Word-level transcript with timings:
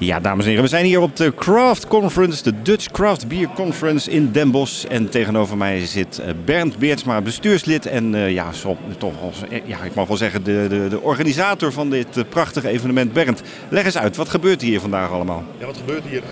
Ja, 0.00 0.20
dames 0.20 0.44
en 0.44 0.48
heren, 0.48 0.64
we 0.64 0.70
zijn 0.70 0.84
hier 0.84 1.00
op 1.00 1.16
de 1.16 1.34
Craft 1.34 1.86
Conference, 1.86 2.42
de 2.42 2.62
Dutch 2.62 2.90
Craft 2.90 3.28
Beer 3.28 3.48
Conference 3.54 4.10
in 4.10 4.32
Den 4.32 4.50
Bosch. 4.50 4.84
En 4.84 5.08
tegenover 5.08 5.56
mij 5.56 5.86
zit 5.86 6.18
eh, 6.18 6.34
Bernd 6.44 6.78
Beertsma, 6.78 7.20
bestuurslid 7.20 7.86
en 7.86 8.14
uh, 8.14 8.30
ja, 8.30 8.50
toch 8.98 9.12
eh, 9.50 9.60
ja, 9.64 9.82
ik 9.82 9.94
mag 9.94 10.08
wel 10.08 10.16
zeggen 10.16 10.44
de, 10.44 10.66
de, 10.68 10.86
de 10.88 11.00
organisator 11.00 11.72
van 11.72 11.90
dit 11.90 12.24
prachtige 12.28 12.68
evenement. 12.68 13.12
Bernd, 13.12 13.42
leg 13.68 13.84
eens 13.84 13.98
uit, 13.98 14.16
wat 14.16 14.28
gebeurt 14.28 14.60
hier 14.60 14.80
vandaag 14.80 15.10
allemaal? 15.10 15.44
Ja, 15.58 15.66
wat 15.66 15.76
gebeurt 15.76 16.04
hier? 16.04 16.22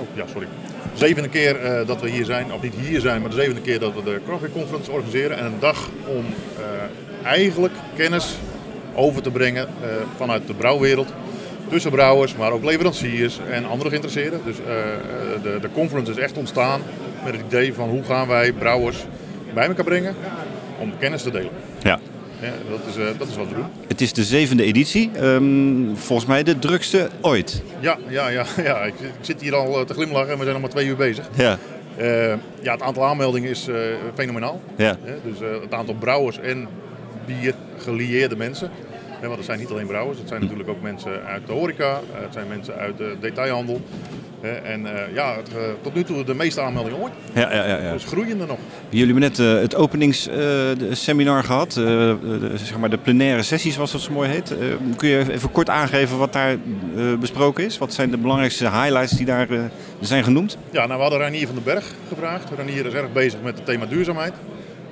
Oh, 0.00 0.16
ja, 0.16 0.24
sorry. 0.32 0.46
Zevende 0.94 1.28
keer 1.28 1.84
dat 1.86 2.00
we 2.00 2.10
hier 2.10 2.24
zijn, 2.24 2.52
of 2.52 2.62
niet 2.62 2.74
hier 2.74 3.00
zijn, 3.00 3.20
maar 3.20 3.30
de 3.30 3.36
zevende 3.36 3.60
keer 3.60 3.78
dat 3.78 3.94
we 3.94 4.02
de 4.02 4.20
Craft 4.26 4.40
Beer 4.40 4.50
Conference 4.50 4.90
organiseren. 4.90 5.38
En 5.38 5.44
een 5.44 5.58
dag 5.60 5.88
om 6.06 6.24
eigenlijk 7.22 7.74
kennis 7.96 8.34
over 8.94 9.22
te 9.22 9.30
brengen 9.30 9.68
vanuit 10.16 10.46
de 10.46 10.54
brouwwereld 10.54 11.12
tussen 11.70 11.90
brouwers, 11.90 12.36
maar 12.36 12.52
ook 12.52 12.64
leveranciers 12.64 13.38
en 13.50 13.64
andere 13.64 13.88
geïnteresseerden. 13.88 14.40
Dus 14.44 14.56
uh, 14.58 14.66
de, 15.42 15.58
de 15.60 15.68
conference 15.72 16.10
is 16.10 16.16
echt 16.16 16.36
ontstaan 16.36 16.80
met 17.24 17.32
het 17.32 17.42
idee 17.46 17.74
van 17.74 17.88
hoe 17.88 18.02
gaan 18.02 18.28
wij 18.28 18.52
brouwers 18.52 19.04
bij 19.54 19.66
elkaar 19.66 19.84
brengen 19.84 20.14
om 20.78 20.92
kennis 20.98 21.22
te 21.22 21.30
delen. 21.30 21.50
Ja. 21.82 21.98
ja 22.40 22.52
dat, 22.70 22.80
is, 22.88 22.96
uh, 22.96 23.04
dat 23.18 23.28
is 23.28 23.36
wat 23.36 23.48
we 23.48 23.54
doen. 23.54 23.64
Het 23.88 24.00
is 24.00 24.12
de 24.12 24.24
zevende 24.24 24.64
editie. 24.64 25.10
Um, 25.22 25.96
volgens 25.96 26.28
mij 26.28 26.42
de 26.42 26.58
drukste 26.58 27.08
ooit. 27.20 27.62
Ja, 27.80 27.98
ja, 28.08 28.28
ja, 28.28 28.44
ja. 28.64 28.82
Ik, 28.82 28.94
ik 29.00 29.12
zit 29.20 29.40
hier 29.40 29.54
al 29.54 29.84
te 29.84 29.94
glimlachen 29.94 30.30
en 30.30 30.38
we 30.38 30.42
zijn 30.42 30.54
al 30.54 30.60
maar 30.60 30.70
twee 30.70 30.86
uur 30.86 30.96
bezig. 30.96 31.28
Ja. 31.36 31.58
Uh, 31.98 32.28
ja, 32.62 32.72
het 32.72 32.82
aantal 32.82 33.04
aanmeldingen 33.04 33.50
is 33.50 33.68
fenomenaal. 34.14 34.60
Ja. 34.76 34.96
dus 35.24 35.38
het 35.62 35.74
aantal 35.74 35.94
brouwers 35.94 36.38
en 36.38 36.68
bier 37.26 37.54
gelieerde 37.78 38.36
mensen 38.36 38.70
want 39.26 39.36
het 39.36 39.44
zijn 39.44 39.58
niet 39.58 39.70
alleen 39.70 39.86
brouwers, 39.86 40.18
het 40.18 40.28
zijn 40.28 40.40
natuurlijk 40.40 40.68
ook 40.68 40.82
mensen 40.82 41.24
uit 41.24 41.46
de 41.46 41.52
horeca, 41.52 42.00
eh, 42.14 42.20
het 42.20 42.32
zijn 42.32 42.48
mensen 42.48 42.74
uit 42.74 42.98
de 42.98 43.16
detailhandel. 43.20 43.80
En 44.64 44.80
uh, 44.80 45.14
ja, 45.14 45.36
het, 45.36 45.48
uh, 45.48 45.62
tot 45.82 45.94
nu 45.94 46.04
toe 46.04 46.24
de 46.24 46.34
meeste 46.34 46.60
aanmeldingen 46.60 46.98
ooit. 46.98 47.12
Ja, 47.34 47.54
ja, 47.54 47.66
ja, 47.66 47.82
ja. 47.82 47.92
Dus 47.92 48.04
groeiende 48.04 48.46
nog. 48.46 48.58
Jullie 48.88 49.12
hebben 49.12 49.30
net 49.30 49.38
uh, 49.38 49.60
het 49.60 49.74
openingsseminar 49.74 51.44
gehad, 51.44 51.72
de, 51.72 52.52
zeg 52.54 52.78
maar 52.78 52.90
de 52.90 52.98
plenaire 52.98 53.42
sessies 53.42 53.74
zoals 53.74 53.92
dat 53.92 54.00
zo 54.00 54.12
mooi 54.12 54.28
heet. 54.28 54.54
kun 54.96 55.08
je 55.08 55.32
even 55.32 55.50
kort 55.50 55.68
aangeven 55.68 56.18
wat 56.18 56.32
daar 56.32 56.56
besproken 57.20 57.64
is? 57.64 57.78
Wat 57.78 57.92
zijn 57.92 58.10
de 58.10 58.16
belangrijkste 58.16 58.64
highlights 58.64 59.12
die 59.12 59.26
daar 59.26 59.48
zijn 60.00 60.24
genoemd? 60.24 60.58
Ja, 60.70 60.86
nou, 60.86 60.96
we 60.96 61.02
hadden 61.02 61.18
Ranier 61.20 61.46
van 61.46 61.54
den 61.54 61.64
Berg 61.64 61.94
gevraagd. 62.08 62.50
Ranier 62.56 62.86
is 62.86 62.92
erg 62.92 63.12
bezig 63.12 63.40
met 63.42 63.54
het 63.54 63.66
thema 63.66 63.86
duurzaamheid. 63.86 64.32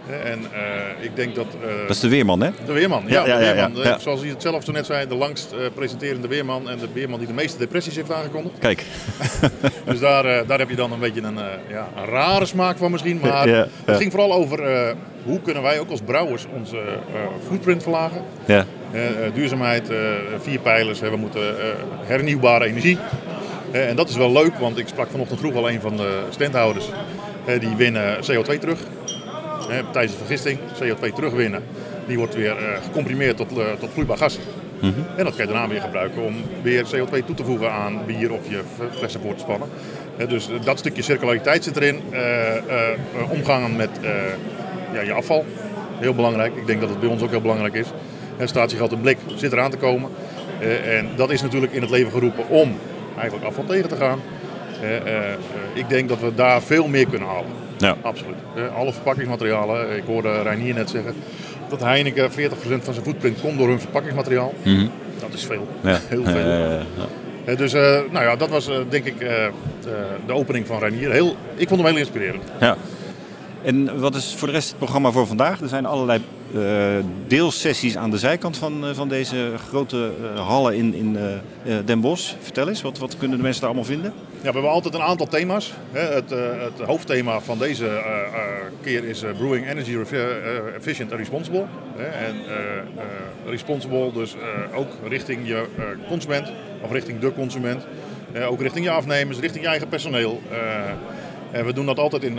En 0.09 0.41
uh, 0.41 1.05
ik 1.05 1.17
denk 1.17 1.35
dat... 1.35 1.47
Uh, 1.65 1.81
dat 1.81 1.97
is 1.97 2.01
de 2.01 2.09
weerman, 2.09 2.41
hè? 2.41 2.51
De 2.67 2.73
weerman, 2.73 3.03
ja. 3.07 3.27
ja, 3.27 3.41
ja, 3.41 3.55
weerman. 3.55 3.83
ja 3.83 3.99
Zoals 3.99 4.21
hij 4.21 4.29
het 4.29 4.43
zelf 4.43 4.65
zo 4.65 4.73
net 4.73 4.87
zei, 4.87 5.09
de 5.09 5.15
langst 5.15 5.53
uh, 5.53 5.59
presenterende 5.75 6.29
weerman 6.29 6.71
en 6.71 6.79
de 6.79 6.89
weerman 6.93 7.19
die 7.19 7.29
de 7.29 7.35
meeste 7.35 7.59
depressies 7.59 7.97
heeft 7.97 8.13
aangekondigd. 8.13 8.59
Kijk. 8.59 8.85
dus 9.85 10.01
daar, 10.01 10.47
daar 10.47 10.59
heb 10.59 10.71
je 10.71 10.77
dan 10.77 10.93
een 10.93 10.99
beetje 10.99 11.23
een, 11.23 11.39
ja, 11.69 11.89
een 11.97 12.05
rare 12.05 12.47
smaak 12.47 12.77
van 12.77 12.91
misschien. 12.91 13.21
Maar 13.23 13.49
het 13.85 13.97
ging 13.97 14.11
vooral 14.11 14.33
over 14.33 14.61
hoe 15.25 15.41
kunnen 15.41 15.63
wij 15.63 15.81
ook 15.81 15.91
als 15.91 16.01
brouwers 16.01 16.47
onze 16.55 16.79
footprint 17.49 17.83
verlagen. 17.83 18.23
Ja. 18.45 18.65
duurzaamheid, 19.35 19.91
vier 20.39 20.59
pijlers, 20.59 21.01
we 21.01 21.17
moeten 21.17 21.55
hernieuwbare 22.05 22.65
energie. 22.65 22.99
en 23.71 23.97
dat 23.97 24.09
is 24.09 24.17
wel 24.17 24.33
leuk, 24.33 24.55
want 24.59 24.79
ik 24.79 24.89
sprak 24.89 25.11
vanochtend 25.11 25.41
vroeg 25.41 25.55
al 25.55 25.71
een 25.71 25.81
van 25.81 25.97
de 25.97 26.21
standhouders. 26.31 26.91
die 27.61 27.77
winnen 27.77 28.17
CO2 28.17 28.59
terug 28.59 28.79
tijdens 29.93 30.19
de 30.19 30.25
vergisting 30.25 30.59
CO2 30.59 31.15
terugwinnen. 31.15 31.63
Die 32.07 32.19
wordt 32.19 32.35
weer 32.35 32.57
uh, 32.61 32.83
gecomprimeerd 32.83 33.37
tot, 33.37 33.59
uh, 33.59 33.65
tot 33.79 33.91
vloeibaar 33.93 34.17
gas. 34.17 34.39
Mm 34.81 34.93
-hmm. 34.93 35.07
En 35.17 35.25
dat 35.25 35.37
kan 35.37 35.47
je 35.47 35.53
daarna 35.53 35.69
weer 35.69 35.81
gebruiken 35.81 36.23
om 36.23 36.35
weer 36.63 36.85
CO2 36.85 37.25
toe 37.25 37.35
te 37.35 37.45
voegen 37.45 37.73
aan 37.73 38.01
bier 38.07 38.33
of 38.33 38.49
je 38.49 38.61
flessen 38.97 39.21
voor 39.21 39.35
te 39.35 39.41
spannen. 39.41 39.69
dus 40.29 40.49
dat 40.65 40.79
stukje 40.79 41.03
circulariteit 41.03 41.65
zit 41.65 41.77
erin. 41.77 42.01
Omgaan 43.29 43.77
met 43.77 43.91
ja, 44.93 45.01
je 45.01 45.13
afval. 45.13 45.45
Heel 45.99 46.15
belangrijk. 46.15 46.57
Ik 46.57 46.67
denk 46.67 46.81
dat 46.81 46.89
het 46.89 47.01
bij 47.01 47.09
ons 47.09 47.23
ook 47.23 47.31
heel 47.31 47.41
belangrijk 47.41 47.75
is. 47.75 47.87
Statiegeld 48.45 48.93
en 48.93 49.01
blik 49.01 49.19
zit 49.37 49.53
eraan 49.53 49.71
te 49.71 49.77
komen. 49.77 50.11
en 50.85 51.09
dat 51.17 51.31
is 51.31 51.43
natuurlijk 51.43 51.73
in 51.73 51.81
het 51.81 51.91
leven 51.91 52.13
geroepen 52.13 52.49
om 52.49 52.79
eigenlijk 53.17 53.47
afval 53.47 53.65
tegen 53.65 53.89
te 53.89 53.97
gaan. 53.97 54.21
ik 55.73 55.89
denk 55.89 56.09
dat 56.09 56.21
we 56.21 56.35
daar 56.35 56.63
veel 56.63 56.89
meer 56.89 57.07
kunnen 57.07 57.29
halen. 57.29 57.68
Ja. 57.79 57.97
Absoluut. 58.03 58.37
alle 58.77 58.93
verpakkingsmaterialen. 58.93 59.97
Ik 59.97 60.05
hoorde 60.07 60.43
Reinier 60.43 60.75
net 60.75 60.91
zeggen 60.91 61.15
dat 61.69 61.81
Heineken 61.81 62.31
40% 62.31 62.35
van 62.83 62.95
zijn 62.95 63.05
footprint 63.05 63.41
komt 63.41 63.59
door 63.59 63.69
hun 63.69 63.81
verpakkingsmateriaal. 63.81 64.55
Mm 64.65 64.91
Dat 65.21 65.33
is 65.33 65.45
veel. 65.45 65.67
Ja. 65.83 65.99
Heel 66.09 66.25
veel. 66.25 66.49
Ja, 66.49 66.81
ja, 67.47 67.55
dus 67.55 67.75
uh, 67.75 67.81
nou 68.11 68.25
ja, 68.25 68.37
dat 68.37 68.49
was 68.49 68.69
uh, 68.69 68.77
denk 68.89 69.05
ik 69.05 69.21
uh, 69.21 69.29
de 70.27 70.33
opening 70.33 70.67
van 70.67 70.79
Reinier. 70.79 71.13
Heel, 71.13 71.37
ik 71.55 71.69
vond 71.69 71.81
hem 71.81 71.91
heel 71.91 71.99
inspirerend. 71.99 72.43
Ja. 72.61 72.77
En 73.63 74.01
wat 74.01 74.15
is 74.15 74.35
voor 74.37 74.49
de 74.49 74.55
rest 74.55 74.69
het 74.69 74.79
programma 74.79 75.11
voor 75.11 75.27
vandaag? 75.27 75.61
Er 75.61 75.69
zijn 75.69 75.87
allerlei 75.87 76.21
deelsessies 77.27 77.97
aan 77.97 78.11
de 78.11 78.19
zijkant 78.19 78.57
van, 78.57 78.85
uh, 78.85 78.95
van 78.95 79.09
deze 79.09 79.53
grote 79.69 80.11
uh, 80.23 80.47
hallen 80.47 80.75
in, 80.75 80.95
in 80.95 81.19
Den 81.85 82.01
Bosch. 82.01 82.35
Vertel 82.41 82.69
eens, 82.69 82.83
wat, 82.83 82.99
wat 82.99 83.17
kunnen 83.17 83.37
de 83.37 83.43
mensen 83.43 83.61
daar 83.61 83.71
allemaal 83.71 83.89
vinden? 83.89 84.13
Ja, 84.31 84.47
we 84.47 84.53
hebben 84.53 84.71
altijd 84.71 84.95
een 84.95 85.01
aantal 85.01 85.27
thema's. 85.27 85.73
Het, 85.93 86.31
het 86.31 86.87
hoofdthema 86.87 87.41
van 87.41 87.59
deze 87.59 88.03
keer 88.83 89.05
is 89.05 89.25
Brewing 89.39 89.69
Energy 89.69 89.97
Efficient 90.77 91.11
and 91.11 91.21
Responsible. 91.21 91.65
En 91.97 92.35
responsible 93.47 94.13
dus 94.13 94.35
ook 94.75 94.93
richting 95.09 95.47
je 95.47 95.65
consument 96.09 96.53
of 96.83 96.93
richting 96.93 97.19
de 97.19 97.33
consument. 97.33 97.87
ook 98.49 98.61
richting 98.61 98.85
je 98.85 98.91
afnemers, 98.91 99.39
richting 99.39 99.63
je 99.63 99.71
eigen 99.71 99.89
personeel. 99.89 100.41
En 101.51 101.65
we 101.65 101.73
doen 101.73 101.87
dat 101.87 101.99
altijd 101.99 102.23
in 102.23 102.39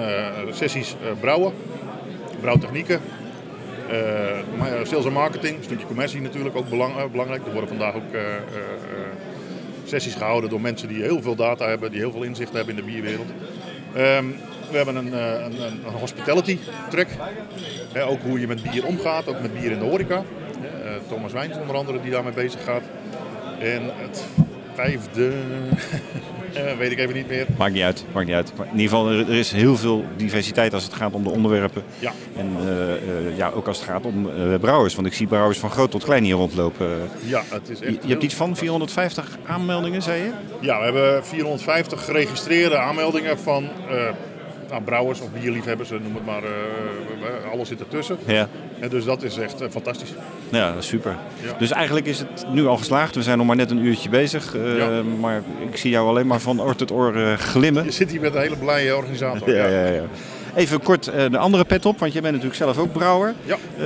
sessies 0.52 0.96
brouwen, 1.20 1.54
brouwtechnieken, 2.42 3.02
sales 4.84 5.06
en 5.06 5.14
marketing, 5.14 5.58
een 5.58 5.64
stukje 5.64 5.86
commercie 5.86 6.22
natuurlijk 6.22 6.56
ook 6.56 6.66
uh, 6.72 7.06
belangrijk. 7.12 7.46
Er 7.46 7.52
worden 7.52 7.70
vandaag 7.70 7.96
ook 7.96 8.14
uh, 8.14 8.22
sessies 9.84 10.16
gehouden 10.16 10.50
door 10.50 10.62
mensen 10.62 10.88
die 10.88 11.02
heel 11.02 11.22
veel 11.22 11.36
data 11.36 11.68
hebben, 11.68 11.92
die 11.92 12.00
heel 12.00 12.12
veel 12.12 12.24
inzicht 12.24 12.54
hebben 12.54 12.78
in 12.78 12.86
de 12.86 12.92
bierwereld. 12.92 13.30
Um, 13.98 14.36
we 14.72 14.78
hebben 14.78 14.96
een, 14.96 15.14
een, 15.14 15.62
een, 15.62 15.86
een 15.86 15.94
hospitality 16.00 16.58
track. 16.90 17.08
ook 18.08 18.22
hoe 18.22 18.40
je 18.40 18.48
met 18.48 18.72
bier 18.72 18.86
omgaat, 18.86 19.28
ook 19.28 19.42
met 19.42 19.54
bier 19.60 19.72
in 19.72 19.80
de 19.80 19.86
horeca. 19.86 20.24
Thomas 21.08 21.32
Wijns 21.32 21.58
onder 21.58 21.76
andere 21.76 22.02
die 22.02 22.12
daarmee 22.12 22.34
bezig 22.34 22.64
gaat. 22.64 22.84
En 23.60 23.82
het 23.84 24.26
vijfde, 24.84 25.32
weet 26.80 26.92
ik 26.92 27.00
even 27.00 27.16
niet 27.16 27.28
meer. 27.28 27.46
Maakt 27.58 27.74
niet 27.74 27.84
uit, 27.84 28.06
maakt 28.14 28.26
niet 28.26 28.36
uit. 28.36 28.52
Maar 28.58 28.66
in 28.66 28.80
ieder 28.80 28.90
geval, 28.90 29.12
er, 29.12 29.30
is 29.30 29.52
heel 29.52 29.78
veel 29.78 30.06
diversiteit 30.16 30.74
als 30.74 30.84
het 30.84 30.94
gaat 30.94 31.14
om 31.14 31.24
de 31.24 31.30
onderwerpen. 31.30 31.84
Ja. 32.00 32.12
En 32.36 32.50
uh, 32.64 32.70
uh, 32.70 33.38
ja, 33.38 33.50
ook 33.50 33.68
als 33.68 33.78
het 33.78 33.90
gaat 33.90 34.06
om 34.06 34.26
uh, 34.26 34.56
brouwers. 34.60 34.96
Want 34.96 35.08
ik 35.08 35.14
zie 35.14 35.28
brouwers 35.28 35.58
van 35.58 35.70
groot 35.70 35.92
tot 35.92 36.04
klein 36.04 36.24
hier 36.24 36.36
rondlopen. 36.36 36.88
Ja, 37.26 37.44
het 37.50 37.70
is 37.70 37.82
echt 37.82 37.94
je, 37.94 38.00
je 38.02 38.10
hebt 38.10 38.24
iets 38.24 38.36
van 38.36 38.56
450 38.56 39.38
aanmeldingen, 39.46 40.02
zei 40.02 40.24
je? 40.24 40.32
Ja, 40.60 40.78
we 40.78 40.84
hebben 40.84 41.26
450 41.26 42.06
geregistreerde 42.06 42.78
aanmeldingen 42.78 43.40
van 43.40 43.70
nou, 44.70 44.82
brouwers 44.84 45.22
of 45.22 45.32
bierliefhebbers, 45.32 45.90
noem 45.90 46.16
het 46.16 46.26
maar, 46.26 46.44
alles 47.52 47.68
zit 47.68 47.80
ertussen. 47.80 48.18
Ja. 48.26 48.48
En 48.80 48.90
dus 48.90 49.06
dat 49.06 49.24
is 49.24 49.38
echt 49.38 49.62
uh, 49.62 49.68
fantastisch. 49.70 50.10
Ja, 50.50 50.74
super. 50.80 51.16
Ja. 51.44 51.56
Dus 51.60 51.72
eigenlijk 51.72 52.06
is 52.06 52.20
het 52.20 52.46
nu 52.52 52.66
al 52.66 52.78
geslaagd. 52.78 53.16
We 53.16 53.24
zijn 53.24 53.38
nog 53.38 53.48
maar 53.48 53.56
net 53.56 53.72
een 53.72 53.86
uurtje 53.86 54.10
bezig. 54.10 54.56
Uh, 54.56 54.78
ja. 54.78 55.04
Maar 55.20 55.42
ik 55.70 55.78
zie 55.78 55.92
jou 55.92 56.08
alleen 56.08 56.28
maar 56.28 56.40
van 56.40 56.62
oor 56.62 56.76
tot 56.76 56.92
oor 56.92 57.38
glimmen. 57.38 57.84
Je 57.84 57.92
zit 57.92 58.12
hier 58.12 58.22
met 58.22 58.36
een 58.36 58.42
hele 58.42 58.58
blije 58.58 58.96
organisator. 58.96 59.56
ja, 59.56 59.68
ja, 59.68 59.86
ja. 59.86 60.04
Even 60.56 60.82
kort 60.82 61.04
de 61.06 61.38
andere 61.38 61.66
pet 61.66 61.86
op, 61.86 62.00
want 62.00 62.14
jij 62.14 62.22
bent 62.22 62.34
natuurlijk 62.34 62.62
zelf 62.62 62.78
ook 62.78 62.92
brouwer. 62.92 63.34
Ja. 63.46 63.58
Uh, 63.80 63.86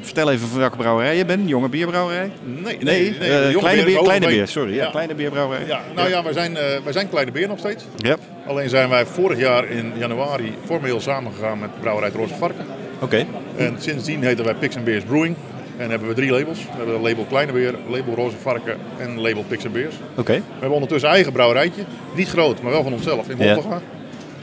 vertel 0.00 0.30
even 0.30 0.48
van 0.48 0.58
welke 0.58 0.76
brouwerij 0.76 1.16
je 1.16 1.24
bent. 1.24 1.48
Jonge 1.48 1.68
bierbrouwerij? 1.68 2.30
Nee, 2.44 2.62
nee, 2.62 2.78
nee, 2.80 3.18
nee 3.18 3.52
uh, 3.52 3.58
kleine, 3.58 3.84
beer, 3.84 4.02
kleine 4.02 4.26
beer, 4.26 4.48
sorry. 4.48 4.74
Ja. 4.74 4.84
Ja. 4.84 4.90
kleine 4.90 5.14
bierbrouwerij. 5.14 5.66
Ja, 5.66 5.80
nou 5.94 6.08
ja, 6.08 6.16
ja 6.16 6.22
wij, 6.22 6.32
zijn, 6.32 6.52
uh, 6.52 6.58
wij 6.58 6.92
zijn 6.92 7.08
Kleine 7.08 7.30
Beer 7.30 7.48
nog 7.48 7.58
steeds. 7.58 7.84
Yep. 7.96 8.18
Alleen 8.46 8.68
zijn 8.68 8.88
wij 8.88 9.06
vorig 9.06 9.38
jaar 9.38 9.68
in 9.68 9.92
januari 9.96 10.54
formeel 10.64 11.00
samengegaan 11.00 11.58
met 11.58 11.80
brouwerij 11.80 12.10
Roze 12.10 12.34
Varken. 12.34 12.66
Oké. 13.00 13.04
Okay. 13.04 13.26
En 13.56 13.76
sindsdien 13.78 14.22
heten 14.22 14.44
wij 14.44 14.54
Pix 14.54 14.82
Beers 14.82 15.04
Brewing. 15.04 15.36
En 15.76 15.90
hebben 15.90 16.08
we 16.08 16.14
drie 16.14 16.30
labels. 16.30 16.58
We 16.58 16.76
hebben 16.76 17.00
label 17.00 17.24
Kleine 17.24 17.52
Beer, 17.52 17.74
label 17.88 18.14
Roze 18.14 18.36
Varken 18.36 18.76
en 18.98 19.20
label 19.20 19.44
Pix 19.48 19.70
Beers. 19.70 19.94
Oké. 20.10 20.20
Okay. 20.20 20.36
We 20.36 20.42
hebben 20.50 20.72
ondertussen 20.72 21.10
eigen 21.10 21.32
brouwerijtje. 21.32 21.82
Niet 22.14 22.28
groot, 22.28 22.62
maar 22.62 22.72
wel 22.72 22.82
van 22.82 22.92
onszelf 22.92 23.28
in. 23.28 23.36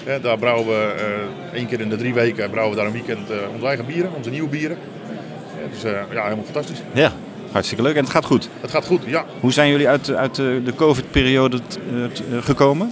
Hè, 0.06 0.20
daar 0.20 0.38
brouwen 0.38 0.68
we 0.68 0.94
eh, 0.98 1.58
één 1.58 1.68
keer 1.68 1.80
in 1.80 1.90
de 1.90 1.96
drie 1.96 2.14
weken 2.14 2.50
brouwen 2.50 2.76
we 2.76 2.82
daar 2.82 2.94
een 2.94 3.06
weekend 3.06 3.30
eh, 3.30 3.38
onze 3.54 3.66
eigen 3.66 3.86
bieren, 3.86 4.12
onze 4.16 4.30
nieuwe 4.30 4.50
bieren. 4.50 4.78
Ja, 5.62 5.70
dus 5.72 5.84
eh, 5.84 5.92
ja, 5.92 6.24
helemaal 6.24 6.44
fantastisch. 6.44 6.82
Ja, 6.94 7.12
hartstikke 7.52 7.84
leuk. 7.84 7.96
En 7.96 8.04
het 8.04 8.12
gaat 8.12 8.26
goed. 8.26 8.50
Het 8.62 8.72
gaat 8.72 8.86
goed, 8.86 9.02
ja. 9.06 9.26
Hoe 9.40 9.54
zijn 9.54 9.70
jullie 9.70 9.88
uit, 9.88 10.12
uit 10.12 10.36
de, 10.36 10.62
de 10.66 10.76
COVID-periode 10.76 11.60
gekomen? 12.42 12.92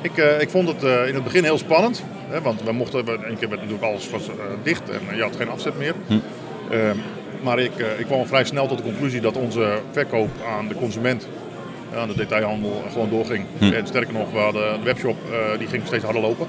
Ik, 0.00 0.16
ik 0.16 0.50
vond 0.50 0.68
het 0.68 0.82
in 0.82 1.14
het 1.14 1.24
begin 1.24 1.44
heel 1.44 1.58
spannend. 1.58 2.04
Hè, 2.28 2.40
want 2.40 2.62
we 2.62 2.72
mochten, 2.72 3.04
we- 3.04 3.18
één 3.26 3.38
keer 3.38 3.48
werd 3.48 3.60
natuurlijk 3.60 3.82
alles 3.92 4.10
was, 4.10 4.28
eh, 4.28 4.34
dicht 4.62 4.82
en 4.90 5.16
je 5.16 5.22
had 5.22 5.36
geen 5.36 5.48
afzet 5.48 5.78
meer. 5.78 5.94
Ehm, 6.70 6.96
maar 7.42 7.58
ik, 7.58 7.78
eh, 7.78 7.98
ik 7.98 8.06
kwam 8.06 8.26
vrij 8.26 8.44
snel 8.44 8.66
tot 8.66 8.76
de 8.78 8.82
conclusie 8.84 9.20
dat 9.20 9.36
onze 9.36 9.78
verkoop 9.92 10.28
aan 10.58 10.68
de 10.68 10.74
consument, 10.74 11.28
eh, 11.92 11.98
aan 12.00 12.08
de 12.08 12.16
detailhandel, 12.16 12.82
eh, 12.86 12.92
gewoon 12.92 13.10
doorging. 13.10 13.44
En 13.72 13.86
sterker 13.86 14.12
nog, 14.12 14.32
we 14.32 14.38
hadden 14.38 14.72
een 14.74 14.82
webshop 14.84 15.16
eh, 15.32 15.58
die 15.58 15.68
ging 15.68 15.82
steeds 15.86 16.04
harder 16.04 16.22
lopen. 16.22 16.46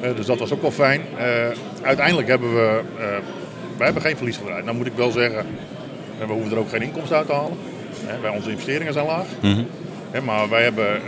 Eh, 0.00 0.10
dus 0.16 0.26
dat 0.26 0.38
was 0.38 0.52
ook 0.52 0.62
wel 0.62 0.70
fijn. 0.70 1.00
Eh, 1.18 1.26
uiteindelijk 1.82 2.28
hebben 2.28 2.54
we, 2.54 2.80
eh, 2.98 3.04
wij 3.76 3.84
hebben 3.86 4.02
geen 4.02 4.16
verlies 4.16 4.36
gedraaid. 4.36 4.64
Nou 4.64 4.76
moet 4.76 4.86
ik 4.86 4.92
wel 4.96 5.10
zeggen, 5.10 5.46
eh, 6.20 6.26
we 6.26 6.32
hoeven 6.32 6.52
er 6.52 6.58
ook 6.58 6.68
geen 6.68 6.82
inkomsten 6.82 7.16
uit 7.16 7.26
te 7.26 7.32
halen. 7.32 7.56
Hè, 8.06 8.20
wij, 8.20 8.30
onze 8.30 8.50
investeringen 8.50 8.92
zijn 8.92 9.06
laag. 9.06 9.26
Hè, 10.10 10.20
maar 10.20 10.48
wij 10.48 10.62
hebben, 10.62 10.86
eh, 10.94 11.00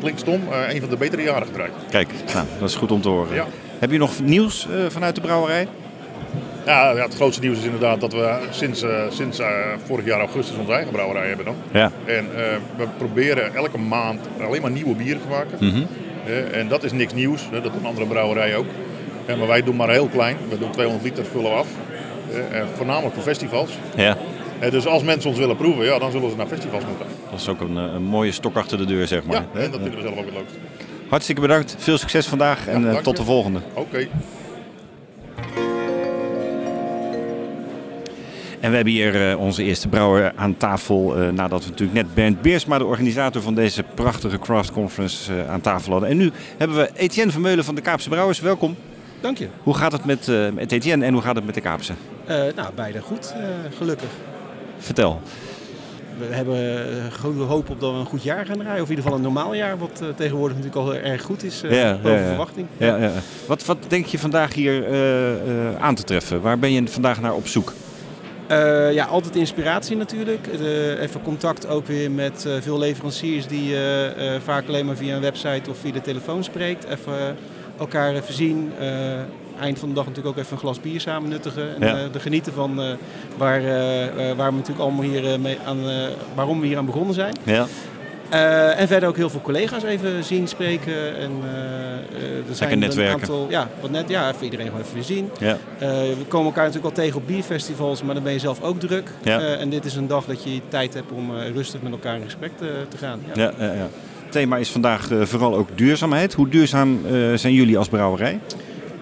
klinkt 0.00 0.20
stom, 0.20 0.42
eh, 0.50 0.74
een 0.74 0.80
van 0.80 0.90
de 0.90 0.96
betere 0.96 1.22
jaren 1.22 1.46
gedraaid. 1.46 1.72
Kijk, 1.90 2.08
nou, 2.34 2.46
dat 2.58 2.68
is 2.68 2.74
goed 2.74 2.92
om 2.92 3.00
te 3.00 3.08
horen. 3.08 3.34
Ja. 3.34 3.46
Heb 3.78 3.90
je 3.90 3.98
nog 3.98 4.20
nieuws 4.20 4.66
eh, 4.66 4.76
vanuit 4.88 5.14
de 5.14 5.20
brouwerij? 5.20 5.68
Ja, 6.66 6.90
ja, 6.90 7.02
het 7.02 7.14
grootste 7.14 7.42
nieuws 7.42 7.58
is 7.58 7.64
inderdaad 7.64 8.00
dat 8.00 8.12
we 8.12 8.38
sinds, 8.50 8.82
eh, 8.82 8.90
sinds 9.10 9.40
vorig 9.84 10.04
jaar 10.04 10.18
augustus 10.20 10.56
onze 10.56 10.72
eigen 10.72 10.92
brouwerij 10.92 11.28
hebben 11.28 11.44
dan. 11.44 11.56
Ja. 11.72 11.90
En 12.04 12.26
we 12.76 12.86
proberen 12.96 13.54
elke 13.54 13.78
maand 13.78 14.20
alleen 14.46 14.62
maar 14.62 14.70
nieuwe 14.70 14.94
bieren 14.94 15.22
te 15.22 15.28
maken. 15.28 15.66
Mhm. 15.66 15.82
En 16.52 16.68
dat 16.68 16.84
is 16.84 16.92
niks 16.92 17.12
nieuws, 17.12 17.42
dat 17.50 17.62
doen 17.62 17.86
andere 17.86 18.06
brouwerijen 18.06 18.56
ook. 18.56 18.66
Maar 19.38 19.46
wij 19.46 19.62
doen 19.62 19.76
maar 19.76 19.90
heel 19.90 20.06
klein, 20.06 20.36
we 20.48 20.58
doen 20.58 20.70
200 20.70 21.04
liter 21.04 21.24
vullen 21.24 21.56
af. 21.56 21.66
Voornamelijk 22.76 23.14
voor 23.14 23.22
festivals. 23.22 23.70
Ja. 23.96 24.16
Dus 24.60 24.86
als 24.86 25.02
mensen 25.02 25.30
ons 25.30 25.38
willen 25.38 25.56
proeven, 25.56 25.84
ja, 25.84 25.98
dan 25.98 26.10
zullen 26.10 26.30
ze 26.30 26.36
naar 26.36 26.46
festivals 26.46 26.84
moeten. 26.84 27.06
Dat 27.30 27.40
is 27.40 27.48
ook 27.48 27.60
een, 27.60 27.76
eh, 27.76 27.92
een 27.94 28.02
mooie 28.02 28.32
stok 28.32 28.56
achter 28.56 28.78
de 28.78 28.84
deur, 28.84 29.06
zeg 29.06 29.24
maar. 29.24 29.36
Ja, 29.54 29.60
en 29.60 29.70
dat 29.70 29.80
vinden 29.80 29.94
we 29.96 30.00
zelf 30.00 30.18
ook 30.18 30.24
het 30.24 30.34
leukst. 30.34 30.54
Hartstikke 31.08 31.40
bedankt. 31.40 31.74
Veel 31.78 31.98
succes 31.98 32.26
vandaag 32.26 32.66
en 32.68 32.90
eh, 32.90 32.96
tot 32.96 33.16
de 33.16 33.24
volgende. 33.24 33.60
Oké. 33.74 34.08
En 38.60 38.70
we 38.70 38.76
hebben 38.76 38.92
hier 38.94 39.30
eh, 39.30 39.38
onze 39.40 39.62
eerste 39.62 39.88
brouwer 39.88 40.32
aan 40.36 40.56
tafel. 40.56 41.16
eh, 41.16 41.28
nadat 41.28 41.64
we 41.64 41.70
natuurlijk 41.70 41.98
net 41.98 42.14
Bernd 42.14 42.42
Beersma, 42.42 42.78
de 42.78 42.84
organisator 42.84 43.42
van 43.42 43.54
deze 43.54 43.82
prachtige 43.94 44.38
craft 44.38 44.72
conference, 44.72 45.32
aan 45.48 45.60
tafel 45.60 45.92
hadden. 45.92 46.10
En 46.10 46.16
nu 46.16 46.30
hebben 46.56 46.76
we 46.76 46.90
Etienne 46.94 47.32
Vermeulen 47.32 47.64
van 47.64 47.74
de 47.74 47.80
Kaapse 47.80 48.08
Brouwers. 48.08 48.40
Welkom. 48.40 48.76
Dank 49.20 49.38
je. 49.38 49.48
Hoe 49.62 49.74
gaat 49.74 49.92
het 49.92 50.04
met, 50.04 50.28
eh, 50.28 50.48
met 50.54 50.72
Etienne 50.72 51.04
en 51.04 51.12
hoe 51.12 51.22
gaat 51.22 51.34
het 51.34 51.44
met 51.44 51.54
de 51.54 51.60
Kaapse? 51.60 51.92
Eh, 52.24 52.36
nou, 52.56 52.68
beide 52.74 53.00
goed, 53.00 53.34
eh, 53.36 53.76
gelukkig. 53.76 54.08
Vertel. 54.78 55.20
We 56.18 56.34
hebben 56.34 56.56
eh, 56.56 57.12
goede 57.20 57.42
hoop 57.42 57.70
op 57.70 57.80
dat 57.80 57.92
we 57.92 57.98
een 57.98 58.06
goed 58.06 58.22
jaar 58.22 58.46
gaan 58.46 58.58
draaien. 58.58 58.82
Of 58.82 58.88
in 58.88 58.96
ieder 58.96 59.02
geval 59.04 59.16
een 59.18 59.22
normaal 59.24 59.54
jaar, 59.54 59.78
wat 59.78 60.00
eh, 60.02 60.08
tegenwoordig 60.16 60.56
natuurlijk 60.56 60.86
al 60.86 60.94
erg 60.94 61.22
goed 61.22 61.42
is. 61.44 61.62
eh, 61.62 61.70
Ja, 61.82 61.92
boven 61.94 62.10
ja, 62.10 62.18
ja. 62.18 62.26
verwachting. 62.26 62.66
Ja, 62.76 62.96
ja. 62.96 63.10
Wat, 63.46 63.64
wat 63.64 63.76
denk 63.88 64.06
je 64.06 64.18
vandaag 64.18 64.54
hier 64.54 64.84
aan 65.80 65.94
te 65.94 66.02
treffen? 66.04 66.40
Waar 66.40 66.58
ben 66.58 66.72
je 66.72 66.88
vandaag 66.88 67.20
naar 67.20 67.34
op 67.34 67.46
zoek? 67.46 67.72
Ja, 68.92 69.04
altijd 69.04 69.36
inspiratie 69.36 69.96
natuurlijk. 69.96 70.46
Even 71.00 71.22
contact 71.22 71.66
ook 71.68 71.86
weer 71.86 72.10
met 72.10 72.46
veel 72.60 72.78
leveranciers 72.78 73.46
die 73.46 73.74
vaak 74.44 74.68
alleen 74.68 74.86
maar 74.86 74.96
via 74.96 75.14
een 75.14 75.20
website 75.20 75.70
of 75.70 75.78
via 75.78 75.92
de 75.92 76.00
telefoon 76.00 76.44
spreekt. 76.44 76.84
Even 76.84 77.36
elkaar 77.78 78.14
even 78.14 78.34
zien. 78.34 78.72
Eind 79.60 79.78
van 79.78 79.88
de 79.88 79.94
dag 79.94 80.06
natuurlijk 80.06 80.36
ook 80.36 80.42
even 80.42 80.52
een 80.56 80.62
glas 80.62 80.80
bier 80.80 81.00
samen 81.00 81.28
nuttigen. 81.28 81.74
En 81.80 81.86
Ja. 81.86 81.94
eh, 81.96 82.14
er 82.14 82.20
genieten 82.20 82.52
van 82.52 82.82
eh, 82.82 82.90
waar, 83.36 83.58
eh, 83.60 84.32
waar 84.36 84.50
we 84.50 84.56
natuurlijk 84.56 84.80
allemaal 84.80 85.04
hier 85.04 85.40
mee 85.40 85.58
aan, 85.66 85.78
waarom 86.34 86.60
we 86.60 86.66
hier 86.66 86.78
aan 86.78 86.86
begonnen 86.86 87.14
zijn. 87.14 87.34
Ja. 87.42 87.66
En 88.76 88.88
verder 88.88 89.08
ook 89.08 89.16
heel 89.16 89.30
veel 89.30 89.40
collega's 89.40 89.82
even 89.82 90.24
zien, 90.24 90.48
spreken. 90.48 91.16
En, 91.18 91.30
er 92.48 92.54
zijn 92.54 92.72
een 92.72 92.78
netwerken. 92.78 93.20
aantal, 93.20 93.46
ja, 93.50 93.68
wat 93.80 93.90
net, 93.90 94.08
ja, 94.08 94.28
even 94.28 94.44
iedereen 94.44 94.66
gewoon 94.66 94.80
even 94.80 94.94
weer 94.94 95.02
zien. 95.02 95.30
Ja. 95.38 95.56
We 95.78 96.24
komen 96.28 96.46
elkaar 96.46 96.64
natuurlijk 96.64 96.96
al 96.96 97.02
tegen 97.02 97.16
op 97.20 97.26
bierfestivals, 97.26 98.02
maar 98.02 98.14
dan 98.14 98.22
ben 98.24 98.32
je 98.32 98.38
zelf 98.38 98.62
ook 98.62 98.80
druk. 98.80 99.10
Ja. 99.22 99.40
En 99.40 99.68
dit 99.70 99.84
is 99.84 99.96
een 99.96 100.06
dag 100.06 100.24
dat 100.24 100.44
je 100.44 100.60
tijd 100.68 100.94
hebt 100.94 101.12
om 101.12 101.30
rustig 101.54 101.82
met 101.82 101.92
elkaar 101.92 102.16
in 102.16 102.24
gesprek 102.24 102.50
te, 102.58 102.72
te 102.88 102.96
gaan. 102.96 103.20
Ja. 103.34 103.42
Ja, 103.42 103.52
ja, 103.66 103.72
ja. 103.72 103.88
Het 104.22 104.32
thema 104.32 104.56
is 104.56 104.70
vandaag 104.70 105.08
vooral 105.22 105.56
ook 105.56 105.68
duurzaamheid. 105.74 106.34
Hoe 106.34 106.48
duurzaam 106.48 107.00
zijn 107.34 107.52
jullie 107.52 107.78
als 107.78 107.88
brouwerij? 107.88 108.40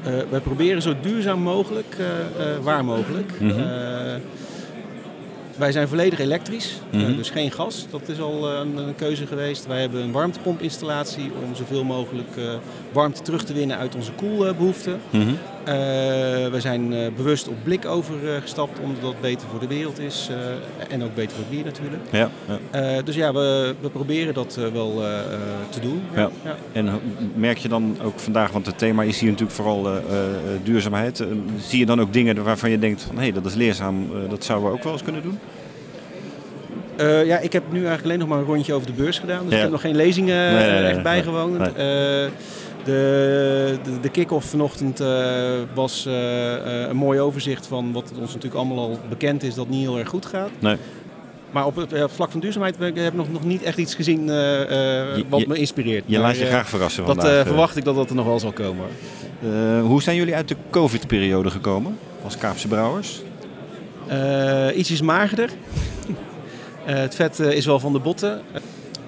Eh, 0.06 0.12
wij 0.30 0.40
proberen 0.40 0.82
zo 0.82 0.94
duurzaam 1.00 1.40
mogelijk, 1.40 1.96
eh, 1.98 2.06
eh, 2.54 2.62
waar 2.62 2.84
mogelijk. 2.84 3.40
Mhm. 3.40 3.60
Wij 5.56 5.72
zijn 5.72 5.88
volledig 5.88 6.18
elektrisch, 6.18 6.80
Mhm. 6.90 7.16
dus 7.16 7.30
geen 7.30 7.50
gas. 7.50 7.86
Dat 7.90 8.08
is 8.08 8.20
al 8.20 8.50
een, 8.50 8.76
een 8.76 8.94
keuze 8.94 9.26
geweest. 9.26 9.66
Wij 9.66 9.80
hebben 9.80 10.02
een 10.02 10.12
warmtepomp-installatie 10.12 11.30
om 11.44 11.54
zoveel 11.54 11.84
mogelijk 11.84 12.28
warmte 12.92 13.22
terug 13.22 13.44
te 13.44 13.52
winnen 13.52 13.76
uit 13.78 13.94
onze 13.94 14.12
koelbehoeften. 14.12 15.00
Mhm. 15.10 15.32
We 16.50 16.56
zijn 16.58 16.92
eh, 16.92 17.06
bewust 17.16 17.48
op 17.48 17.54
blik 17.64 17.86
overgestapt, 17.86 18.78
omdat 18.80 19.02
dat 19.02 19.20
beter 19.20 19.48
voor 19.50 19.60
de 19.60 19.66
wereld 19.66 19.98
is 19.98 20.28
eh, 20.30 20.94
en 20.94 21.02
ook 21.04 21.14
beter 21.14 21.30
voor 21.36 21.44
het 21.48 21.50
bier 21.50 21.64
natuurlijk. 21.64 22.02
Ja, 22.10 22.30
ja. 22.48 22.80
Eh, 22.96 23.04
dus 23.04 23.14
ja, 23.14 23.32
we, 23.32 23.74
we 23.80 23.88
proberen 23.90 24.34
dat 24.34 24.56
eh, 24.58 24.72
wel 24.72 25.02
eh, 25.02 25.18
eh, 25.18 25.24
te 25.70 25.80
doen. 25.80 26.02
Ja. 26.14 26.30
Ja. 26.44 26.56
En 26.72 26.88
merk 27.34 27.58
je 27.58 27.68
dan 27.68 27.96
ook 28.02 28.18
vandaag, 28.20 28.50
want 28.50 28.66
het 28.66 28.78
thema 28.78 29.02
is 29.02 29.20
hier 29.20 29.30
natuurlijk 29.30 29.56
vooral 29.56 29.86
eh, 29.86 29.96
eh, 29.96 30.02
duurzaamheid. 30.62 31.20
eh, 31.20 31.26
zie 31.60 31.78
je 31.78 31.86
dan 31.86 32.00
ook 32.00 32.12
dingen 32.12 32.44
waarvan 32.44 32.70
je 32.70 32.78
denkt 32.78 33.02
van 33.02 33.18
hé, 33.18 33.32
dat 33.32 33.46
is 33.46 33.54
leerzaam, 33.54 34.08
eh, 34.24 34.30
dat 34.30 34.44
zouden 34.44 34.68
we 34.70 34.74
ook 34.76 34.82
wel 34.82 34.92
eens 34.92 35.02
kunnen 35.02 35.22
doen? 35.22 35.38
Eh, 36.96 37.26
ja, 37.26 37.38
ik 37.38 37.52
heb 37.52 37.62
nu 37.70 37.76
eigenlijk 37.78 38.04
alleen 38.04 38.18
nog 38.18 38.28
maar 38.28 38.38
een 38.38 38.44
rondje 38.44 38.74
over 38.74 38.86
de 38.86 38.92
beurs 38.92 39.18
gedaan. 39.18 39.40
Dus 39.42 39.50
Ja. 39.50 39.56
ik 39.56 39.62
heb 39.62 39.70
nog 39.70 39.80
geen 39.80 39.96
lezingen 39.96 40.52
Nee, 40.52 40.62
nee, 40.64 40.70
eh, 40.76 40.80
nee, 40.82 40.90
echt 40.92 41.02
bijgewoond. 41.02 41.58
Nee. 41.58 42.28
De, 42.86 43.78
de, 43.84 44.00
de 44.00 44.08
kick-off 44.08 44.46
vanochtend 44.50 45.00
eh, 45.00 45.08
was 45.74 46.06
eh, 46.06 46.54
eh, 46.82 46.88
een 46.88 46.96
mooi 46.96 47.20
overzicht 47.20 47.66
van 47.66 47.92
wat 47.92 48.10
ons 48.20 48.28
natuurlijk 48.34 48.54
allemaal 48.54 48.78
al 48.78 48.98
bekend 49.08 49.42
is 49.42 49.54
dat 49.54 49.68
niet 49.68 49.80
heel 49.80 49.98
erg 49.98 50.08
goed 50.08 50.26
gaat. 50.26 50.50
Nee. 50.58 50.76
Maar 51.50 51.66
op 51.66 51.76
het, 51.76 51.94
vlak 52.06 52.30
van 52.30 52.40
duurzaamheid 52.40 52.78
heb 52.78 52.96
ik 52.96 53.14
nog, 53.14 53.32
nog 53.32 53.44
niet 53.44 53.62
echt 53.62 53.78
iets 53.78 53.94
gezien 53.94 54.26
Je- 54.26 55.24
wat 55.28 55.46
me 55.46 55.56
inspireert. 55.58 56.04
Je 56.06 56.18
Maar, 56.18 56.26
laat 56.26 56.38
je 56.38 56.44
graag 56.46 56.68
verrassen 56.68 57.04
Dat 57.06 57.14
vandaag. 57.16 57.38
eh. 57.40 57.46
verwacht 57.46 57.76
ik 57.76 57.84
dat 57.84 57.94
dat 57.94 58.08
er 58.10 58.14
nog 58.16 58.26
wel 58.26 58.38
zal 58.40 58.52
komen. 58.52 58.86
Hoe 59.82 60.02
zijn 60.02 60.16
jullie 60.16 60.34
uit 60.34 60.48
de 60.48 60.56
COVID-periode 60.70 61.50
gekomen 61.50 61.98
als 62.24 62.36
Kaapse 62.38 62.68
brouwers? 62.68 63.22
Eh 64.06 64.66
ietsjes 64.78 65.00
magerder. 65.02 65.50
Het 66.84 67.14
vet 67.14 67.38
is 67.38 67.66
wel 67.66 67.80
van 67.80 67.92
de 67.92 67.98
botten. 67.98 68.40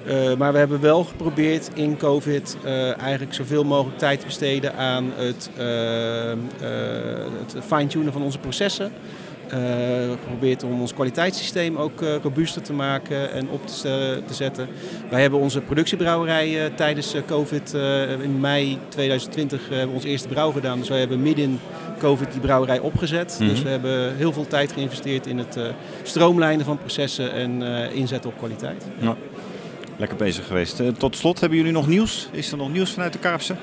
Eh, 0.09 0.35
maar 0.37 0.53
we 0.53 0.59
hebben 0.59 0.81
wel 0.81 1.05
geprobeerd 1.05 1.71
in 1.75 1.97
COVID 1.97 2.57
eh, 2.65 3.01
eigenlijk 3.01 3.35
zoveel 3.35 3.65
mogelijk 3.65 3.99
tijd 3.99 4.21
te 4.21 4.27
besteden 4.27 4.77
aan 4.77 5.13
het, 5.15 5.51
eh, 5.57 5.67
het 7.47 7.65
fine-tunen 7.67 8.13
van 8.13 8.23
onze 8.23 8.39
processen. 8.39 8.93
We 9.49 9.57
hebben 9.57 10.19
geprobeerd 10.19 10.63
om 10.63 10.81
ons 10.81 10.95
kwaliteitssysteem 10.95 11.77
ook 11.77 12.01
robuuster 12.23 12.63
te 12.63 12.73
maken 12.73 13.33
en 13.33 13.49
op 13.51 13.67
te, 13.67 14.23
zetten. 14.31 14.69
Wij 15.11 15.21
hebben 15.21 15.41
onze 15.41 15.61
productiebrouwerij 15.61 16.71
tijdens 16.77 17.15
COVID 17.27 17.75
in 18.23 18.41
mei 18.41 18.79
2020 18.89 19.63
eh, 19.63 19.69
hebben 19.69 19.89
we 19.89 19.95
ons 19.95 20.05
eerste 20.05 20.29
brouw 20.29 20.51
gedaan. 20.51 20.79
Dus 20.79 20.89
wij 20.89 20.99
hebben 20.99 21.23
midden 21.23 21.45
in 21.45 21.61
COVID 21.99 22.33
die 22.33 22.41
brouwerij 22.41 22.79
opgezet. 22.79 23.37
Mhm. 23.41 23.49
Dus 23.49 23.63
we 23.63 23.69
hebben 23.69 24.17
heel 24.17 24.33
veel 24.33 24.47
tijd 24.47 24.73
geïnvesteerd 24.73 25.27
in 25.27 25.39
het 25.39 25.59
stroomlijnen 26.03 26.65
van 26.65 26.79
processen 26.79 27.33
en 27.33 27.63
eh, 27.63 27.97
inzetten 27.97 28.31
op 28.31 28.39
kwaliteit. 28.39 28.87
Lekker 29.99 30.17
bezig 30.17 30.47
geweest. 30.47 30.81
Eh, 30.81 30.89
tot 30.89 31.17
slot, 31.17 31.41
hebben 31.41 31.59
jullie 31.59 31.73
nog 31.73 31.87
nieuws? 31.87 32.29
Is 32.33 32.51
er 32.53 32.57
nog 32.57 32.73
nieuws 32.73 32.91
vanuit 32.93 33.13
de 33.13 33.19
Kaapse? 33.19 33.57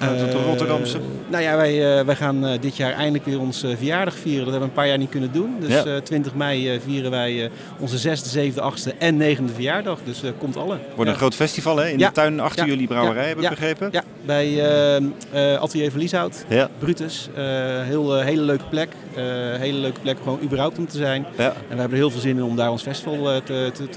Vanuit 0.00 0.32
de 0.32 0.38
Eh, 0.38 0.44
Rotterdamse? 0.44 0.98
Nou 1.28 1.42
ja, 1.42 1.56
wij, 1.56 1.98
eh, 1.98 2.04
wij 2.04 2.16
gaan 2.16 2.46
eh, 2.46 2.60
dit 2.60 2.76
jaar 2.76 2.92
eindelijk 2.92 3.24
weer 3.24 3.40
onze 3.40 3.76
verjaardag 3.76 4.14
vieren. 4.14 4.44
Dat 4.44 4.50
hebben 4.50 4.60
we 4.60 4.66
een 4.66 4.72
paar 4.80 4.88
jaar 4.88 4.98
niet 4.98 5.08
kunnen 5.08 5.32
doen. 5.32 5.56
Dus 5.60 5.70
Ja. 5.72 5.84
eh, 5.84 5.96
20 5.96 6.34
mei 6.34 6.80
vieren 6.84 7.10
wij 7.10 7.50
onze 7.78 7.98
zesde, 7.98 8.28
zevende, 8.28 8.60
achtste 8.60 8.94
en 8.98 9.16
negende 9.16 9.52
verjaardag. 9.52 9.98
Dus 10.04 10.22
komt 10.38 10.56
alle. 10.56 10.78
Wordt 10.94 11.04
Ja. 11.04 11.06
een 11.06 11.14
groot 11.20 11.34
festival 11.34 11.76
hè? 11.76 11.88
in 11.88 11.98
Ja. 11.98 12.06
de 12.08 12.14
tuin 12.14 12.40
achter 12.40 12.66
jullie 12.66 12.86
brouwerij, 12.86 13.28
heb 13.28 13.38
ik 13.40 13.48
begrepen? 13.48 13.88
Ja, 13.92 14.02
bij 14.24 14.62
Atelier 15.58 15.90
Verlieshout. 15.90 16.44
Brutus. 16.78 17.28
Heel, 17.84 18.18
hele 18.20 18.42
leuke 18.42 18.64
plek. 18.70 18.88
Hele 19.58 19.78
leuke 19.78 20.00
plek 20.00 20.16
gewoon 20.22 20.38
überhaupt 20.42 20.78
om 20.78 20.86
te 20.88 20.96
zijn. 20.96 21.26
En 21.36 21.52
we 21.68 21.76
hebben 21.76 21.90
er 21.90 21.96
heel 21.96 22.10
veel 22.10 22.20
zin 22.20 22.36
in 22.36 22.42
om 22.42 22.56
daar 22.56 22.70
ons 22.70 22.82
festival 22.82 23.42
te, 23.44 23.70
te, 23.74 23.88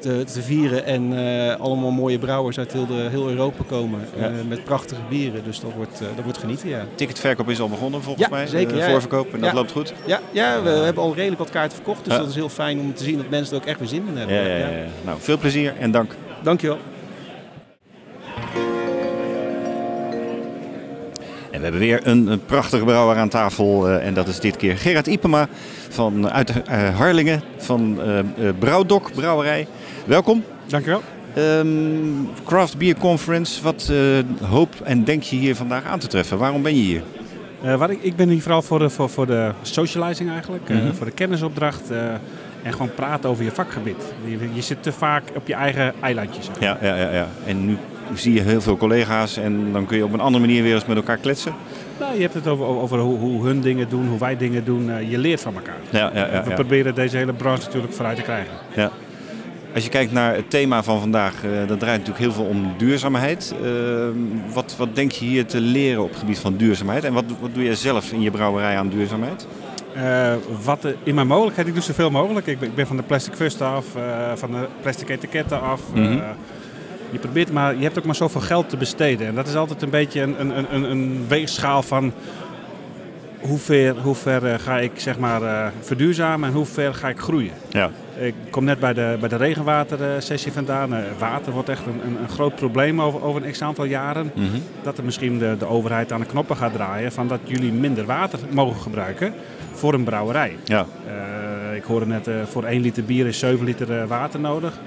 te, 0.00 0.24
te, 0.24 0.42
vieren. 0.42 0.84
En 0.84 1.12
allemaal 1.58 1.90
mooie 1.90 2.18
brouwers 2.18 2.58
uit 2.58 2.72
heel, 2.72 2.86
de, 2.86 3.06
heel 3.10 3.28
Europa 3.30 3.62
komen. 3.68 4.00
met 4.48 4.64
prachtige 4.64 5.00
Dus 5.44 5.60
dat 5.60 5.70
wordt, 5.76 6.00
eh, 6.00 6.06
dat 6.14 6.24
wordt 6.24 6.38
genieten, 6.38 6.68
ja. 6.68 6.84
Ticketverkoop 6.94 7.48
is 7.50 7.60
al 7.60 7.68
begonnen 7.68 8.02
volgens 8.02 8.24
Ja, 8.24 8.30
mij. 8.30 8.46
zeker, 8.46 8.72
eh, 8.72 8.78
ja, 8.78 8.84
ja. 8.84 8.90
voorverkoop 8.90 9.34
en 9.34 9.40
dat 9.40 9.52
loopt 9.52 9.70
goed. 9.72 9.92
Ja, 10.06 10.20
ja, 10.30 10.62
we 10.62 10.68
hebben 10.70 11.02
al 11.02 11.14
redelijk 11.14 11.38
wat 11.38 11.50
kaarten 11.50 11.76
verkocht. 11.76 12.04
Dus 12.04 12.16
dat 12.16 12.28
is 12.28 12.34
heel 12.34 12.48
fijn 12.48 12.80
om 12.80 12.94
te 12.94 13.04
zien 13.04 13.16
dat 13.16 13.28
mensen 13.28 13.54
er 13.56 13.62
ook 13.62 13.68
echt 13.68 13.78
weer 13.78 13.88
zin 13.88 14.04
in 14.08 14.16
hebben. 14.16 14.58
Ja. 14.58 14.68
Nou, 15.04 15.18
veel 15.20 15.38
plezier 15.38 15.72
en 15.78 15.90
dank. 15.90 16.14
Dankjewel. 16.42 16.78
we 21.60 21.66
hebben 21.66 21.80
weer 21.80 22.06
een, 22.06 22.26
een 22.26 22.44
prachtige 22.44 22.84
brouwer 22.84 23.16
aan 23.16 23.28
tafel. 23.28 23.88
eh, 23.88 24.06
en 24.06 24.14
dat 24.14 24.28
is 24.28 24.40
dit 24.40 24.56
keer 24.56 24.76
Gerard 24.78 25.06
Ipema 25.06 25.48
van, 25.88 26.30
uit 26.30 26.62
eh, 26.62 26.96
Harlingen 26.96 27.42
van 27.56 28.00
eh 28.02 28.18
eh, 28.18 28.24
Brouwdok 28.58 29.12
Brouwerij. 29.14 29.66
Welkom. 30.04 30.44
Dank 30.66 30.86
Ehm, 31.34 31.66
Craft 32.44 32.78
Beer 32.78 32.94
Conference, 32.98 33.62
wat 33.62 33.90
eh, 33.92 34.46
hoop 34.48 34.74
en 34.82 35.04
denk 35.04 35.22
je 35.22 35.36
hier 35.36 35.56
vandaag 35.56 35.84
aan 35.84 35.98
te 35.98 36.06
treffen? 36.06 36.38
Waarom 36.38 36.62
ben 36.62 36.74
je 36.76 36.82
hier? 36.82 37.02
Eh, 37.62 37.74
wat 37.74 37.90
ik, 37.90 37.98
ik 38.02 38.16
ben 38.16 38.28
hier 38.28 38.42
vooral 38.42 38.62
voor 38.62 38.78
de, 38.78 38.90
voor, 38.90 39.08
voor 39.10 39.26
de 39.26 39.50
socializing 39.62 40.30
eigenlijk, 40.30 40.68
eh, 40.68 40.76
Mhm. 40.76 40.92
voor 40.94 41.06
de 41.06 41.12
kennisopdracht 41.12 41.90
en 42.62 42.72
gewoon 42.72 42.94
praten 42.94 43.30
over 43.30 43.44
je 43.44 43.50
vakgebied. 43.50 44.02
Je, 44.24 44.38
je 44.52 44.60
zit 44.62 44.82
te 44.82 44.92
vaak 44.92 45.22
op 45.34 45.46
je 45.46 45.54
eigen 45.54 45.92
eilandje. 46.00 46.42
Zeg. 46.42 46.60
Ja, 46.60 46.78
ja, 46.82 46.96
ja, 46.96 47.10
ja. 47.12 47.28
En 47.46 47.66
nu 47.66 47.76
zie 48.14 48.32
je 48.34 48.40
heel 48.40 48.60
veel 48.60 48.76
collega's 48.76 49.36
en 49.36 49.72
dan 49.72 49.86
kun 49.86 49.96
je 49.96 50.04
op 50.04 50.12
een 50.12 50.20
andere 50.20 50.46
manier 50.46 50.62
weer 50.62 50.74
eens 50.74 50.86
met 50.86 50.96
elkaar 50.96 51.16
kletsen. 51.16 51.52
Nou, 52.00 52.14
je 52.14 52.20
hebt 52.20 52.34
het 52.34 52.46
over, 52.46 52.66
over 52.66 52.98
hoe, 52.98 53.18
hoe 53.18 53.46
hun 53.46 53.60
dingen 53.60 53.88
doen, 53.88 54.08
hoe 54.08 54.18
wij 54.18 54.36
dingen 54.36 54.64
doen. 54.64 55.08
Je 55.08 55.18
leert 55.18 55.40
van 55.40 55.54
elkaar. 55.54 55.76
Ja, 55.90 56.10
ja, 56.14 56.26
ja, 56.32 56.42
We 56.42 56.48
ja. 56.48 56.54
proberen 56.54 56.94
deze 56.94 57.16
hele 57.16 57.32
branche 57.32 57.64
natuurlijk 57.64 57.92
vooruit 57.92 58.16
te 58.16 58.22
krijgen. 58.22 58.52
Ja. 58.74 58.90
Als 59.74 59.84
je 59.84 59.90
kijkt 59.90 60.12
naar 60.12 60.34
het 60.34 60.50
thema 60.50 60.82
van 60.82 61.00
vandaag, 61.00 61.44
eh 61.44 61.50
dat 61.66 61.80
draait 61.80 61.98
natuurlijk 61.98 62.24
heel 62.24 62.32
veel 62.32 62.44
om 62.44 62.74
duurzaamheid. 62.76 63.54
Ehm, 63.62 64.12
wat, 64.52 64.74
wat 64.78 64.94
denk 64.94 65.12
je 65.12 65.24
hier 65.24 65.46
te 65.46 65.60
leren 65.60 66.02
op 66.02 66.08
het 66.08 66.18
gebied 66.18 66.38
van 66.38 66.56
duurzaamheid? 66.56 67.04
En 67.04 67.12
wat, 67.12 67.24
wat 67.40 67.54
doe 67.54 67.64
jij 67.64 67.74
zelf 67.74 68.12
in 68.12 68.20
je 68.20 68.30
brouwerij 68.30 68.76
aan 68.76 68.88
duurzaamheid? 68.88 69.46
Eh, 69.94 70.32
wat 70.64 70.86
in 71.02 71.14
mijn 71.14 71.26
mogelijkheid, 71.26 71.66
ik 71.66 71.74
doe 71.74 71.82
zoveel 71.82 72.10
mogelijk. 72.10 72.46
Ik 72.46 72.58
ben, 72.58 72.68
ik 72.68 72.74
ben 72.74 72.86
van 72.86 72.96
de 72.96 73.02
plastic 73.02 73.34
fusten 73.34 73.66
af, 73.66 73.96
eh, 73.96 74.02
van 74.34 74.50
de 74.50 74.66
plastic 74.82 75.08
etiketten 75.08 75.60
af. 75.62 75.80
Mhm. 75.94 76.02
Eh, 76.02 76.28
je 77.10 77.18
probeert 77.18 77.52
maar, 77.52 77.76
je 77.76 77.82
hebt 77.82 77.98
ook 77.98 78.04
maar 78.04 78.14
zoveel 78.14 78.40
geld 78.40 78.68
te 78.68 78.76
besteden. 78.76 79.26
En 79.26 79.34
dat 79.34 79.48
is 79.48 79.54
altijd 79.54 79.82
een 79.82 79.90
beetje 79.90 80.20
een, 80.20 80.40
een, 80.40 80.74
een, 80.74 80.90
een 80.90 81.24
weegschaal 81.28 81.82
van 81.82 82.12
hoe 83.40 83.58
ver, 83.58 83.96
hoe 83.96 84.14
ver 84.14 84.46
eh, 84.46 84.58
ga 84.58 84.78
ik 84.78 84.90
zeg 84.94 85.18
maar, 85.18 85.42
eh, 85.42 85.66
verduurzamen 85.80 86.48
en 86.48 86.54
hoe 86.54 86.64
ver 86.64 86.94
ga 86.94 87.08
ik 87.08 87.18
groeien. 87.18 87.52
Ja. 87.68 87.90
Ik 88.20 88.34
kom 88.50 88.64
net 88.64 88.80
bij 88.80 88.92
de, 88.92 89.16
bij 89.20 89.28
de 89.28 89.36
regenwatersessie 89.36 90.52
vandaan. 90.52 90.94
Eh, 90.94 91.02
water 91.18 91.52
wordt 91.52 91.68
echt 91.68 91.86
een, 91.86 92.00
een, 92.06 92.22
een 92.22 92.28
groot 92.28 92.54
probleem 92.54 93.00
over, 93.02 93.22
over 93.22 93.44
een 93.44 93.52
x-aantal 93.52 93.84
jaren. 93.84 94.32
Mhm. 94.34 94.58
Dat 94.82 94.98
er 94.98 95.04
misschien 95.04 95.38
de, 95.38 95.56
de 95.58 95.66
overheid 95.66 96.12
aan 96.12 96.20
de 96.20 96.26
knoppen 96.26 96.56
gaat 96.56 96.72
draaien 96.72 97.12
van 97.12 97.28
dat 97.28 97.40
jullie 97.44 97.72
minder 97.72 98.04
water 98.04 98.38
mogen 98.50 98.80
gebruiken 98.80 99.34
voor 99.72 99.94
een 99.94 100.04
brouwerij. 100.04 100.56
Ja. 100.64 100.86
Eh, 101.06 101.76
ik 101.76 101.84
hoorde 101.84 102.06
net, 102.06 102.26
eh, 102.26 102.34
voor 102.44 102.64
1 102.64 102.80
liter 102.80 103.04
bier 103.04 103.26
is 103.26 103.38
7 103.38 103.64
liter 103.64 104.00
eh, 104.00 104.06
water 104.06 104.40
nodig. 104.40 104.80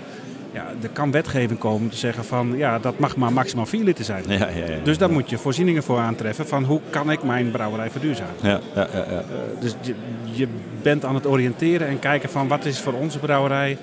Ja, 0.54 0.66
er 0.82 0.90
kan 0.90 1.12
wetgeving 1.12 1.60
komen 1.60 1.82
om 1.82 1.90
te 1.90 1.98
zeggen 1.98 2.26
van 2.26 2.54
ja, 2.58 2.80
dat 2.80 3.00
mag 3.00 3.16
maar 3.16 3.34
maximaal 3.34 3.66
4 3.66 3.84
liter 3.84 4.06
zijn. 4.06 4.24
Ja, 4.28 4.34
ja, 4.34 4.66
ja. 4.66 4.84
Dus 4.84 4.98
daar 4.98 5.12
moet 5.12 5.30
je 5.30 5.38
voorzieningen 5.38 5.84
voor 5.84 5.98
aantreffen 6.00 6.48
van 6.48 6.64
hoe 6.64 6.80
kan 6.90 7.12
ik 7.12 7.24
mijn 7.24 7.52
brouwerij 7.52 7.90
verduurzamen. 7.90 8.34
Ja, 8.42 8.60
ja, 8.76 8.88
ja, 8.94 9.06
ja. 9.10 9.18
Eh, 9.18 9.24
dus 9.60 9.76
je, 9.82 9.96
je 10.32 10.48
bent 10.84 11.06
aan 11.06 11.16
het 11.16 11.28
oriënteren 11.28 11.88
en 11.88 12.00
kijken 12.00 12.30
van 12.30 12.48
wat 12.48 12.66
is 12.66 12.80
voor 12.80 12.94
onze 12.94 13.20
brouwerij, 13.20 13.78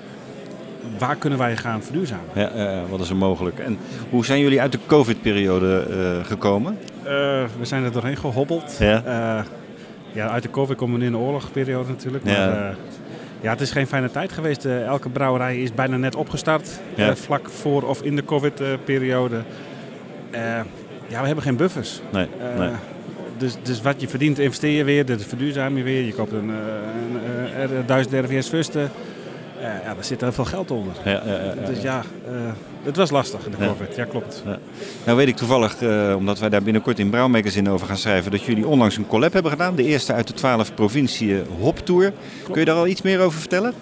waar 0.97 1.15
kunnen 1.15 1.39
wij 1.39 1.57
gaan 1.57 1.83
verduurzamen. 1.83 2.25
Ja, 2.33 2.81
wat 2.89 2.99
is 2.99 3.09
er 3.09 3.15
mogelijk? 3.15 3.59
En 3.59 3.77
hoe 4.09 4.25
zijn 4.25 4.39
jullie 4.39 4.61
uit 4.61 4.71
de 4.71 4.79
COVID-periode 4.85 5.85
eh, 5.89 6.25
gekomen? 6.25 6.77
Eh, 7.03 7.11
we 7.59 7.65
zijn 7.65 7.83
er 7.83 7.91
doorheen 7.91 8.17
gehobbeld. 8.17 8.75
Ja. 8.79 9.03
Eh, 9.05 9.43
ja, 10.11 10.29
uit 10.29 10.43
de 10.43 10.49
COVID 10.49 10.77
komen 10.77 10.93
we 10.93 10.99
nu 10.99 11.05
in 11.05 11.11
de 11.11 11.17
oorlogsperiode 11.17 11.89
natuurlijk. 11.89 12.23
Maar, 12.23 12.33
Ja. 12.33 12.75
ja. 13.41 13.49
het 13.49 13.61
is 13.61 13.71
geen 13.71 13.87
fijne 13.87 14.11
tijd 14.11 14.31
geweest. 14.31 14.65
Elke 14.65 15.09
brouwerij 15.09 15.61
is 15.61 15.73
bijna 15.73 15.97
net 15.97 16.15
opgestart. 16.15 16.79
Ja. 16.95 17.15
vlak 17.15 17.49
voor 17.49 17.83
of 17.83 18.01
in 18.01 18.15
de 18.15 18.25
COVID-periode. 18.25 19.41
Ja, 21.07 21.19
we 21.19 21.25
hebben 21.25 21.43
geen 21.43 21.55
buffers. 21.55 22.01
Nee, 22.11 22.27
nee. 22.57 22.69
Dus, 23.41 23.55
dus 23.63 23.81
wat 23.81 24.01
je 24.01 24.07
verdient, 24.07 24.39
investeer 24.39 24.77
je 24.77 24.83
weer. 24.83 25.05
Dat 25.05 25.23
verduurzaam 25.23 25.77
je 25.77 25.83
weer. 25.83 26.05
Je 26.05 26.13
koopt 26.13 26.31
een, 26.31 26.49
eh, 26.49 27.61
een, 27.61 27.69
eh, 27.77 27.85
1000 27.85 28.13
RVS 28.25 28.47
fusten. 28.47 28.89
Ja, 29.61 29.93
daar 29.93 30.03
zit 30.03 30.21
heel 30.21 30.31
veel 30.31 30.45
geld 30.45 30.71
onder. 30.71 30.93
Ja, 31.05 31.11
ja, 31.11 31.21
ja, 31.25 31.53
ja. 31.61 31.67
Dus 31.67 31.81
ja, 31.81 32.01
eh, 32.25 32.31
het 32.83 32.95
was 32.95 33.09
lastig 33.11 33.43
de. 33.43 33.65
COVID. 33.65 33.95
Ja, 33.95 34.05
klopt. 34.05 34.43
Nou 35.05 35.17
weet 35.17 35.27
ik 35.27 35.35
toevallig, 35.35 35.81
eh, 35.81 36.13
omdat 36.17 36.39
wij 36.39 36.49
daar 36.49 36.63
binnenkort 36.63 36.99
in 36.99 37.09
Brouw 37.09 37.27
Magazine 37.27 37.69
over 37.69 37.87
gaan 37.87 37.97
schrijven, 37.97 38.31
dat 38.31 38.43
jullie 38.43 38.67
onlangs 38.67 38.97
een 38.97 39.07
collab 39.07 39.33
hebben 39.33 39.51
gedaan. 39.51 39.75
De 39.75 39.83
eerste 39.83 40.13
uit 40.13 40.27
de 40.27 40.33
12 40.33 40.73
provincie 40.73 41.41
Hop 41.59 41.79
Tour. 41.79 42.11
Kun 42.51 42.59
je 42.59 42.65
daar 42.65 42.75
al 42.75 42.87
iets 42.87 43.01
meer 43.01 43.19
over 43.19 43.39
vertellen? 43.39 43.73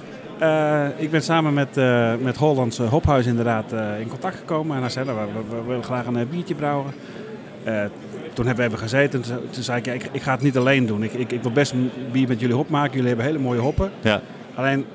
Ik 0.97 1.11
ben 1.11 1.21
samen 1.23 1.53
met, 1.53 1.77
eh 1.77 2.13
met 2.21 2.37
Hollandse 2.37 2.83
Hophuis 2.83 3.25
inderdaad 3.25 3.71
in 3.99 4.07
contact 4.07 4.35
gekomen. 4.37 4.75
En 4.75 4.81
hij 4.81 4.91
zei, 4.91 5.05
we, 5.05 5.11
we- 5.13 5.55
we 5.55 5.63
willen 5.67 5.83
graag 5.83 6.05
een 6.05 6.27
biertje 6.29 6.55
brouwen. 6.55 6.93
Eh, 8.39 8.46
toen 8.46 8.55
hebben 8.55 8.79
we 8.79 8.86
even 8.86 8.89
gezeten. 8.89 9.22
Toen, 9.22 9.50
toen 9.51 9.63
zei 9.63 9.77
ik, 9.79 9.86
ja, 9.86 9.93
ik, 9.93 10.10
ik 10.12 10.22
ga 10.22 10.31
het 10.31 10.41
niet 10.41 10.58
alleen 10.58 10.86
doen. 10.86 11.03
Ik, 11.03 11.13
ik, 11.13 11.31
ik 11.31 11.41
wil 11.41 11.51
best 11.51 11.74
bier 12.12 12.27
met 12.27 12.39
jullie 12.39 12.55
hop 12.55 12.69
maken. 12.69 12.91
Jullie 12.93 13.08
hebben 13.08 13.25
hele 13.25 13.39
mooie 13.39 13.60
hoppen. 13.60 13.91
Ja. 14.01 14.22
Alleen, 14.55 14.86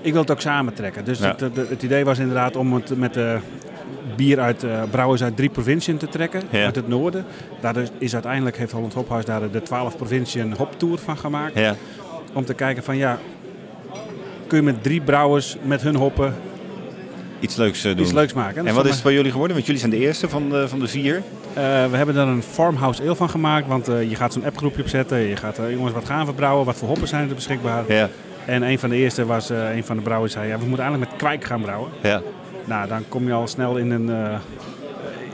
ik 0.00 0.12
wil 0.12 0.20
het 0.20 0.30
ook 0.30 0.40
samen 0.40 0.74
trekken. 0.74 1.04
Dus 1.04 1.18
Ja. 1.18 1.26
het, 1.28 1.40
het, 1.40 1.56
het 1.68 1.82
idee 1.82 2.04
was 2.04 2.18
inderdaad 2.18 2.56
om 2.56 2.74
het 2.74 2.96
met 2.96 3.14
de 3.14 3.38
bier 4.16 4.40
uit 4.40 4.64
eh, 4.64 4.82
brouwers 4.90 5.22
uit 5.22 5.36
drie 5.36 5.48
provinciën 5.48 5.96
te 5.96 6.08
trekken. 6.08 6.42
Ja. 6.50 6.64
Uit 6.64 6.76
het 6.76 6.88
noorden. 6.88 7.24
Daardoor 7.60 7.84
is 7.98 8.12
uiteindelijk, 8.14 8.56
heeft 8.56 8.72
Holland 8.72 8.94
Hophuis 8.94 9.24
daar 9.24 9.50
de 9.50 9.62
12 9.62 9.96
provinciën 9.96 10.52
hoptour 10.56 10.98
van 10.98 11.18
gemaakt 11.18 11.58
Ja. 11.58 11.74
om 12.32 12.44
te 12.44 12.54
kijken 12.54 12.82
van 12.82 12.96
ja, 12.96 13.18
kun 14.46 14.58
je 14.58 14.64
met 14.64 14.82
drie 14.82 15.00
brouwers 15.00 15.56
met 15.62 15.82
hun 15.82 15.94
hoppen 15.94 16.34
Iets 17.40 17.56
leuks 17.56 17.84
eh, 17.84 17.90
doen. 17.94 18.00
iets 18.04 18.12
leuks 18.12 18.32
maken. 18.32 18.66
En 18.66 18.74
wat 18.74 18.84
is 18.84 18.90
het 18.90 19.00
voor 19.00 19.12
jullie 19.12 19.30
geworden? 19.30 19.54
Want 19.56 19.66
jullie 19.66 19.80
zijn 19.80 19.92
de 19.92 20.06
eerste 20.06 20.28
van 20.28 20.50
de, 20.50 20.68
van 20.68 20.78
de 20.78 20.88
vier. 20.88 21.22
Eh, 21.56 21.62
we 21.90 21.96
hebben 21.96 22.16
er 22.16 22.26
een 22.26 22.42
farmhouse 22.42 23.02
ale 23.02 23.16
van 23.16 23.30
gemaakt, 23.30 23.66
want 23.66 23.88
eh, 23.88 24.10
je 24.10 24.14
gaat 24.14 24.32
zo'n 24.32 24.44
appgroepje 24.44 24.82
opzetten. 24.82 25.18
Je 25.18 25.36
gaat 25.36 25.58
eh, 25.58 25.70
jongens 25.70 25.92
wat 25.92 26.04
gaan 26.04 26.24
verbrouwen, 26.24 26.66
wat 26.66 26.76
voor 26.76 26.88
hoppen 26.88 27.08
zijn 27.08 27.28
er 27.28 27.34
beschikbaar. 27.34 27.84
Ja. 27.88 28.08
En 28.44 28.62
een 28.62 28.78
van 28.78 28.90
de 28.90 28.96
eerste 28.96 29.26
was, 29.26 29.48
een 29.48 29.84
van 29.84 29.96
de 29.96 30.02
brouwers 30.02 30.32
zei, 30.32 30.48
ja, 30.48 30.58
we 30.58 30.66
moeten 30.66 30.84
eigenlijk 30.84 31.10
met 31.10 31.20
kwijk 31.20 31.44
gaan 31.44 31.60
brouwen. 31.60 31.90
Ja. 32.02 32.22
Nou, 32.64 32.88
dan 32.88 33.04
kom 33.08 33.26
je 33.26 33.32
al 33.32 33.46
snel 33.46 33.76
in 33.76 33.90
een, 33.90 34.10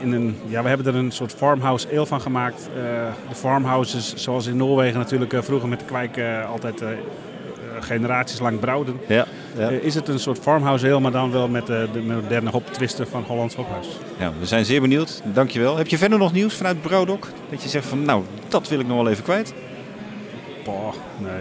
in 0.01 0.11
een 0.11 0.37
ja, 0.47 0.61
we 0.61 0.67
hebben 0.67 0.87
er 0.87 0.95
een 0.95 1.11
soort 1.11 1.31
farmhouse 1.31 1.87
ale 1.91 2.05
van 2.05 2.21
gemaakt. 2.21 2.69
Eh, 2.75 2.81
de 3.29 3.35
farmhouses, 3.35 4.13
zoals 4.15 4.47
in 4.47 4.57
Noorwegen 4.57 4.99
natuurlijk 4.99 5.43
vroeger 5.43 5.69
met 5.69 5.85
kwijk 5.85 6.21
altijd 6.51 6.83
generaties 7.79 8.39
lang 8.39 8.59
brouwden. 8.59 8.99
Ja. 9.07 9.25
Ja. 9.57 9.69
Eh, 9.69 9.83
is 9.83 9.95
het 9.95 10.07
een 10.07 10.19
soort 10.19 10.39
farmhouse 10.39 10.87
ale, 10.91 10.99
maar 10.99 11.11
dan 11.11 11.31
wel 11.31 11.47
met 11.47 11.69
eh, 11.69 11.77
de 11.93 12.01
moderne 12.01 12.49
hoptwister 12.49 13.07
van 13.07 13.23
Hollands 13.27 13.55
Hophuis. 13.55 13.87
ja, 14.19 14.31
we 14.39 14.45
zijn 14.45 14.65
zeer 14.65 14.81
benieuwd. 14.81 15.21
Dankjewel. 15.33 15.77
Heb 15.77 15.87
je 15.87 15.97
verder 15.97 16.17
nog 16.17 16.33
nieuws 16.33 16.55
vanuit 16.55 16.81
Brouwdok? 16.81 17.27
Dat 17.49 17.63
je 17.63 17.69
zegt 17.69 17.85
van, 17.85 18.03
nou, 18.05 18.23
dat 18.47 18.67
wil 18.67 18.79
ik 18.79 18.87
nog 18.87 18.97
wel 18.97 19.09
even 19.09 19.23
kwijt. 19.23 19.53
Boah, 20.63 20.93
nee. 21.17 21.31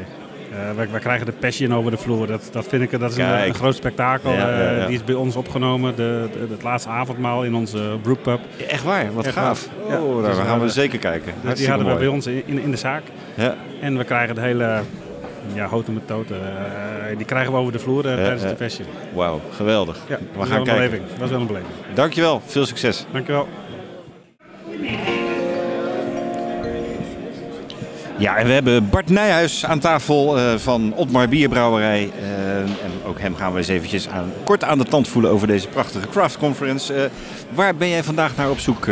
Eh, 0.52 0.58
wij, 0.76 0.88
wij 0.90 1.00
krijgen 1.00 1.26
de 1.26 1.32
passion 1.32 1.74
over 1.74 1.90
de 1.90 1.96
vloer. 1.96 2.26
Dat, 2.26 2.48
dat 2.52 2.66
vind 2.66 2.82
ik 2.82 3.00
dat 3.00 3.10
is 3.10 3.16
een, 3.16 3.54
groot 3.54 3.74
spektakel. 3.74 4.32
Ja, 4.32 4.48
ja, 4.60 4.70
ja. 4.70 4.86
Die 4.86 4.94
is 4.96 5.04
bij 5.04 5.14
ons 5.14 5.36
opgenomen. 5.36 5.96
De, 5.96 6.28
de- 6.32 6.46
het 6.50 6.62
laatste 6.62 6.88
avondmaal 6.88 7.44
in 7.44 7.54
onze 7.54 7.96
brewpub. 8.02 8.40
Echt 8.68 8.82
waar, 8.82 9.12
wat 9.14 9.24
Echt 9.26 9.34
gaaf. 9.34 9.68
waar. 9.88 10.00
Oh, 10.02 10.16
Dus 10.16 10.26
daar 10.26 10.36
we 10.36 10.42
gaan 10.50 10.60
we 10.60 10.68
zeker 10.68 10.98
kijken. 10.98 11.32
Dus 11.42 11.58
die 11.58 11.68
hadden 11.68 11.86
we 11.86 11.92
mooi. 11.92 12.04
bij 12.04 12.14
ons 12.14 12.26
in, 12.26 12.42
in, 12.46 12.58
in 12.62 12.70
de 12.70 12.76
zaak. 12.76 13.02
Ja. 13.36 13.56
En 13.80 13.98
we 13.98 14.04
krijgen 14.04 14.34
de 14.34 14.40
hele 14.40 14.80
ja, 15.54 15.66
houten 15.66 15.94
met 15.94 16.06
toten. 16.06 16.36
eh, 16.36 17.16
die 17.16 17.26
krijgen 17.26 17.52
we 17.52 17.58
over 17.58 17.72
de 17.72 17.78
vloer 17.78 18.08
eh, 18.08 18.14
tijdens 18.14 18.42
de 18.42 18.54
passion. 18.54 18.86
Wauw, 19.14 19.40
geweldig. 19.50 19.98
Ja, 20.08 20.18
we 20.32 20.38
gaan 20.38 20.48
wel 20.48 20.58
een 20.58 20.64
kijken. 20.64 20.74
beleving. 20.74 21.02
Dat 21.14 21.22
is 21.24 21.30
wel 21.30 21.40
een 21.40 21.46
beleving. 21.46 21.72
Dankjewel, 21.94 22.42
veel 22.46 22.66
succes. 22.66 23.04
Dankjewel. 23.12 23.48
Ja, 28.18 28.36
en 28.36 28.46
we 28.46 28.52
hebben 28.52 28.88
Bart 28.90 29.10
Nijhuis 29.10 29.66
aan 29.66 29.78
tafel 29.78 30.38
eh, 30.38 30.54
van 30.56 30.92
Otmar 30.96 31.28
Bierbrouwerij. 31.28 32.10
En 32.82 32.92
ook 33.06 33.20
hem 33.20 33.34
gaan 33.36 33.52
we 33.52 33.58
eens 33.58 33.68
eventjes 33.68 34.08
aan, 34.08 34.32
kort 34.44 34.64
aan 34.64 34.78
de 34.78 34.84
tand 34.84 35.08
voelen 35.08 35.30
over 35.30 35.46
deze 35.46 35.68
prachtige 35.68 36.08
craft 36.08 36.38
conference. 36.38 37.10
Waar 37.54 37.74
ben 37.74 37.88
jij 37.88 38.02
vandaag 38.02 38.36
naar 38.36 38.50
op 38.50 38.58
zoek 38.58 38.86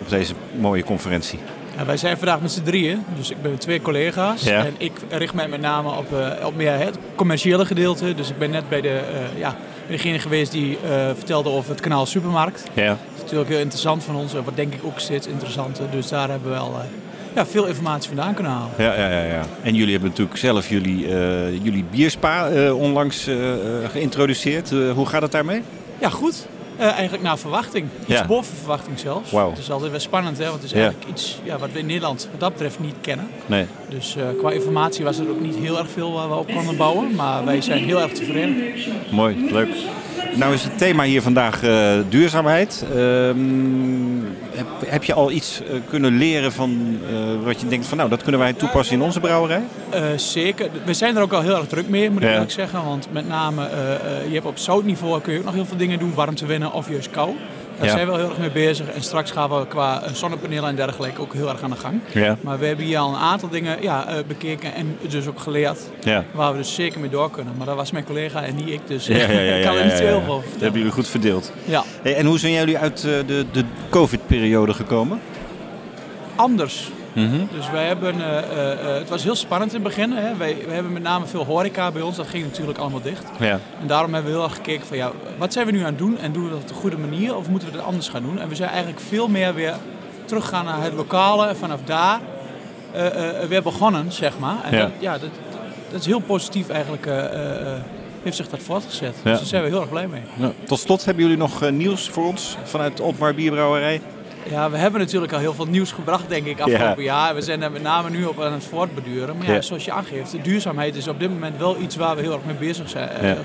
op 0.00 0.08
deze 0.08 0.34
mooie 0.56 0.84
conferentie? 0.84 1.38
Wij 1.86 1.96
zijn 1.96 2.16
vandaag 2.16 2.40
met 2.40 2.52
z'n 2.52 2.62
drieën, 2.62 3.04
dus 3.16 3.30
ik 3.30 3.42
ben 3.42 3.50
met 3.50 3.60
twee 3.60 3.80
collega's. 3.80 4.42
Ja. 4.42 4.64
En 4.64 4.74
ik 4.78 4.92
richt 5.08 5.34
mij 5.34 5.48
met 5.48 5.60
name 5.60 5.90
op, 5.90 6.12
eh, 6.12 6.46
op 6.46 6.56
meer 6.56 6.78
het 6.78 6.98
commerciële 7.14 7.66
gedeelte. 7.66 8.14
Dus 8.14 8.30
ik 8.30 8.38
ben 8.38 8.50
net 8.50 8.68
bij, 8.68 8.80
de, 8.80 8.88
eh, 8.88 9.38
ja, 9.38 9.56
degene 9.88 10.18
geweest 10.18 10.52
die 10.52 10.78
eh, 10.84 10.90
vertelde 11.16 11.48
over 11.48 11.70
het 11.70 11.80
kanaal 11.80 12.06
Supermarkt. 12.06 12.64
Ja. 12.72 12.88
Dat 12.88 12.98
is 13.14 13.20
natuurlijk 13.20 13.50
heel 13.50 13.58
interessant 13.58 14.04
van 14.04 14.16
ons, 14.16 14.34
en 14.34 14.44
wat 14.44 14.56
denk 14.56 14.74
ik 14.74 14.80
ook 14.84 14.98
steeds 14.98 15.26
interessanter. 15.26 15.90
Dus 15.90 16.08
daar 16.08 16.28
hebben 16.28 16.48
we 16.48 16.54
wel 16.54 16.80
ja, 17.34 17.46
veel 17.46 17.66
informatie 17.66 18.08
vandaan 18.08 18.34
kunnen 18.34 18.52
halen. 18.52 18.70
Ja, 18.78 18.94
ja, 18.94 19.10
ja, 19.10 19.22
ja. 19.22 19.44
En 19.62 19.74
jullie 19.74 19.92
hebben 19.92 20.10
natuurlijk 20.10 20.38
zelf 20.38 20.68
jullie, 20.68 21.08
jullie 21.62 21.84
bierspa 21.90 22.72
onlangs 22.72 23.28
geïntroduceerd. 23.92 24.70
Hoe 24.70 25.06
gaat 25.06 25.22
het 25.22 25.32
daarmee? 25.32 25.62
Ja, 25.98 26.08
goed. 26.08 26.46
Eh, 26.76 26.86
eigenlijk 26.92 27.22
naar 27.22 27.38
verwachting. 27.38 27.86
Iets 28.00 28.08
Ja. 28.18 28.26
boven 28.26 28.56
verwachting 28.56 28.98
zelfs. 28.98 29.30
Het 29.30 29.58
is 29.58 29.70
altijd 29.70 29.90
wel 29.90 30.00
spannend, 30.00 30.38
hè? 30.38 30.44
want 30.44 30.56
het 30.56 30.64
is 30.64 30.70
Ja. 30.70 30.76
eigenlijk 30.76 31.10
iets 31.10 31.38
ja, 31.44 31.58
wat 31.58 31.72
we 31.72 31.78
in 31.78 31.86
Nederland 31.86 32.28
wat 32.30 32.40
dat 32.40 32.52
betreft 32.52 32.80
niet 32.80 32.94
kennen. 33.00 33.28
Nee. 33.46 33.66
Dus 33.88 34.16
eh, 34.16 34.22
qua 34.38 34.50
informatie 34.50 35.04
was 35.04 35.18
er 35.18 35.28
ook 35.30 35.40
niet 35.40 35.56
heel 35.56 35.78
erg 35.78 35.88
veel 35.90 36.12
waar 36.12 36.28
we 36.28 36.34
op 36.34 36.52
konden 36.52 36.76
bouwen. 36.76 37.14
Maar 37.14 37.44
wij 37.44 37.60
zijn 37.60 37.84
heel 37.84 38.00
erg 38.00 38.12
tevreden. 38.12 38.56
Mooi, 39.10 39.50
leuk. 39.52 39.68
Nou 40.34 40.54
is 40.54 40.62
het 40.64 40.78
thema 40.78 41.02
hier 41.04 41.22
vandaag 41.22 41.62
eh, 41.62 41.92
duurzaamheid. 42.08 42.84
Ehm, 42.94 44.13
heb, 44.54 44.66
heb 44.86 45.04
je 45.04 45.14
al 45.14 45.30
iets 45.30 45.60
eh, 45.60 45.76
kunnen 45.88 46.16
leren 46.16 46.52
van 46.52 46.98
eh, 47.08 47.44
wat 47.44 47.60
je 47.60 47.66
denkt 47.68 47.86
van 47.86 47.96
nou, 47.96 48.10
dat 48.10 48.22
kunnen 48.22 48.40
wij 48.40 48.52
toepassen 48.52 48.96
in 48.96 49.02
onze 49.02 49.20
brouwerij? 49.20 49.62
Eh, 49.90 50.02
zeker. 50.16 50.68
We 50.84 50.94
zijn 50.94 51.16
er 51.16 51.22
ook 51.22 51.32
al 51.32 51.40
heel 51.40 51.56
erg 51.56 51.66
druk 51.66 51.88
mee, 51.88 52.10
moet 52.10 52.22
ik 52.22 52.26
Ja. 52.28 52.32
eerlijk 52.32 52.50
zeggen. 52.50 52.84
Want 52.84 53.08
met 53.12 53.28
name, 53.28 53.68
je 54.28 54.34
hebt 54.34 54.46
op 54.46 54.58
zoutniveau 54.58 55.20
kun 55.20 55.32
je 55.32 55.38
ook 55.38 55.44
nog 55.44 55.54
heel 55.54 55.66
veel 55.66 55.76
dingen 55.76 55.98
doen. 55.98 56.14
Warmte 56.14 56.46
winnen 56.46 56.72
of 56.72 56.88
juist 56.88 57.10
kou. 57.10 57.30
Daar 57.76 57.86
Ja. 57.86 57.92
zijn 57.92 58.04
we 58.06 58.10
wel 58.12 58.20
heel 58.20 58.28
erg 58.28 58.38
mee 58.38 58.50
bezig. 58.50 58.88
En 58.88 59.02
straks 59.02 59.30
gaan 59.30 59.50
we 59.50 59.66
qua 59.66 60.02
eh, 60.02 60.12
zonnepanelen 60.12 60.68
en 60.68 60.76
dergelijke 60.76 61.20
ook 61.20 61.32
heel 61.32 61.48
erg 61.48 61.62
aan 61.62 61.70
de 61.70 61.76
gang. 61.76 62.00
Ja. 62.12 62.36
Maar 62.40 62.58
we 62.58 62.66
hebben 62.66 62.84
hier 62.84 62.98
al 62.98 63.08
een 63.08 63.16
aantal 63.20 63.48
dingen 63.48 63.82
ja, 63.82 64.06
eh, 64.06 64.16
bekeken 64.26 64.74
en 64.74 64.96
dus 65.08 65.26
ook 65.26 65.40
geleerd. 65.40 65.78
Ja. 66.00 66.24
Waar 66.32 66.52
we 66.52 66.58
dus 66.58 66.74
zeker 66.74 67.00
mee 67.00 67.10
door 67.10 67.30
kunnen. 67.30 67.54
Maar 67.56 67.66
dat 67.66 67.76
was 67.76 67.90
mijn 67.90 68.04
collega 68.04 68.42
en 68.42 68.54
niet 68.54 68.68
ik. 68.68 68.80
Dus 68.86 69.08
ik 69.08 69.62
kan 69.64 69.76
er 69.76 69.84
niet 69.84 69.92
heel 69.92 70.06
veel 70.08 70.16
over 70.16 70.26
Dat 70.26 70.40
vertellen. 70.40 70.60
hebben 70.60 70.78
jullie 70.80 70.92
goed 70.94 71.08
verdeeld. 71.08 71.52
Ja, 71.64 71.82
Hey, 72.02 72.14
en 72.16 72.26
hoe 72.26 72.38
zijn 72.38 72.52
jullie 72.52 72.78
uit 72.78 72.98
eh, 73.04 73.10
de, 73.26 73.44
de 73.52 73.64
COVID-periode 73.90 74.74
gekomen? 74.74 75.20
anders. 76.36 76.90
Mhm. 77.14 77.36
Dus 77.56 77.70
wij 77.70 77.86
hebben, 77.86 78.14
eh, 78.20 78.38
eh, 78.38 78.72
eh, 78.72 78.98
het 78.98 79.08
was 79.08 79.22
heel 79.22 79.34
spannend 79.34 79.74
in 79.74 79.80
het 79.80 79.88
begin. 79.88 80.12
Hè. 80.12 80.36
Wij, 80.36 80.56
wij 80.66 80.74
hebben 80.74 80.92
met 80.92 81.02
name 81.02 81.26
veel 81.26 81.44
horeca 81.44 81.90
bij 81.90 82.02
ons. 82.02 82.16
Dat 82.16 82.26
ging 82.26 82.44
natuurlijk 82.44 82.78
allemaal 82.78 83.02
dicht. 83.02 83.24
Ja. 83.38 83.58
En 83.80 83.86
daarom 83.86 84.14
hebben 84.14 84.32
we 84.32 84.38
heel 84.38 84.46
erg 84.46 84.56
gekeken 84.56 84.86
van 84.86 84.96
ja, 84.96 85.12
wat 85.38 85.52
zijn 85.52 85.66
we 85.66 85.72
nu 85.72 85.78
aan 85.78 85.84
het 85.84 85.98
doen? 85.98 86.18
En 86.18 86.32
doen 86.32 86.44
we 86.44 86.50
dat 86.50 86.60
op 86.60 86.68
de 86.68 86.74
goede 86.74 86.98
manier 86.98 87.36
of 87.36 87.48
moeten 87.48 87.70
we 87.70 87.76
het 87.76 87.86
anders 87.86 88.08
gaan 88.08 88.22
doen? 88.22 88.40
En 88.40 88.48
we 88.48 88.54
zijn 88.54 88.70
eigenlijk 88.70 89.00
veel 89.00 89.28
meer 89.28 89.54
weer 89.54 89.74
teruggaan 90.24 90.64
naar 90.64 90.82
het 90.82 90.92
lokale 90.92 91.46
en 91.46 91.56
vanaf 91.56 91.80
daar 91.84 92.20
weer 93.48 93.62
begonnen, 93.62 94.12
zeg 94.12 94.38
maar. 94.38 94.56
En 94.64 94.76
Ja. 94.76 94.82
Dat, 94.82 94.90
ja, 94.98 95.12
dat, 95.12 95.30
dat 95.90 96.00
is 96.00 96.06
heel 96.06 96.20
positief 96.20 96.68
eigenlijk, 96.68 97.08
heeft 98.22 98.36
zich 98.36 98.48
dat 98.48 98.60
voortgezet. 98.62 99.14
Ja. 99.22 99.30
Dus 99.30 99.38
daar 99.38 99.48
zijn 99.48 99.62
we 99.62 99.68
heel 99.68 99.80
erg 99.80 99.90
blij 99.90 100.06
mee. 100.06 100.52
Tot 100.64 100.78
slot 100.78 101.04
hebben 101.04 101.22
jullie 101.22 101.38
nog 101.38 101.70
nieuws 101.70 102.08
voor 102.08 102.26
ons 102.26 102.56
vanuit 102.64 102.96
de 102.96 103.02
Otmar 103.02 103.34
Bierbrouwerij? 103.34 104.00
Ja, 104.50 104.70
we 104.70 104.76
hebben 104.76 105.00
natuurlijk 105.00 105.32
al 105.32 105.38
heel 105.38 105.54
veel 105.54 105.66
nieuws 105.66 105.92
gebracht, 105.92 106.28
denk 106.28 106.46
ik, 106.46 106.60
afgelopen 106.60 107.02
jaar. 107.02 107.34
We 107.34 107.42
zijn 107.42 107.62
er 107.62 107.70
met 107.72 107.82
name 107.82 108.10
nu 108.10 108.24
op 108.24 108.40
aan 108.40 108.52
het 108.52 108.64
voortbeduren. 108.64 109.36
Maar 109.36 109.46
ja, 109.46 109.52
Ja. 109.52 109.60
zoals 109.60 109.84
je 109.84 109.92
aangeeft, 109.92 110.30
de 110.30 110.40
duurzaamheid 110.40 110.96
is 110.96 111.08
op 111.08 111.20
dit 111.20 111.30
moment 111.30 111.58
wel 111.58 111.76
iets 111.80 111.96
waar 111.96 112.16
we 112.16 112.22
heel 112.22 112.32
erg 112.32 112.44
mee 112.44 112.54
bezig 112.54 112.88
zijn. 112.88 113.08
eh, 113.08 113.22
Ja. 113.28 113.36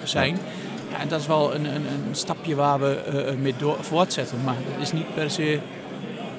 en 0.99 1.07
dat 1.07 1.19
is 1.19 1.27
wel 1.27 1.53
een, 1.55 1.65
een, 1.65 1.75
een 1.75 2.15
stapje 2.15 2.55
waar 2.55 2.79
we 2.79 2.95
eh, 2.95 3.35
mee 3.35 3.53
door, 3.57 3.77
voortzetten. 3.79 4.37
Maar 4.43 4.55
dat 4.73 4.81
is 4.81 4.91
niet 4.91 5.13
per 5.13 5.29
se 5.31 5.59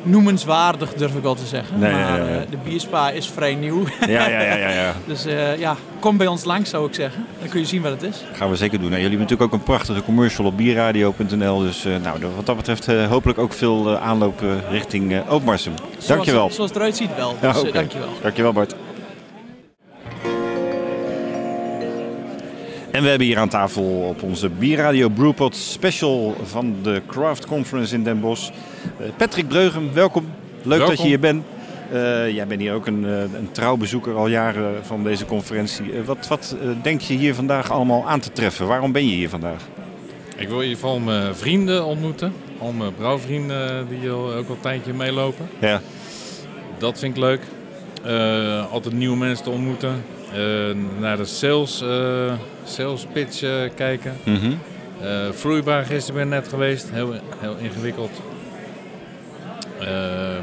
noemenswaardig, 0.03 0.95
durf 0.95 1.15
ik 1.15 1.23
wel 1.23 1.35
te 1.35 1.47
zeggen. 1.47 1.79
Nee, 1.79 1.93
maar 1.93 2.01
ja, 2.01 2.17
ja, 2.17 2.25
ja. 2.25 2.41
eh, 2.41 2.51
de 2.51 2.57
bierspa 2.65 3.11
is 3.11 3.27
vrij 3.27 3.55
nieuw. 3.55 3.85
Ja, 4.01 4.29
ja, 4.29 4.41
ja, 4.41 4.55
ja, 4.55 4.69
ja. 4.69 4.95
dus 5.07 5.25
eh, 5.25 5.59
ja, 5.59 5.77
kom 5.99 6.17
bij 6.17 6.27
ons 6.27 6.45
langs, 6.45 6.71
zou 6.71 6.87
ik 6.87 6.95
zeggen. 6.95 7.27
Dan 7.41 7.49
kun 7.49 7.61
je 7.61 7.67
zien 7.67 7.83
wat 7.83 7.91
het 7.91 8.03
is. 8.03 8.25
Gaan 8.33 8.51
we 8.51 8.57
zeker 8.57 8.79
doen. 8.79 8.91
Nou, 8.91 9.03
jullie 9.03 9.17
hebben 9.17 9.29
natuurlijk 9.29 9.53
ook 9.53 9.59
een 9.59 9.75
prachtige 9.75 10.03
commercial 10.03 10.47
op 10.47 10.57
bierradio.nl. 10.57 11.59
Dus 11.59 11.85
eh, 11.85 11.93
nou, 12.03 12.19
wat 12.37 12.47
dat 12.47 12.57
betreft 12.57 12.87
hopelijk 12.87 13.39
ook 13.39 13.53
veel 13.53 13.99
aanloop 13.99 14.43
richting 14.71 15.13
eh 15.13 15.33
Ootmarsum. 15.33 15.73
Dankjewel. 16.07 16.25
Zoals, 16.25 16.55
zoals 16.55 16.71
het 16.71 16.79
eruit 16.79 16.97
ziet 16.97 17.17
wel. 17.17 17.37
Dus 17.41 17.59
oké. 17.59 17.73
dankjewel. 17.73 18.09
Dankjewel 18.23 18.53
Bart. 18.53 18.75
En 23.01 23.07
we 23.07 23.13
hebben 23.13 23.29
hier 23.29 23.39
aan 23.39 23.49
tafel 23.49 23.83
op 23.83 24.23
onze 24.23 24.49
Bierradio 24.49 25.09
Brewpot 25.09 25.57
special 25.57 26.37
van 26.43 26.77
de 26.83 27.03
Craft 27.07 27.47
Conference 27.47 27.95
in 27.95 28.03
Den 28.05 28.21
Bosch. 28.21 28.51
Eh, 28.99 29.07
Patrick 29.17 29.49
Breugem, 29.49 29.93
welkom. 29.93 30.27
Leuk 30.63 30.87
dat 30.87 30.99
je 30.99 31.07
hier 31.07 31.21
bent. 31.21 31.45
Eh, 31.93 32.31
jij 32.31 32.47
bent 32.47 32.61
hier 32.61 32.73
ook 32.75 32.87
een, 32.87 33.05
eh, 33.05 33.21
een 33.21 33.49
trouw 33.53 33.77
bezoeker 33.77 34.15
al 34.15 34.27
jaren 34.27 34.85
van 34.85 35.05
deze 35.05 35.25
conferentie. 35.25 35.85
Wat 36.05 36.29
wat 36.29 36.57
denk 36.83 37.01
je 37.01 37.15
hier 37.15 37.35
vandaag 37.35 37.71
allemaal 37.71 38.09
aan 38.09 38.21
te 38.21 38.33
treffen? 38.33 38.67
Waarom 38.67 38.93
ben 38.93 39.09
je 39.09 39.15
hier 39.15 39.29
vandaag? 39.29 39.63
Ik 40.37 40.49
wil 40.49 40.57
in 40.57 40.69
ieder 40.69 40.79
geval 40.81 40.99
mijn 40.99 41.35
vrienden 41.35 41.85
ontmoeten. 41.85 42.33
Al 42.59 42.73
mijn 42.73 42.95
brouwvrienden 42.95 43.89
die 43.89 44.11
ook 44.11 44.49
al 44.49 44.55
een 44.55 44.61
tijdje 44.61 44.93
meelopen. 44.93 45.49
Ja, 45.59 45.81
Dat 46.79 46.99
vind 46.99 47.17
ik 47.17 47.23
leuk. 47.23 47.41
Altijd 48.71 48.95
nieuwe 48.95 49.17
mensen 49.17 49.45
te 49.45 49.51
ontmoeten. 49.51 50.03
Eh, 50.33 50.41
naar 51.01 51.17
de 51.17 51.25
sales, 51.25 51.83
eh, 51.83 52.33
sales 52.65 53.07
pitch 53.13 53.43
eh, 53.43 53.51
kijken. 53.75 54.17
Eh, 55.03 55.09
vloeibaar 55.33 55.85
gisteren 55.85 56.15
ben 56.15 56.39
ik 56.39 56.43
net 56.43 56.49
geweest. 56.53 56.91
Heel, 56.93 57.15
heel 57.39 57.57
ingewikkeld. 57.61 58.11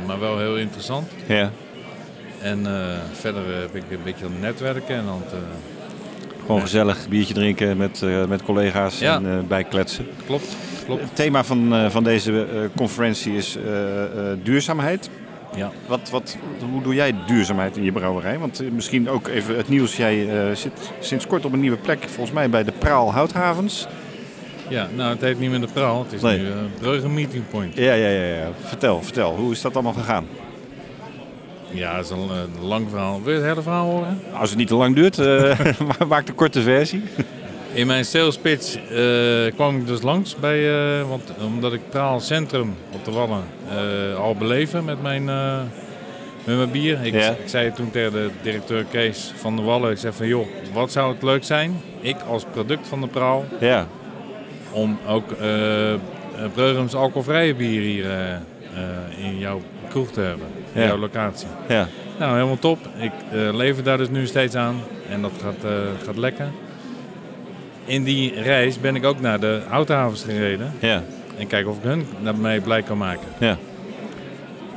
Maar 0.06 0.20
wel 0.20 0.38
heel 0.40 0.58
interessant. 0.58 1.12
ja. 1.28 1.52
En 2.42 2.66
verder 3.14 3.42
ben 3.72 3.82
ik 3.84 3.92
een 3.98 4.04
beetje 4.04 4.26
aan 4.26 4.40
netwerken. 4.40 4.96
En 4.96 5.04
aan 5.08 5.22
het, 5.26 5.34
Gewoon 6.46 6.62
gezellig 6.62 7.08
biertje 7.10 7.34
drinken 7.34 7.78
met, 7.78 8.02
met 8.28 8.44
collega's 8.44 9.00
Ja. 9.00 9.16
en 9.16 9.26
eh, 9.26 9.38
bijkletsen. 9.48 10.08
klopt, 10.26 10.56
klopt. 10.86 11.02
Het 11.02 11.16
thema 11.16 11.44
van, 11.44 11.92
van 11.92 12.04
deze 12.04 12.46
conferentie 12.76 13.36
is 13.36 13.58
duurzaamheid. 14.44 15.10
Ja. 15.58 15.72
Wat, 15.88 16.10
wat, 16.10 16.38
hoe 16.72 16.82
doe 16.82 16.94
jij 16.94 17.16
duurzaamheid 17.28 17.78
in 17.78 17.84
je 17.84 17.92
brouwerij? 17.92 18.40
Want 18.40 18.60
eh, 18.60 18.70
misschien 18.72 19.10
ook 19.10 19.28
even 19.28 19.58
het 19.58 19.70
nieuws. 19.70 19.98
Jij 19.98 20.30
eh, 20.50 20.56
zit 20.56 20.92
sinds 21.00 21.28
kort 21.28 21.46
op 21.46 21.54
een 21.54 21.60
nieuwe 21.60 21.78
plek, 21.78 22.04
volgens 22.04 22.32
mij 22.32 22.50
bij 22.50 22.64
de 22.64 22.72
Praal 22.72 23.14
Houthavens. 23.14 23.88
Ja, 24.70 24.88
nou 24.96 25.10
het 25.10 25.22
heet 25.22 25.40
niet 25.40 25.50
meer 25.50 25.60
de 25.62 25.68
praal. 25.74 26.04
Het 26.04 26.14
is 26.14 26.22
Nee. 26.22 26.40
nu 26.40 26.46
uh, 26.48 26.54
Breugen 26.80 27.14
Meeting 27.14 27.44
Point. 27.50 27.76
Ja, 27.76 27.94
ja, 27.94 28.08
ja, 28.08 28.24
ja. 28.36 28.50
Vertel, 28.64 29.04
vertel. 29.04 29.36
Hoe 29.36 29.52
is 29.52 29.62
dat 29.62 29.74
allemaal 29.74 29.94
gegaan? 29.94 30.26
Ja, 31.72 31.96
dat 31.96 32.06
is 32.06 32.12
een, 32.12 32.18
een 32.30 32.66
lang 32.66 32.90
verhaal. 32.90 33.22
Wil 33.24 33.34
je 33.34 33.40
het 33.40 33.48
hele 33.48 33.62
verhaal 33.62 33.90
horen? 33.90 34.20
Als 34.34 34.50
het 34.50 34.58
niet 34.58 34.68
te 34.68 34.76
lang 34.76 34.96
duurt, 34.96 35.18
maak 36.08 36.26
de 36.26 36.34
korte 36.34 36.62
versie. 36.62 37.04
In 37.78 37.88
mijn 37.88 38.06
sales 38.06 38.38
pitch 38.38 38.76
eh, 38.76 39.54
kwam 39.56 39.78
ik 39.78 39.88
dus 39.88 40.02
langs 40.02 40.36
bij, 40.36 40.70
eh, 41.00 41.10
want 41.10 41.32
omdat 41.46 41.74
ik 41.74 41.90
Praal 41.90 42.20
Centrum 42.20 42.76
op 42.92 43.06
de 43.06 43.12
Wallen 43.12 43.44
eh, 43.70 44.20
al 44.20 44.36
beleven 44.36 44.86
met 44.86 45.02
mijn, 45.02 45.24
met 46.44 46.56
mijn 46.58 46.72
bier. 46.72 47.06
Ik, 47.06 47.14
Ja. 47.14 47.30
ik 47.30 47.38
zei 47.50 47.72
toen 47.74 47.92
tegen 47.92 48.12
de 48.12 48.30
directeur 48.42 48.84
Kees 48.84 49.32
van 49.36 49.56
de 49.56 49.62
Wallen, 49.62 49.92
ik 49.92 49.98
zei 49.98 50.14
van 50.14 50.28
joh, 50.28 50.48
wat 50.74 50.92
zou 50.92 51.14
het 51.14 51.24
leuk 51.24 51.44
zijn, 51.44 51.82
ik 52.02 52.16
als 52.30 52.44
product 52.52 52.88
van 52.88 53.02
de 53.02 53.08
Praal, 53.08 53.46
Ja, 53.60 53.88
om 54.72 54.98
ook 55.08 55.28
Breugums 56.54 56.96
alcoholvrije 56.96 57.56
bier 57.56 57.82
hier 57.82 58.06
in 59.18 59.38
jouw 59.40 59.62
kroeg 59.90 60.12
te 60.12 60.22
hebben, 60.22 60.48
in 60.74 60.82
Ja. 60.82 60.88
jouw 60.88 60.98
locatie. 60.98 61.48
ja. 61.68 61.88
Nou, 62.20 62.34
helemaal 62.34 62.60
top. 62.60 62.80
Ik 62.98 63.12
lever 63.54 63.84
daar 63.84 63.98
dus 63.98 64.10
nu 64.10 64.26
steeds 64.26 64.56
aan 64.56 64.82
en 65.10 65.22
dat 65.22 65.32
gaat, 65.42 65.72
gaat 66.06 66.18
lekker. 66.18 66.48
In 67.88 68.04
die 68.04 68.42
reis 68.42 68.80
ben 68.80 68.96
ik 68.96 69.06
ook 69.06 69.20
naar 69.20 69.40
de 69.40 69.62
houthavens 69.68 70.24
gereden 70.24 70.74
ja, 70.80 71.04
en 71.38 71.48
kijken 71.48 71.72
of 71.72 71.78
ik 71.78 71.84
hun 71.84 72.06
daarmee 72.24 72.62
blij 72.62 72.82
kan 72.82 72.98
maken. 72.98 73.28
ja. 73.40 73.58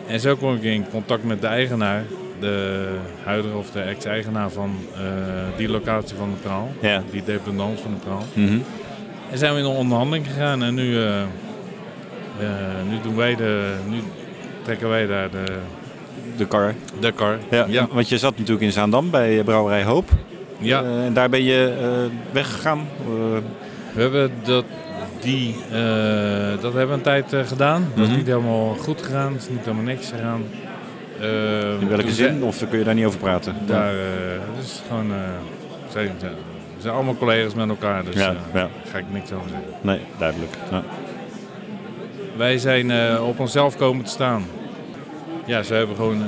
En 0.06 0.20
zo 0.20 0.36
kwam 0.36 0.54
ik 0.54 0.62
in 0.62 0.84
contact 0.90 1.24
met 1.24 1.40
de 1.40 1.46
eigenaar, 1.46 2.04
de 2.40 2.86
huidige 3.24 3.56
of 3.56 3.70
de 3.70 3.80
ex-eigenaar 3.80 4.50
van 4.50 4.76
eh, 4.94 5.00
die 5.56 5.68
locatie 5.68 6.16
van 6.16 6.30
de 6.30 6.36
Praal, 6.42 6.72
Ja. 6.80 7.02
die 7.10 7.22
dependance 7.24 7.82
van 7.82 7.90
de 7.94 7.98
Praal. 8.06 8.24
Mhm. 8.32 8.58
En 9.30 9.38
zijn 9.38 9.52
we 9.52 9.58
in 9.58 9.64
een 9.64 9.70
onderhandeling 9.70 10.26
gegaan 10.26 10.62
en 10.62 10.74
nu, 10.74 10.96
eh, 10.96 11.20
eh, 11.22 11.26
nu, 12.90 13.00
doen 13.02 13.16
wij 13.16 13.34
de, 13.36 13.74
nu 13.88 13.98
trekken 14.62 14.88
wij 14.88 15.06
daar 15.06 15.30
de, 15.30 15.44
De 16.36 16.46
kar. 16.46 16.74
de 17.00 17.12
kar. 17.12 17.38
Ja, 17.50 17.66
ja. 17.68 17.86
Want 17.92 18.08
je 18.08 18.18
zat 18.18 18.32
natuurlijk 18.38 18.64
in 18.66 18.72
Zaandam 18.72 19.10
bij 19.10 19.42
Brouwerij 19.44 19.82
Hoop. 19.84 20.08
Ja. 20.60 20.82
Eh, 20.82 21.04
en 21.04 21.12
daar 21.12 21.28
ben 21.28 21.42
je 21.42 21.76
eh, 21.80 21.88
weggegaan. 22.32 22.78
Eh, 22.78 23.06
We 23.94 24.00
hebben 24.00 24.30
dat, 24.42 24.64
die, 25.20 25.54
dat 26.60 26.72
hebben 26.72 26.88
we 26.88 26.92
een 26.92 27.00
tijd 27.00 27.34
gedaan. 27.46 27.86
Dat 27.94 28.02
is 28.04 28.08
Mhm. 28.08 28.16
niet 28.18 28.26
helemaal 28.26 28.74
goed 28.74 29.02
gegaan, 29.02 29.34
is 29.36 29.48
niet 29.48 29.58
helemaal 29.60 29.84
niks 29.84 30.08
gegaan. 30.08 30.42
In 31.80 31.88
welke 31.88 32.10
zin? 32.12 32.42
Of 32.42 32.68
kun 32.68 32.78
je 32.78 32.84
daar 32.84 32.94
niet 32.94 33.04
over 33.04 33.18
praten? 33.20 33.54
Daar, 33.66 33.92
het 34.56 34.64
is 34.64 34.82
gewoon, 34.88 35.12
zijn, 35.92 36.10
we 36.76 36.82
zijn 36.82 36.94
allemaal 36.94 37.16
collega's 37.16 37.54
met 37.54 37.68
elkaar, 37.68 38.04
dus 38.04 38.14
Ja, 38.14 38.20
ja. 38.30 38.34
daar 38.52 38.68
ga 38.92 38.98
ik 38.98 39.04
niks 39.12 39.32
over 39.32 39.48
zeggen. 39.48 39.68
Nee, 39.80 40.00
duidelijk. 40.18 40.52
Ja. 40.70 40.82
Wij 42.36 42.58
zijn 42.58 43.18
op 43.20 43.38
onszelf 43.40 43.76
komen 43.76 44.04
te 44.04 44.10
staan. 44.10 44.44
Ja, 45.46 45.62
ze 45.62 45.74
hebben 45.74 45.96
gewoon 45.96 46.22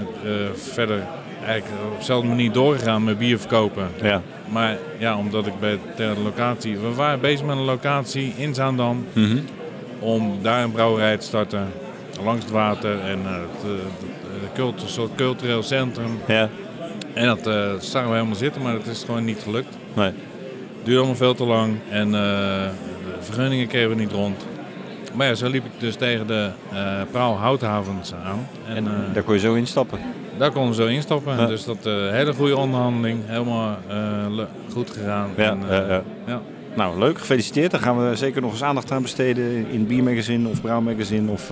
verder 0.54 1.00
eigenlijk 1.44 1.82
op 1.92 1.98
dezelfde 1.98 2.28
manier 2.28 2.52
doorgegaan 2.52 3.04
met 3.04 3.18
bier 3.18 3.38
verkopen. 3.38 3.88
Ja. 4.02 4.22
Maar 4.48 4.76
ja, 4.98 5.16
omdat 5.16 5.46
ik 5.46 5.60
bij 5.60 5.78
de 5.96 6.12
locatie... 6.22 6.78
We 6.78 6.94
waren 6.94 7.20
bezig 7.20 7.46
met 7.46 7.56
een 7.56 7.62
locatie 7.62 8.32
in 8.36 8.54
Zaandam. 8.54 9.06
Mhm. 9.12 9.38
om 9.98 10.38
daar 10.42 10.62
een 10.62 10.72
brouwerij 10.72 11.16
te 11.16 11.26
starten 11.26 11.68
langs 12.24 12.44
het 12.44 12.52
water 12.52 13.00
en 13.00 13.18
eh, 13.24 13.32
het, 13.32 13.64
eh, 13.64 13.70
het, 14.42 14.58
eh, 14.58 14.82
een 14.82 14.88
soort 14.88 15.14
cultureel 15.14 15.62
centrum. 15.62 16.18
Ja. 16.26 16.48
En 17.14 17.26
dat 17.26 17.46
eh 17.46 17.72
zagen 17.78 18.08
we 18.08 18.14
helemaal 18.14 18.36
zitten, 18.36 18.62
maar 18.62 18.72
dat 18.72 18.86
is 18.86 19.02
gewoon 19.04 19.24
niet 19.24 19.40
gelukt. 19.42 19.76
Nee. 19.94 20.06
Het 20.06 20.14
duurde 20.82 20.98
allemaal 20.98 21.16
veel 21.16 21.34
te 21.34 21.44
lang 21.44 21.76
en 21.90 22.10
de 22.10 22.68
vergunningen 23.20 23.66
kregen 23.66 23.88
we 23.88 23.94
niet 23.94 24.12
rond. 24.12 24.46
Maar 25.14 25.26
ja, 25.26 25.34
zo 25.34 25.48
liep 25.48 25.64
ik 25.64 25.70
dus 25.78 25.96
tegen 25.96 26.26
de 26.26 26.50
eh 26.72 27.00
Praal 27.10 27.36
Houthavens 27.36 28.14
aan. 28.24 28.46
En, 28.66 28.86
eh, 28.86 29.14
Daar 29.14 29.22
kon 29.22 29.34
je 29.34 29.40
zo 29.40 29.54
instappen. 29.54 29.98
Daar 30.42 30.52
konden 30.52 30.76
we 30.76 30.82
zo 30.82 30.88
instappen. 30.88 31.36
Ja. 31.38 31.46
Dus 31.46 31.64
dat 31.64 31.86
eh 31.86 31.92
hele 32.10 32.32
goede 32.32 32.56
onderhandeling, 32.56 33.20
helemaal 33.26 33.76
eh, 33.88 33.96
goed 34.72 34.90
gegaan. 34.90 35.30
Ja, 35.36 35.50
En, 35.50 35.58
eh, 35.62 35.76
ja, 35.76 35.86
ja. 35.88 36.02
ja. 36.26 36.40
Nou, 36.76 36.98
leuk. 36.98 37.18
Gefeliciteerd. 37.18 37.70
Daar 37.70 37.80
gaan 37.80 38.08
we 38.08 38.16
zeker 38.16 38.40
nog 38.42 38.50
eens 38.52 38.62
aandacht 38.62 38.90
aan 38.90 39.02
besteden 39.02 39.66
in 39.70 39.86
Biermagazine 39.86 40.48
of 40.48 40.60
Brouw 40.60 40.80
Magazine 40.80 41.30
of 41.30 41.50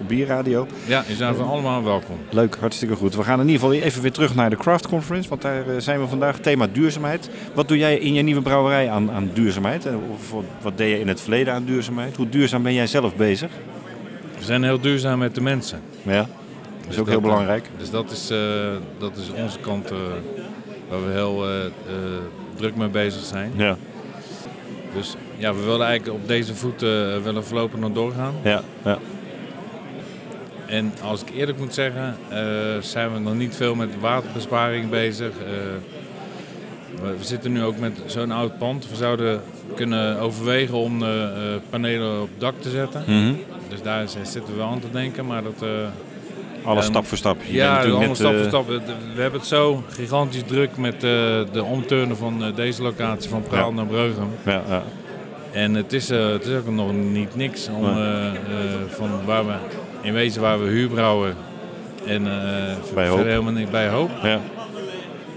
op 0.00 0.08
Bierradio. 0.08 0.66
Ja, 0.86 1.04
je 1.08 1.14
zijn 1.14 1.34
van 1.34 1.48
allemaal 1.48 1.84
welkom. 1.84 2.16
Leuk, 2.30 2.56
hartstikke 2.60 2.94
goed. 2.96 3.14
We 3.16 3.22
gaan 3.22 3.40
in 3.40 3.46
ieder 3.48 3.60
geval 3.60 3.74
even 3.76 4.02
weer 4.02 4.12
terug 4.12 4.34
naar 4.34 4.50
de 4.50 4.56
Craft 4.56 4.88
Conference, 4.88 5.28
want 5.28 5.42
daar 5.42 5.64
zijn 5.78 6.00
we 6.00 6.06
vandaag. 6.06 6.38
Thema 6.38 6.66
duurzaamheid. 6.72 7.30
Wat 7.54 7.68
doe 7.68 7.78
jij 7.78 7.96
in 7.98 8.14
je 8.14 8.22
nieuwe 8.22 8.42
brouwerij 8.42 8.90
aan, 8.90 9.10
aan 9.10 9.30
duurzaamheid? 9.34 9.86
Of 10.12 10.34
wat- 10.62 10.76
deed 10.78 10.90
je 10.90 11.00
in 11.00 11.08
het 11.08 11.20
verleden 11.20 11.52
aan 11.54 11.64
duurzaamheid? 11.64 12.16
Hoe 12.16 12.28
duurzaam 12.28 12.62
ben 12.62 12.74
jij 12.74 12.86
zelf 12.86 13.16
bezig? 13.16 13.50
We 14.38 14.44
zijn 14.44 14.62
heel 14.64 14.80
duurzaam 14.80 15.18
met 15.18 15.34
de 15.34 15.40
mensen. 15.40 15.80
Ja, 16.02 16.26
is 16.88 16.94
Dus 16.94 16.98
ook 16.98 17.06
heel 17.06 17.16
eh, 17.16 17.22
belangrijk. 17.22 17.68
Dus 17.78 17.90
dat 17.90 18.10
is, 18.10 18.30
eh, 18.30 18.38
dat 18.98 19.16
is 19.16 19.30
onze 19.30 19.58
kant 19.58 19.90
eh, 19.90 19.96
waar 20.88 21.06
we 21.06 21.12
heel 21.12 21.44
druk 22.54 22.76
mee 22.76 22.88
bezig 22.88 23.24
zijn. 23.24 23.52
Ja, 23.56 23.76
Dus 24.94 25.14
ja, 25.36 25.54
we 25.54 25.62
willen 25.62 25.86
eigenlijk 25.86 26.18
op 26.18 26.28
deze 26.28 26.54
voet 26.54 26.80
willen 27.22 27.44
voorlopig 27.44 27.78
nog 27.78 27.92
doorgaan. 27.92 28.34
ja, 28.42 28.62
ja. 28.84 28.98
En 30.66 30.92
als 31.02 31.22
ik 31.22 31.30
eerlijk 31.30 31.58
moet 31.58 31.74
zeggen, 31.74 32.16
zijn 32.80 33.12
we 33.12 33.18
nog 33.18 33.34
niet 33.34 33.56
veel 33.56 33.74
met 33.74 34.00
waterbesparing 34.00 34.90
bezig. 34.90 35.32
We, 37.02 37.16
we 37.18 37.24
zitten 37.24 37.52
nu 37.52 37.62
ook 37.62 37.78
met 37.78 38.00
zo'n 38.06 38.30
oud 38.30 38.58
pand. 38.58 38.88
We 38.88 38.96
zouden 38.96 39.42
kunnen 39.74 40.18
overwegen 40.18 40.76
om 40.76 41.02
eh, 41.02 41.08
panelen 41.70 42.20
op 42.20 42.28
het 42.28 42.40
dak 42.40 42.54
te 42.60 42.70
zetten. 42.70 43.02
Mhm. 43.06 43.34
Dus 43.68 43.82
daar 43.82 44.08
zitten 44.08 44.46
we 44.46 44.54
wel 44.56 44.66
aan 44.66 44.80
te 44.80 44.90
denken. 44.90 45.26
Maar 45.26 45.42
dat, 45.42 45.64
Alles 46.66 46.84
Ja, 46.84 46.90
stap 46.90 47.06
voor 47.06 47.16
stap. 47.18 47.36
Je 47.46 47.52
ja, 47.52 47.80
allemaal 47.80 48.00
net, 48.00 48.16
stap 48.16 48.32
eh, 48.32 48.38
voor 48.38 48.48
stap. 48.48 48.66
We- 48.68 48.80
hebben 49.20 49.40
het 49.40 49.48
zo 49.48 49.82
gigantisch 49.88 50.42
druk 50.46 50.76
met 50.76 50.94
eh, 50.94 51.00
de 51.52 51.64
omturnen 51.64 52.16
van 52.16 52.44
eh, 52.44 52.54
deze 52.56 52.82
locatie 52.82 53.30
van 53.30 53.42
Praal 53.42 53.68
Ja. 53.68 53.74
naar 53.74 53.86
Breugem. 53.86 54.28
Ja, 54.44 54.62
ja. 54.68 54.82
En 55.52 55.74
het 55.74 55.92
is, 55.92 56.10
eh, 56.10 56.28
het 56.28 56.46
is 56.46 56.56
ook 56.56 56.68
nog 56.68 56.92
niet 56.92 57.36
niks 57.36 57.68
om 57.68 57.84
eh, 57.84 58.26
eh, 58.26 58.34
van 58.88 59.08
waar 59.24 59.46
we 59.46 59.52
in 60.00 60.12
wezen 60.12 60.40
waar 60.42 60.62
we 60.62 60.68
huur 60.68 60.88
brouwen 60.88 61.34
en 62.06 62.26
eh, 62.26 62.74
Bij 62.94 63.08
Hoop. 63.08 63.24
helemaal 63.24 63.52
niet 63.52 63.70
bij 63.70 63.88
hoop. 63.88 64.10
ja. 64.22 64.40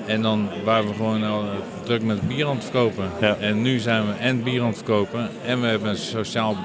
En 0.06 0.22
dan 0.22 0.50
waar 0.64 0.88
we 0.88 0.94
gewoon 0.94 1.24
al 1.24 1.42
eh, 1.42 1.48
druk 1.84 2.04
met 2.04 2.28
bier 2.28 2.46
aan 2.48 2.56
het 2.56 2.64
verkopen. 2.64 3.10
Ja. 3.22 3.36
En 3.40 3.62
nu 3.62 3.80
zijn 3.80 4.06
we 4.08 4.12
en 4.20 4.44
bier 4.44 4.62
aan 4.62 4.68
het 4.68 4.76
verkopen 4.76 5.30
en 5.46 5.62
we 5.62 5.68
hebben 5.68 5.90
een 5.90 5.96
sociaal 5.98 6.56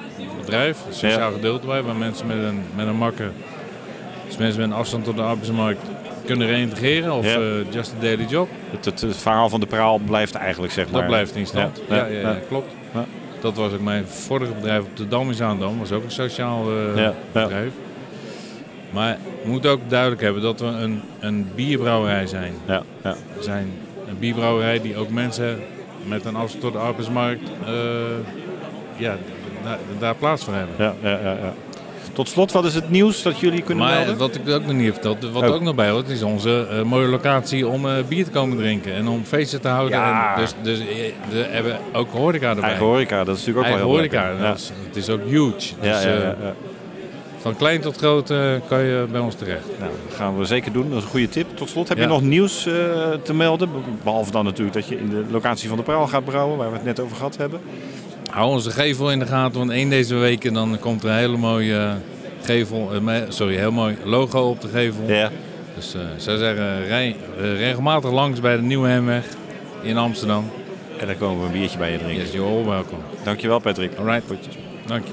bedrijf, 0.40 0.78
een 0.86 0.92
sociaal 0.94 1.32
gedeelte 1.32 1.66
bij, 1.66 1.82
waar 1.82 1.96
mensen 1.96 2.26
met 2.26 2.36
een, 2.36 2.60
met 2.74 2.86
een 2.86 2.96
makker, 2.96 3.30
dus 4.36 4.44
mensen 4.44 4.60
met 4.60 4.70
een 4.70 4.76
afstand 4.76 5.04
tot 5.04 5.16
de 5.16 5.22
arbeidsmarkt 5.22 5.80
kunnen 6.24 6.46
reïntegreren 6.46 7.12
of 7.12 7.24
Ja. 7.26 7.34
eh, 7.40 7.72
just 7.72 7.94
a 7.98 8.00
daily 8.02 8.24
job. 8.28 8.48
Het, 8.70 8.84
het, 8.84 9.00
het 9.00 9.16
verhaal 9.16 9.48
van 9.48 9.60
de 9.60 9.66
praal 9.66 9.98
blijft 9.98 10.34
eigenlijk, 10.34 10.72
zeg 10.72 10.84
maar. 10.90 11.00
Dat 11.00 11.06
blijft 11.10 11.36
in 11.36 11.46
stand. 11.46 11.80
Ja, 11.88 11.94
Ja, 11.96 12.06
ja, 12.06 12.38
klopt. 12.48 12.72
Ja. 12.94 13.04
Dat 13.40 13.56
was 13.56 13.72
ook 13.72 13.80
mijn 13.80 14.06
vorige 14.06 14.52
bedrijf 14.52 14.82
op 14.82 14.96
de 14.96 15.08
Dam 15.08 15.28
in 15.28 15.34
Zaandam. 15.34 15.78
was 15.78 15.92
ook 15.92 16.04
een 16.04 16.10
sociaal 16.10 16.64
eh, 16.70 16.96
Ja, 16.96 17.02
ja. 17.32 17.42
bedrijf. 17.42 17.72
Maar 18.90 19.18
we 19.42 19.48
moeten 19.50 19.70
ook 19.70 19.80
duidelijk 19.88 20.20
hebben 20.22 20.42
dat 20.42 20.60
we 20.60 20.66
een, 20.66 21.00
een 21.20 21.48
bierbrouwerij 21.54 22.26
zijn. 22.26 22.52
Ja, 22.66 22.82
ja. 23.02 23.14
We 23.36 23.42
zijn 23.42 23.72
een 24.08 24.18
bierbrouwerij 24.18 24.80
die 24.80 24.96
ook 24.96 25.10
mensen 25.10 25.58
met 26.06 26.24
een 26.24 26.36
afstand 26.36 26.62
tot 26.62 26.72
de 26.72 26.78
arbeidsmarkt 26.78 27.50
eh, 27.66 27.72
ja, 28.96 29.16
daar, 29.64 29.78
daar 29.98 30.14
plaats 30.14 30.44
voor 30.44 30.54
hebben. 30.54 30.74
Ja, 30.78 30.94
ja, 31.02 31.18
ja, 31.22 31.30
ja. 31.32 31.52
Tot 32.14 32.28
slot, 32.28 32.52
wat 32.52 32.64
is 32.64 32.74
het 32.74 32.90
nieuws 32.90 33.22
dat 33.22 33.40
jullie 33.40 33.62
kunnen 33.62 33.84
Maar 33.84 33.96
melden? 33.96 34.16
wat 34.16 34.34
ik 34.34 34.48
ook 34.48 34.64
nog 34.66 34.72
niet 34.76 34.84
heb 34.84 34.92
verteld, 34.92 35.32
wat 35.32 35.42
Oh. 35.42 35.54
ook 35.54 35.60
nog 35.60 35.74
bij 35.74 35.90
hoort, 35.90 36.08
is 36.08 36.22
onze 36.22 36.66
eh, 36.70 36.82
mooie 36.82 37.06
locatie 37.08 37.66
om 37.68 37.86
eh, 37.88 37.92
bier 38.08 38.24
te 38.24 38.30
komen 38.30 38.56
drinken 38.56 38.94
en 38.94 39.08
om 39.08 39.24
feesten 39.24 39.60
te 39.60 39.68
houden. 39.68 39.98
Ja. 39.98 40.34
En 40.34 40.40
dus 40.40 40.54
dus 40.62 40.78
eh, 40.78 40.86
we 41.30 41.36
hebben 41.50 41.78
ook 41.92 42.08
horeca 42.12 42.48
erbij. 42.48 42.64
Eigen 42.64 42.84
horeca, 42.86 43.24
dat 43.24 43.36
is 43.36 43.44
natuurlijk 43.46 43.58
ook 43.58 43.64
Eigen 43.64 43.80
wel 43.80 44.00
heel 44.00 44.08
horeca, 44.10 44.48
dat 44.48 44.58
is, 44.58 44.70
het 44.86 44.96
is 44.96 45.08
ook 45.08 45.20
huge. 45.26 45.74
Dus, 45.80 46.02
ja. 46.02 46.36
Van 47.40 47.56
klein 47.56 47.80
tot 47.80 47.96
groot 47.96 48.26
kan 48.68 48.80
je 48.84 49.06
bij 49.10 49.20
ons 49.20 49.34
terecht. 49.34 49.64
Nou, 49.78 49.90
dat 50.08 50.16
gaan 50.16 50.38
we 50.38 50.44
zeker 50.44 50.72
doen. 50.72 50.88
Dat 50.88 50.98
is 50.98 51.04
een 51.04 51.10
goede 51.10 51.28
tip. 51.28 51.56
Tot 51.56 51.68
slot, 51.68 51.88
heb 51.88 51.98
je 51.98 52.06
nog 52.06 52.22
nieuws 52.22 52.62
te 53.22 53.34
melden? 53.34 53.72
Be- 53.72 53.78
Behalve 54.04 54.30
dan 54.30 54.44
natuurlijk 54.44 54.74
dat 54.76 54.88
je 54.88 54.98
in 54.98 55.08
de 55.08 55.24
locatie 55.30 55.68
van 55.68 55.76
de 55.78 55.82
Praal 55.84 56.06
gaat 56.06 56.24
brouwen, 56.24 56.56
waar 56.58 56.68
we 56.70 56.74
het 56.76 56.84
net 56.84 57.00
over 57.00 57.16
gehad 57.16 57.36
hebben. 57.36 57.60
Hou 58.34 58.50
onze 58.50 58.70
gevel 58.70 59.10
in 59.10 59.18
de 59.18 59.26
gaten, 59.26 59.58
want 59.58 59.70
één 59.70 59.88
deze 59.88 60.14
weken 60.14 60.52
dan 60.52 60.78
komt 60.80 61.02
er 61.02 61.10
een 61.10 61.16
hele 61.16 61.36
mooie 61.36 61.76
eh, 61.76 61.92
gevel, 62.42 62.90
eh, 63.06 63.22
sorry, 63.28 63.56
heel 63.56 63.72
mooi 63.72 63.96
logo 64.04 64.40
op 64.40 64.60
de 64.60 64.68
gevel. 64.68 65.04
Ja. 65.06 65.30
Dus 65.74 65.94
eh, 65.94 66.00
ik 66.00 66.20
zou 66.20 66.38
zeggen, 66.38 66.86
rij 66.86 67.16
eh, 67.38 67.56
regelmatig 67.56 68.10
langs 68.10 68.40
bij 68.40 68.56
de 68.56 68.62
Nieuwe 68.62 68.88
Hemweg 68.88 69.24
in 69.82 69.96
Amsterdam. 69.96 70.50
En 70.98 71.06
dan 71.06 71.18
komen 71.18 71.40
we 71.40 71.46
een 71.46 71.52
biertje 71.52 71.78
bij 71.78 71.92
je 71.92 71.98
drinken. 71.98 72.24
Yes, 72.24 72.32
you're 72.32 72.50
all 72.50 72.64
welcome. 72.64 73.02
Dankjewel 73.24 73.58
Patrick. 73.58 73.98
Alright, 73.98 74.28
dank 74.86 75.04
je. 75.04 75.12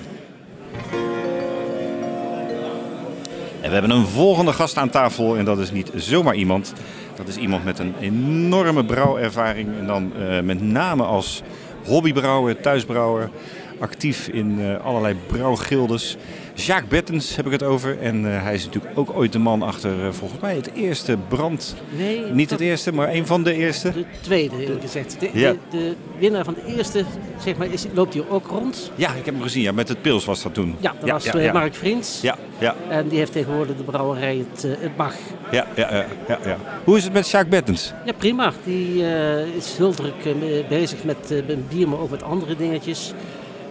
En 3.61 3.67
we 3.67 3.73
hebben 3.73 3.91
een 3.91 4.05
volgende 4.05 4.53
gast 4.53 4.77
aan 4.77 4.89
tafel 4.89 5.37
en 5.37 5.45
dat 5.45 5.59
is 5.59 5.71
niet 5.71 5.91
zomaar 5.95 6.35
iemand. 6.35 6.73
Dat 7.15 7.27
is 7.27 7.37
iemand 7.37 7.63
met 7.63 7.79
een 7.79 7.93
enorme 7.99 8.85
brouwervaring 8.85 9.69
en 9.79 9.87
dan 9.87 10.11
eh, 10.19 10.39
met 10.39 10.61
name 10.61 11.03
als 11.03 11.41
hobbybrouwer, 11.85 12.55
thuisbrouwer, 12.61 13.29
actief 13.79 14.27
in 14.27 14.59
eh, 14.59 14.85
allerlei 14.85 15.15
brouwgildes. 15.27 16.17
Jacques 16.53 16.87
Bettens 16.89 17.35
heb 17.35 17.45
ik 17.45 17.51
het 17.51 17.63
over 17.63 17.99
en 17.99 18.33
eh, 18.35 18.43
hij 18.43 18.53
is 18.53 18.65
natuurlijk 18.65 18.97
ook 18.97 19.11
ooit 19.15 19.31
de 19.31 19.39
man 19.39 19.61
achter 19.61 20.05
eh, 20.05 20.11
volgens 20.11 20.41
mij 20.41 20.55
het 20.55 20.71
eerste 20.73 21.17
brand. 21.27 21.75
Nee, 21.97 22.21
Niet 22.31 22.49
het 22.49 22.59
eerste, 22.59 22.93
maar 22.93 23.09
een 23.13 23.25
van 23.25 23.43
de 23.43 23.53
eerste. 23.53 23.91
De 23.91 24.05
tweede, 24.21 24.61
eerlijk 24.61 24.81
gezegd. 24.81 25.19
De, 25.19 25.29
Ja. 25.33 25.51
de, 25.51 25.57
de 25.77 25.95
winnaar 26.19 26.43
van 26.43 26.53
de 26.53 26.73
eerste, 26.75 27.03
zeg 27.43 27.57
maar, 27.57 27.67
is, 27.71 27.85
loopt 27.93 28.13
hier 28.13 28.29
ook 28.29 28.47
rond. 28.47 28.91
Ja, 28.95 29.09
ik 29.13 29.25
heb 29.25 29.33
hem 29.33 29.43
gezien. 29.43 29.61
Ja, 29.63 29.71
met 29.71 29.87
het 29.87 30.01
pils 30.01 30.25
was 30.25 30.43
dat 30.43 30.53
toen. 30.53 30.75
Ja, 30.79 30.93
dat 30.99 31.07
ja, 31.07 31.13
was 31.13 31.23
ja, 31.23 31.33
eh. 31.33 31.53
Mark 31.53 31.75
Vriends. 31.75 32.21
Ja, 32.21 32.35
ja, 32.57 32.75
En 32.89 33.07
die 33.07 33.17
heeft 33.17 33.31
tegenwoordig 33.31 33.77
de 33.77 33.83
brouwerij 33.83 34.45
Het, 34.51 34.61
het 34.79 34.97
Mag. 34.97 35.15
ja, 35.51 35.67
ja, 35.75 35.93
ja, 35.95 36.05
ja, 36.27 36.39
ja. 36.45 36.57
Hoe 36.83 36.97
is 36.97 37.03
het 37.03 37.13
met 37.13 37.29
Jacques 37.29 37.51
Bettens? 37.59 37.93
Ja, 38.05 38.13
prima. 38.17 38.51
Die 38.63 39.03
is 39.57 39.77
heel 39.77 39.93
druk 39.93 40.13
bezig 40.69 41.03
met, 41.03 41.43
met 41.47 41.69
bier, 41.69 41.87
maar 41.89 41.99
ook 41.99 42.09
met 42.09 42.23
andere 42.23 42.55
dingetjes. 42.55 43.13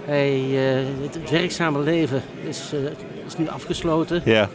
Hij, 0.04 0.40
eh, 0.52 0.84
het, 1.02 1.30
werkzame 1.30 1.80
leven 1.80 2.22
is, 2.48 2.70
eh, 2.72 2.78
is 3.26 3.36
nu 3.36 3.48
afgesloten. 3.48 4.22
Ja, 4.24 4.48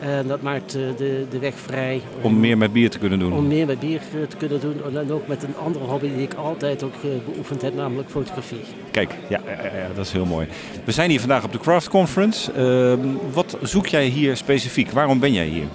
En 0.00 0.26
dat 0.26 0.42
maakt 0.42 0.74
eh, 0.74 0.82
de, 0.96 1.26
de 1.30 1.38
weg 1.38 1.54
vrij 1.54 2.00
om 2.20 2.40
meer 2.40 2.58
met 2.58 2.72
bier 2.72 2.90
te 2.90 2.98
kunnen 2.98 3.18
doen. 3.18 3.32
om 3.32 3.46
meer 3.46 3.66
met 3.66 3.80
bier 3.80 4.00
te 4.28 4.36
kunnen 4.36 4.60
doen. 4.60 4.96
En 4.96 5.12
ook 5.12 5.26
met 5.26 5.42
een 5.42 5.56
andere 5.56 5.84
hobby 5.84 6.08
die 6.14 6.22
ik 6.22 6.34
altijd 6.34 6.82
ook 6.82 6.94
beoefend 7.32 7.62
heb, 7.62 7.74
namelijk 7.74 8.10
fotografie. 8.10 8.60
Kijk, 8.90 9.14
ja, 9.28 9.40
ja, 9.46 9.94
dat 9.94 10.06
is 10.06 10.12
heel 10.12 10.26
mooi. 10.26 10.46
We 10.84 10.92
zijn 10.92 11.10
hier 11.10 11.20
vandaag 11.20 11.44
op 11.44 11.52
de 11.52 11.58
Craft 11.58 11.88
Conference. 11.88 12.52
Ehm, 12.52 13.08
wat 13.32 13.58
zoek 13.62 13.86
jij 13.86 14.06
hier 14.06 14.36
specifiek? 14.36 14.90
Waarom 14.90 15.20
ben 15.20 15.32
jij 15.32 15.46
hier? 15.46 15.66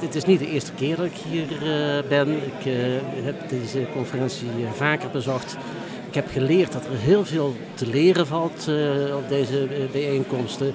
Dit 0.00 0.14
is 0.14 0.24
niet 0.24 0.38
de 0.38 0.50
eerste 0.50 0.72
keer 0.72 0.96
dat 0.96 1.06
ik 1.06 1.16
hier 1.30 1.46
ben. 2.08 2.28
Ik 2.28 2.72
heb 3.24 3.48
deze 3.48 3.86
conferentie 3.94 4.48
vaker 4.74 5.10
bezocht. 5.10 5.56
Ik 6.12 6.18
heb 6.18 6.30
geleerd 6.30 6.72
dat 6.72 6.84
er 6.84 6.98
heel 6.98 7.24
veel 7.24 7.54
te 7.74 7.86
leren 7.86 8.26
valt 8.26 8.68
eh, 8.68 9.16
op 9.16 9.28
deze 9.28 9.62
eh, 9.62 9.90
bijeenkomsten. 9.92 10.66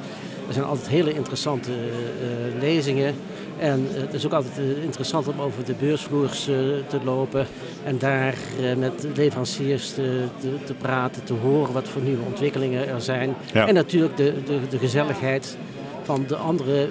Er 0.47 0.53
zijn 0.53 0.65
altijd 0.65 0.87
hele 0.87 1.13
interessante 1.13 1.71
eh, 1.71 2.59
lezingen. 2.61 3.15
En 3.59 3.87
het 3.89 4.13
is 4.13 4.25
ook 4.25 4.33
altijd 4.33 4.57
interessant 4.81 5.27
om 5.27 5.41
over 5.41 5.65
de 5.65 5.73
beursvloers 5.73 6.43
te 6.87 6.99
lopen 7.03 7.47
en 7.83 7.97
daar 7.97 8.35
met 8.77 9.07
leveranciers 9.15 9.93
te, 9.93 10.23
te, 10.39 10.49
te 10.65 10.73
praten, 10.73 11.23
te 11.23 11.33
horen 11.33 11.73
wat 11.73 11.87
voor 11.87 12.01
nieuwe 12.01 12.25
ontwikkelingen 12.25 12.87
er 12.87 13.01
zijn. 13.01 13.35
Ja. 13.53 13.67
En 13.67 13.73
natuurlijk 13.73 14.17
de, 14.17 14.33
de, 14.45 14.59
de 14.69 14.77
gezelligheid 14.77 15.57
van 16.07 16.23
de 16.27 16.35
andere 16.35 16.81
eh, 16.81 16.87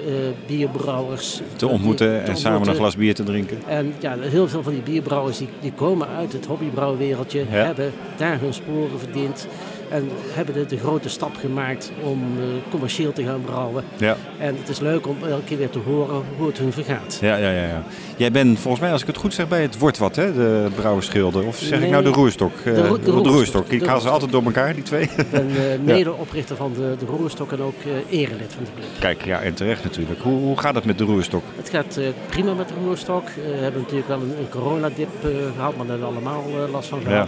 bierbrouwers 0.46 1.40
Te 1.56 1.66
ontmoeten 1.68 2.24
te 2.24 2.30
en 2.30 2.36
samen 2.36 2.68
een 2.68 2.74
glas 2.74 2.96
bier 2.96 3.14
te 3.14 3.22
drinken. 3.22 3.58
En 3.66 3.94
ja, 3.98 4.16
heel 4.18 4.48
veel 4.48 4.62
van 4.62 4.72
die 4.72 4.82
bierbrouwers 4.82 5.38
die, 5.38 5.48
die 5.60 5.72
komen 5.72 6.08
uit 6.08 6.32
het 6.32 6.46
hobbybrouwwereldje, 6.46 7.38
Ja. 7.38 7.46
hebben 7.64 7.92
daar 8.16 8.40
hun 8.40 8.54
sporen 8.54 8.98
verdiend 8.98 9.46
en 9.88 10.08
hebben 10.32 10.54
de, 10.54 10.66
de 10.66 10.78
grote 10.78 11.08
stap 11.08 11.36
gemaakt 11.36 11.92
om 12.02 12.22
eh, 12.38 12.44
commercieel 12.70 13.12
te 13.12 13.22
gaan 13.24 13.40
brouwen. 13.44 13.84
Ja. 13.96 14.16
En 14.38 14.56
het 14.58 14.68
is 14.68 14.78
leuk 14.80 15.06
om 15.06 15.16
elke 15.28 15.44
keer 15.44 15.58
weer 15.58 15.70
te 15.70 15.78
horen 15.78 16.22
hoe 16.38 16.46
het 16.46 16.58
hun 16.58 16.72
vergaat. 16.72 17.18
Ja, 17.20 17.36
ja, 17.36 17.50
ja, 17.50 17.62
ja. 17.62 17.82
Jij 18.16 18.30
bent 18.30 18.58
volgens 18.58 18.82
mij, 18.82 18.92
als 18.92 19.00
ik 19.00 19.06
het 19.06 19.16
goed 19.16 19.34
zeg, 19.34 19.48
bij 19.48 19.62
het 19.62 19.78
wordt 19.78 19.98
wat, 19.98 20.16
hè? 20.16 20.32
De 20.34 20.66
brouwersschilder. 20.74 21.46
Of 21.46 21.58
zeg 21.58 21.80
ik 21.82 21.90
nou 21.90 22.02
de 22.04 22.10
roerstok? 22.10 22.52
de 22.64 22.70
Eh, 22.72 22.86
roe- 22.88 23.00
de 23.00 23.10
roerstok. 23.10 23.68
Ik 23.68 23.80
De 23.80 23.88
haal 23.88 24.00
ze 24.00 24.08
altijd 24.08 24.32
door 24.32 24.44
elkaar, 24.44 24.74
die 24.74 24.82
twee. 24.82 25.02
Ik 25.16 25.30
ben 25.30 25.48
eh, 25.48 25.78
medeoprichter 25.94 26.56
van 26.56 26.72
de, 26.74 26.94
de 26.98 27.04
Roerstok 27.06 27.52
en 27.52 27.60
ook 27.62 27.74
erelid 28.10 28.52
van 28.54 28.64
de 28.64 28.70
club. 28.74 28.86
Kijk, 29.00 29.24
ja, 29.24 29.40
en 29.40 29.54
terecht 29.54 29.84
natuurlijk. 29.84 30.20
Hoe, 30.20 30.38
hoe 30.40 30.58
gaat 30.58 30.74
het 30.74 30.84
met 30.84 30.98
de 30.98 31.04
roerstok? 31.04 31.42
Het 31.56 31.70
gaat 31.70 31.98
prima 32.28 32.54
met 32.54 32.68
de 32.68 32.74
roerstok. 32.84 33.24
We 33.28 33.56
hebben 33.56 33.80
natuurlijk 33.80 34.08
wel 34.08 34.20
een, 34.20 34.34
een 34.38 34.48
coronadip 34.48 35.08
eh, 35.24 35.30
gehad, 35.56 35.76
maar 35.76 35.86
daar 35.86 35.98
hebben 35.98 36.22
we 36.22 36.28
allemaal 36.28 36.68
last 36.72 36.88
van 36.88 37.00
Ja. 37.08 37.26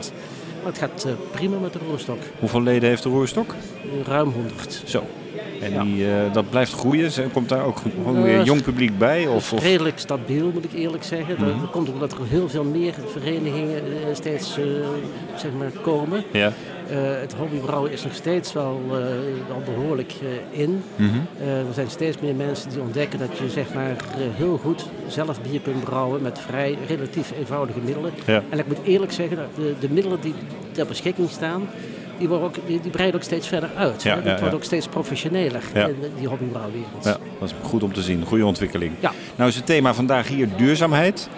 Maar 0.63 0.73
het 0.73 0.79
gaat 0.79 1.05
eh, 1.05 1.13
prima 1.31 1.59
met 1.59 1.73
de 1.73 1.79
roerstok. 1.89 2.19
Hoeveel 2.39 2.63
leden 2.63 2.89
heeft 2.89 3.03
de 3.03 3.09
roerstok? 3.09 3.55
Ruim 4.05 4.31
100. 4.31 4.83
Zo. 4.87 5.05
En 5.61 5.83
die, 5.85 6.07
eh, 6.11 6.33
dat 6.33 6.51
blijft 6.51 6.73
groeien. 6.73 7.11
Komt 7.33 7.49
daar 7.49 7.65
ook 7.65 7.79
gewoon 7.79 8.15
Ja, 8.17 8.23
weer 8.23 8.43
jong 8.45 8.63
publiek 8.63 8.99
bij? 8.99 9.27
Of, 9.27 9.53
redelijk 9.61 9.99
stabiel, 9.99 10.51
moet 10.55 10.65
ik 10.65 10.73
eerlijk 10.73 11.05
zeggen. 11.05 11.39
Dat, 11.39 11.49
Mhm. 11.49 11.61
dat 11.61 11.71
komt 11.71 11.89
omdat 11.93 12.13
er 12.13 12.19
heel 12.29 12.49
veel 12.49 12.65
meer 12.65 12.95
verenigingen 13.13 13.77
eh, 13.77 14.15
steeds 14.15 14.59
eh, 14.59 14.65
zeg 15.37 15.51
maar 15.59 15.71
komen. 15.83 16.25
Ja. 16.33 16.53
Eh, 16.91 16.97
het 17.21 17.35
hobbybrouwen 17.35 17.93
is 17.93 18.03
nog 18.05 18.15
steeds 18.15 18.53
wel, 18.53 18.81
eh, 18.87 18.97
wel 19.49 19.63
behoorlijk 19.75 20.13
eh, 20.53 20.61
in. 20.61 20.83
Eh, 21.41 21.59
er 21.59 21.75
zijn 21.75 21.91
steeds 21.91 22.17
meer 22.21 22.35
mensen 22.35 22.71
die 22.71 22.81
ontdekken 22.81 23.19
dat 23.19 23.39
je 23.39 23.49
zeg 23.51 23.75
maar, 23.75 23.91
eh, 23.91 23.97
heel 24.35 24.59
goed 24.63 24.87
zelf 25.07 25.41
bier 25.43 25.61
kunt 25.61 25.85
brouwen 25.85 26.23
met 26.23 26.39
vrij 26.39 26.77
relatief 26.89 27.33
eenvoudige 27.39 27.79
middelen. 27.85 28.11
Ja. 28.27 28.43
En 28.49 28.59
ik 28.59 28.67
moet 28.67 28.79
eerlijk 28.85 29.13
zeggen, 29.13 29.37
dat 29.37 29.47
de, 29.55 29.75
de 29.81 29.91
middelen 29.91 30.19
die 30.21 30.35
ter 30.73 30.87
beschikking 30.87 31.31
staan, 31.31 31.63
die, 32.19 32.29
worden 32.29 32.47
ook, 32.47 32.55
die, 32.67 32.81
die 32.81 32.91
breiden 32.91 33.17
ook 33.21 33.27
steeds 33.27 33.49
verder 33.49 33.71
uit. 33.77 34.03
Ja, 34.03 34.15
hè. 34.15 34.23
ja, 34.23 34.31
Het 34.31 34.41
wordt 34.41 34.55
ook 34.55 34.65
steeds 34.65 34.87
professioneler, 34.87 35.63
in 35.75 35.97
die 36.19 36.29
hobbybrouwwereld. 36.29 37.05
Ja, 37.05 37.17
dat 37.39 37.49
is 37.49 37.55
goed 37.63 37.83
om 37.83 37.93
te 37.93 38.03
zien. 38.03 38.25
Goede 38.25 38.47
ontwikkeling. 38.47 38.93
Nou 39.37 39.49
is 39.49 39.57
het 39.57 39.67
thema 39.67 39.95
vandaag 39.95 40.29
hier 40.29 40.49
duurzaamheid. 40.57 41.29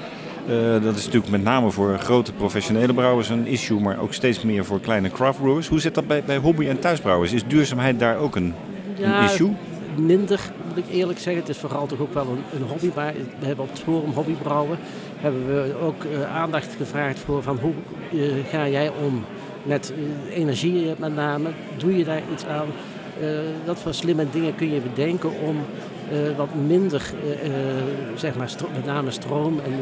Eh, 0.47 0.83
dat 0.83 0.97
is 0.97 1.05
natuurlijk 1.05 1.33
met 1.33 1.43
name 1.43 1.71
voor 1.71 1.99
grote 1.99 2.33
professionele 2.33 2.95
brouwers 2.95 3.29
een 3.29 3.47
issue, 3.47 3.81
maar 3.81 3.99
ook 3.99 4.13
steeds 4.13 4.43
meer 4.43 4.65
voor 4.65 4.81
kleine 4.81 5.11
craft 5.11 5.41
brewers. 5.41 5.69
Hoe 5.69 5.81
zit 5.81 5.95
dat 5.95 6.07
bij, 6.07 6.23
bij 6.25 6.37
hobby- 6.37 6.69
en 6.69 6.79
thuisbrouwers? 6.79 7.33
Is 7.33 7.47
duurzaamheid 7.47 7.99
daar 7.99 8.19
ook 8.19 8.37
een, 8.37 8.55
een 9.01 9.25
issue? 9.25 9.53
minder, 9.97 10.41
moet 10.69 10.77
ik 10.77 10.93
eerlijk 10.93 11.19
zeggen. 11.19 11.43
Het 11.43 11.51
is 11.51 11.59
vooral 11.59 11.87
toch 11.87 12.01
ook 12.01 12.15
wel 12.15 12.27
een, 12.27 12.61
een 12.61 12.69
hobby. 12.69 12.91
Maar 12.95 13.13
we 13.39 13.47
hebben 13.47 13.65
op 13.65 13.71
het 13.71 13.81
forum 13.81 14.11
Hobbybrouwen 14.11 14.79
hebben 15.17 15.47
we 15.47 15.75
ook 15.83 16.05
eh, 16.05 16.37
aandacht 16.37 16.75
gevraagd 16.77 17.19
voor 17.19 17.43
van 17.43 17.59
hoe 17.59 17.73
eh, 18.13 18.51
ga 18.51 18.69
jij 18.69 18.91
om 19.05 19.25
met 19.63 19.93
energie 20.31 20.95
met 20.99 21.15
name. 21.15 21.49
Doe 21.77 21.97
je 21.97 22.05
daar 22.05 22.23
iets 22.33 22.47
aan? 22.47 22.67
Eh, 23.21 23.29
wat 23.67 23.79
voor 23.79 23.95
slimme 23.95 24.27
dingen 24.31 24.55
kun 24.55 24.73
je 24.73 24.81
bedenken 24.81 25.31
om 25.41 25.57
eh, 26.11 26.37
wat 26.37 26.49
minder, 26.67 27.03
eh, 27.43 27.51
zeg 28.15 28.35
maar, 28.37 28.51
met 28.75 28.85
name 28.85 29.11
stroom 29.11 29.61
en 29.65 29.73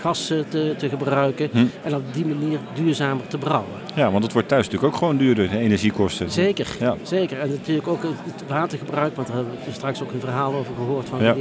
gas 0.00 0.26
te, 0.26 0.74
te 0.76 0.88
gebruiken. 0.88 1.48
Hm. 1.52 1.64
En 1.82 1.94
op 1.94 2.02
die 2.12 2.26
manier 2.26 2.58
duurzamer 2.74 3.26
te 3.26 3.38
brouwen. 3.38 3.70
Ja, 3.94 4.10
want 4.10 4.24
het 4.24 4.32
wordt 4.32 4.48
thuis 4.48 4.64
natuurlijk 4.64 4.92
ook 4.92 4.98
gewoon 4.98 5.16
duurder, 5.16 5.50
de 5.50 5.58
energiekosten. 5.58 6.30
Zeker, 6.30 6.76
Ja. 6.80 6.96
zeker. 7.02 7.38
En 7.40 7.48
natuurlijk 7.48 7.88
ook 7.88 8.02
het 8.02 8.48
watergebruik, 8.48 9.16
want 9.16 9.26
daar 9.28 9.36
hebben 9.36 9.54
we 9.64 9.72
straks 9.72 10.02
ook 10.02 10.12
een 10.12 10.20
verhaal 10.20 10.54
over 10.54 10.74
gehoord 10.74 11.08
van 11.08 11.22
Ja. 11.22 11.34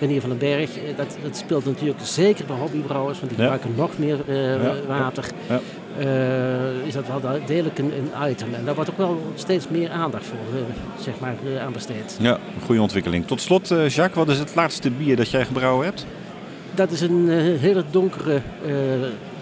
Renier, 0.00 0.20
van 0.20 0.30
den 0.30 0.38
Berg. 0.38 0.70
Dat, 0.96 1.16
dat 1.22 1.36
speelt 1.36 1.64
natuurlijk 1.64 2.00
zeker 2.02 2.44
bij 2.44 2.56
hobbybrouwers, 2.56 3.20
want 3.20 3.30
die 3.36 3.42
Ja. 3.42 3.50
gebruiken 3.52 3.74
nog 3.76 3.98
meer 3.98 4.18
Ja. 4.62 4.74
water. 4.86 5.24
Eh, 5.98 6.86
is 6.86 6.92
dat 6.92 7.04
wel 7.06 7.20
degelijk 7.46 7.78
een, 7.78 7.92
een 7.92 8.30
item. 8.30 8.54
En 8.54 8.64
daar 8.64 8.74
wordt 8.74 8.90
ook 8.90 8.98
wel 8.98 9.32
steeds 9.34 9.68
meer 9.68 9.90
aandacht 9.90 10.24
voor 10.26 10.58
eh, 10.58 11.02
zeg 11.02 11.14
maar, 11.18 11.34
eh, 11.54 11.62
aan 11.62 11.72
besteed. 11.72 12.16
Ja, 12.20 12.32
een 12.32 12.64
goede 12.64 12.80
ontwikkeling. 12.80 13.26
Tot 13.26 13.40
slot, 13.40 13.68
Jacques, 13.68 14.14
wat 14.14 14.28
is 14.28 14.38
het 14.38 14.54
laatste 14.54 14.90
bier 14.90 15.16
dat 15.16 15.30
jij 15.30 15.44
gebrouwen 15.44 15.84
hebt? 15.86 16.06
Dat 16.74 16.90
is 16.90 17.00
een 17.00 17.28
hele 17.58 17.84
donkere 17.90 18.40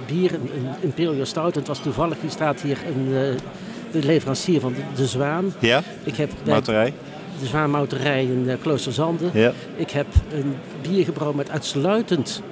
bier, 0.06 0.34
een, 0.34 0.50
een 0.56 0.68
Imperial 0.80 1.26
Stout. 1.26 1.52
En 1.52 1.58
het 1.58 1.68
was 1.68 1.78
toevallig, 1.78 2.16
die 2.20 2.30
staat 2.30 2.60
hier 2.60 2.78
een, 2.96 3.36
de 3.92 4.06
leverancier 4.06 4.60
van 4.60 4.72
de, 4.72 4.80
de 4.94 5.06
Zwaan. 5.06 5.52
Ja, 5.58 5.82
Ik 6.04 6.16
heb 6.16 6.30
mouterij. 6.46 6.92
de 7.40 7.46
Zwaanmouterij 7.46 8.22
in 8.24 8.48
eh, 8.48 8.56
Kloosterzande. 8.62 9.24
Ja. 9.32 9.52
Ik 9.76 9.90
heb 9.90 10.06
een 10.32 10.54
bier 10.82 11.04
gebrouwen 11.04 11.36
met 11.36 11.50
uitsluitend 11.50 12.42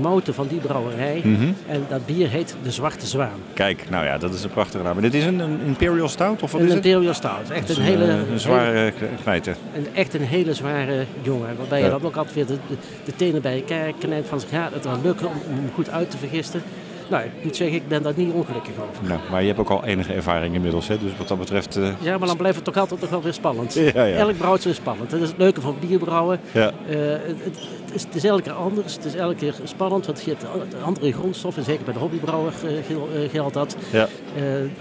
mouten 0.00 0.34
van 0.34 0.46
die 0.46 0.58
brouwerij. 0.58 1.20
Mhm. 1.24 1.48
En 1.66 1.84
dat 1.88 2.06
bier 2.06 2.28
heet 2.28 2.56
de 2.62 2.70
Zwarte 2.70 3.06
Zwaan. 3.06 3.40
Kijk, 3.54 3.90
nou 3.90 4.04
ja, 4.04 4.18
dat 4.18 4.34
is 4.34 4.42
een 4.44 4.50
prachtige 4.50 4.82
naam. 4.84 4.96
En 4.96 5.02
dit 5.02 5.14
is 5.14 5.24
een, 5.24 5.38
een 5.38 5.60
Imperial 5.66 6.08
Stout, 6.08 6.42
of 6.42 6.52
wat 6.52 6.60
een 6.60 6.66
is 6.66 6.74
het? 6.74 6.84
Imperial 6.84 7.14
Stout. 7.14 7.50
Echt 7.50 7.68
een, 7.76 7.82
hele, 7.82 8.04
eh, 8.04 8.30
een 8.32 8.40
zware 8.40 8.92
knijter. 9.22 9.56
een, 9.74 9.86
echt 9.94 10.14
een 10.14 10.22
hele 10.22 10.54
zware 10.54 11.04
jongen. 11.22 11.56
Waarbij 11.56 11.78
Ja. 11.78 11.84
je 11.84 11.90
dan 11.90 12.02
ook 12.04 12.16
altijd 12.16 12.34
weer 12.34 12.46
de, 12.46 12.56
de, 12.68 12.74
de 13.04 13.16
tenen 13.16 13.42
bij 13.42 13.54
elkaar 13.54 13.92
knijpt 13.98 14.28
van 14.28 14.40
gaat 14.50 14.72
het 14.72 14.84
wel 14.84 14.98
lukken 15.02 15.26
om, 15.26 15.34
om 15.48 15.54
hem 15.54 15.70
goed 15.74 15.90
uit 15.90 16.10
te 16.10 16.16
vergisten. 16.16 16.62
Nou, 17.10 17.24
ik 17.24 17.30
moet 17.42 17.56
zeggen, 17.56 17.76
ik 17.76 17.88
ben 17.88 18.02
daar 18.02 18.12
niet 18.16 18.32
ongelukkig 18.32 18.72
over. 18.90 19.08
Nou, 19.08 19.20
maar 19.30 19.40
je 19.40 19.46
hebt 19.46 19.58
ook 19.58 19.70
al 19.70 19.84
enige 19.84 20.12
ervaring 20.12 20.54
inmiddels, 20.54 20.88
hè? 20.88 20.98
dus 20.98 21.10
wat 21.18 21.28
dat 21.28 21.38
betreft... 21.38 21.76
eh, 21.76 21.88
Ja, 22.00 22.18
maar 22.18 22.28
dan 22.28 22.36
blijft 22.36 22.56
het 22.56 22.64
toch 22.64 22.76
altijd 22.76 23.00
nog 23.00 23.10
wel 23.10 23.22
weer 23.22 23.32
spannend. 23.32 23.74
Ja, 23.94 24.04
ja. 24.04 24.16
Elk 24.16 24.36
brouwtje 24.36 24.70
is 24.70 24.76
spannend. 24.76 25.10
Dat 25.10 25.20
is 25.20 25.28
het 25.28 25.38
leuke 25.38 25.60
van 25.60 25.76
bierbrouwen. 25.80 26.40
Ja. 26.52 26.72
Eh, 26.88 26.96
het, 27.26 27.58
is, 27.92 28.02
het 28.04 28.14
is 28.14 28.24
elke 28.24 28.42
keer 28.42 28.52
anders. 28.52 28.94
Het 28.94 29.04
is 29.04 29.14
elke 29.14 29.34
keer 29.34 29.54
spannend. 29.64 30.06
Want 30.06 30.22
je 30.22 30.30
hebt 30.30 30.44
andere 30.84 31.12
grondstoffen. 31.12 31.64
Zeker 31.64 31.84
bij 31.84 31.94
de 31.94 31.98
hobbybrouwer 32.00 32.52
eh, 32.64 33.30
geldt 33.30 33.54
dat. 33.54 33.76
Ja. 33.92 34.08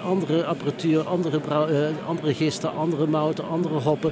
Andere 0.03 0.45
apparatuur, 0.45 1.07
andere, 1.07 1.39
andere 2.07 2.33
gisten, 2.33 2.73
andere 2.75 3.07
mouten, 3.07 3.47
andere 3.49 3.79
hoppen. 3.79 4.11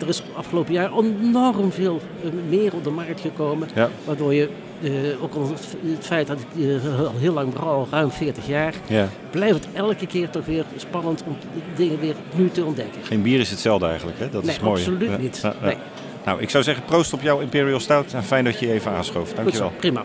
Er 0.00 0.08
is 0.08 0.22
afgelopen 0.36 0.72
jaar 0.72 0.90
enorm 0.98 1.72
veel 1.72 2.00
eh, 2.24 2.30
meer 2.48 2.74
op 2.74 2.84
de 2.84 2.90
markt 2.90 3.20
gekomen. 3.20 3.68
Ja. 3.74 3.88
Waardoor 4.04 4.34
je, 4.34 4.48
eh, 4.82 4.90
ook 5.22 5.34
al 5.34 5.48
het, 5.48 5.76
feit 6.06 6.26
dat 6.26 6.38
ik 6.54 6.64
eh, 6.82 6.98
al 7.00 7.12
heel 7.18 7.32
lang 7.32 7.52
brouw, 7.52 7.86
ruim 7.90 8.10
40 8.10 8.46
jaar, 8.46 8.74
Ja. 8.86 9.08
blijft 9.30 9.54
het 9.64 9.68
elke 9.74 10.06
keer 10.06 10.30
toch 10.30 10.44
weer 10.44 10.64
spannend 10.76 11.22
om 11.26 11.36
dingen 11.76 12.00
weer 12.00 12.14
nu 12.34 12.50
te 12.50 12.64
ontdekken. 12.64 13.02
Geen 13.02 13.22
bier 13.22 13.40
is 13.40 13.50
hetzelfde 13.50 13.86
eigenlijk, 13.86 14.18
hè? 14.18 14.30
dat 14.30 14.42
Nee, 14.44 14.54
is 14.54 14.60
mooi. 14.60 14.80
absoluut 14.80 15.10
Ja, 15.10 15.16
niet. 15.16 15.42
Nee. 15.62 15.76
Nou, 16.24 16.40
ik 16.40 16.50
zou 16.50 16.64
zeggen 16.64 16.84
proost 16.84 17.12
op 17.12 17.20
jouw 17.22 17.40
Imperial 17.40 17.80
Stout 17.80 18.12
en 18.12 18.24
fijn 18.24 18.44
dat 18.44 18.58
je 18.58 18.66
je 18.66 18.72
even 18.72 18.90
aanschoof. 18.92 19.26
Goed 19.28 19.36
Dankjewel. 19.36 19.68
zo, 19.68 19.74
prima. 19.78 20.02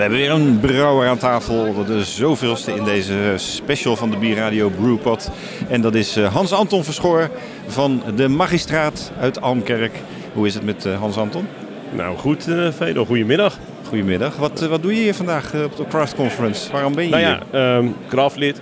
We 0.00 0.06
hebben 0.06 0.26
weer 0.26 0.48
een 0.48 0.60
brouwer 0.60 1.08
aan 1.08 1.18
tafel. 1.18 1.84
De 1.84 2.04
zoveelste 2.04 2.74
in 2.74 2.84
deze 2.84 3.34
special 3.36 3.96
van 3.96 4.10
de 4.10 4.16
Bierradio 4.16 4.68
Brewpot. 4.68 5.30
En 5.68 5.80
dat 5.80 5.94
is 5.94 6.16
eh, 6.16 6.34
Hans-Anton 6.34 6.84
Verschoor 6.84 7.30
van 7.66 8.02
de 8.16 8.28
Magistraat 8.28 9.12
uit 9.18 9.40
Almkerk. 9.40 9.92
Hoe 10.32 10.46
is 10.46 10.54
het 10.54 10.64
met 10.64 10.84
eh, 10.86 10.98
Hans-Anton? 10.98 11.46
Nou 11.92 12.16
goed, 12.16 12.48
eh 12.48 12.68
Vedo, 12.72 13.04
goedemiddag. 13.04 13.58
Goedemiddag. 13.88 14.36
Wat, 14.36 14.60
wat 14.60 14.82
doe 14.82 14.94
je 14.94 15.00
hier 15.00 15.14
vandaag 15.14 15.54
op 15.64 15.76
de 15.76 15.86
Craft 15.88 16.14
Conference? 16.14 16.72
Waarom 16.72 16.94
ben 16.94 17.04
je 17.04 17.10
Nou 17.10 17.22
hier? 17.22 17.38
ja, 17.52 17.76
ehm 17.76 17.86
craftlid. 18.08 18.60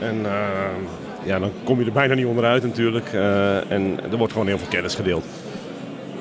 En 0.00 0.16
ehm, 0.24 0.82
ja, 1.24 1.38
dan 1.38 1.50
kom 1.64 1.80
je 1.80 1.86
er 1.86 1.92
bijna 1.92 2.14
niet 2.14 2.26
onderuit 2.26 2.62
natuurlijk. 2.62 3.12
En 3.68 3.98
er 4.10 4.16
wordt 4.16 4.32
gewoon 4.32 4.46
heel 4.48 4.58
veel 4.58 4.68
kennis 4.70 4.94
gedeeld. 4.94 5.24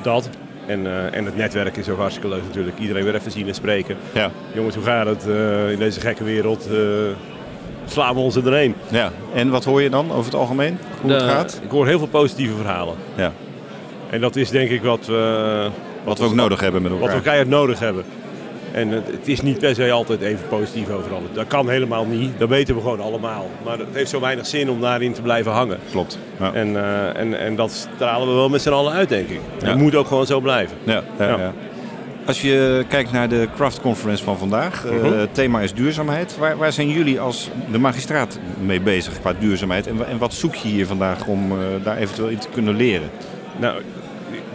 Dat. 0.01 0.29
En, 0.67 0.85
eh, 0.85 1.15
en 1.17 1.25
het 1.25 1.35
netwerk 1.35 1.77
is 1.77 1.89
ook 1.89 1.97
hartstikke 1.97 2.29
leuk 2.29 2.43
natuurlijk. 2.43 2.79
Iedereen 2.79 3.03
weer 3.03 3.15
even 3.15 3.31
zien 3.31 3.47
en 3.47 3.53
spreken. 3.55 3.97
Ja. 4.13 4.31
Jongens, 4.53 4.75
hoe 4.75 4.83
gaat 4.83 5.05
het 5.05 5.27
eh, 5.27 5.71
in 5.71 5.79
deze 5.79 5.99
gekke 5.99 6.23
wereld? 6.23 6.67
eh, 6.71 6.77
slaan 7.85 8.13
we 8.13 8.19
ons 8.19 8.35
er 8.35 8.43
doorheen? 8.43 8.75
Ja. 8.87 9.11
En 9.33 9.49
wat 9.49 9.63
hoor 9.63 9.81
je 9.81 9.89
dan 9.89 10.11
over 10.11 10.25
het 10.25 10.35
algemeen? 10.35 10.77
Hoe 11.01 11.11
het 11.11 11.23
gaat? 11.23 11.59
Ik 11.63 11.71
hoor 11.71 11.87
heel 11.87 11.97
veel 11.97 12.07
positieve 12.07 12.55
verhalen. 12.55 12.95
Ja. 13.15 13.31
En 14.09 14.21
dat 14.21 14.35
is 14.35 14.49
denk 14.49 14.69
ik 14.69 14.81
wat 14.83 15.05
we... 15.05 15.69
Wat 16.03 16.19
we 16.19 16.25
ook 16.25 16.33
nodig 16.33 16.59
hebben 16.59 16.81
met 16.81 16.91
Wat 16.91 16.99
elkaar. 17.01 17.15
we 17.15 17.21
keihard 17.23 17.49
nodig 17.49 17.79
hebben. 17.79 18.03
En 18.75 18.89
het, 18.89 19.07
het 19.07 19.27
is 19.27 19.41
niet 19.41 19.59
per 19.59 19.75
se 19.75 19.91
altijd 19.91 20.21
even 20.21 20.47
positief 20.47 20.89
overal. 20.89 21.21
Dat 21.33 21.47
kan 21.47 21.69
helemaal 21.69 22.05
niet. 22.05 22.31
Dat 22.39 22.49
weten 22.49 22.75
we 22.75 22.81
gewoon 22.81 22.99
allemaal. 23.01 23.49
Maar 23.63 23.77
het 23.77 23.87
heeft 23.91 24.09
zo 24.09 24.19
weinig 24.19 24.45
zin 24.47 24.69
om 24.69 24.81
daarin 24.81 25.13
te 25.13 25.21
blijven 25.21 25.51
hangen. 25.51 25.77
Klopt. 25.91 26.17
Ja. 26.39 26.53
En, 26.53 26.75
eh, 26.75 27.19
en, 27.19 27.39
en 27.39 27.55
dat 27.55 27.71
stralen 27.95 28.27
we 28.27 28.33
wel 28.33 28.49
met 28.49 28.61
z'n 28.61 28.69
allen 28.69 28.93
uit, 28.93 29.09
denk 29.09 29.29
ik. 29.29 29.39
Ja. 29.59 29.65
Dat 29.65 29.77
moet 29.77 29.95
ook 29.95 30.07
gewoon 30.07 30.25
zo 30.25 30.39
blijven. 30.39 30.77
Ja, 30.83 31.03
ja. 31.19 31.53
Als 32.25 32.41
je 32.41 32.85
kijkt 32.87 33.11
naar 33.11 33.29
de 33.29 33.47
Craft 33.55 33.81
Conference 33.81 34.23
van 34.23 34.37
vandaag, 34.37 34.85
eh, 34.85 34.91
Mhm. 34.91 35.17
het 35.19 35.33
thema 35.33 35.61
is 35.61 35.73
duurzaamheid. 35.73 36.37
Waar, 36.37 36.57
waar 36.57 36.71
zijn 36.73 36.89
jullie 36.89 37.19
als 37.19 37.49
de 37.71 37.77
magistraat 37.77 38.39
mee 38.65 38.81
bezig 38.81 39.19
qua 39.19 39.33
duurzaamheid? 39.39 39.87
En, 39.87 40.07
en 40.07 40.17
wat 40.17 40.33
zoek 40.33 40.55
je 40.55 40.67
hier 40.67 40.87
vandaag 40.87 41.25
om 41.27 41.51
eh, 41.51 41.57
daar 41.83 41.97
eventueel 41.97 42.27
in 42.27 42.37
te 42.37 42.47
kunnen 42.53 42.75
leren? 42.75 43.09
Nou, 43.59 43.81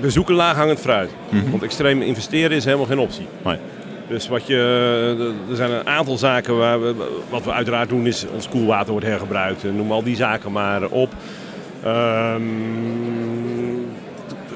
we 0.01 0.11
zoeken 0.11 0.35
laaghangend 0.35 0.81
fruit. 0.81 1.11
Mhm. 1.29 1.51
Want 1.51 1.63
extreem 1.63 2.03
investeren 2.03 2.57
is 2.57 2.65
helemaal 2.65 2.87
geen 2.87 2.99
optie. 2.99 3.27
Nee. 3.45 3.57
Dus 4.11 4.29
wat 4.29 4.47
je, 4.47 5.35
er 5.51 5.57
zijn 5.57 5.71
een 5.71 5.87
aantal 5.87 6.17
zaken 6.17 6.57
waar 6.57 6.83
we, 6.83 6.95
wat 7.29 7.45
we 7.45 7.53
uiteraard 7.53 7.89
doen 7.89 8.07
is 8.07 8.27
ons 8.35 8.49
koelwater 8.49 8.91
wordt 8.91 9.07
hergebruikt. 9.07 9.65
Noem 9.65 9.93
al 9.93 10.03
die 10.03 10.17
zaken 10.17 10.53
maar 10.53 10.89
op. 10.89 11.13
Ehm, 11.85 12.43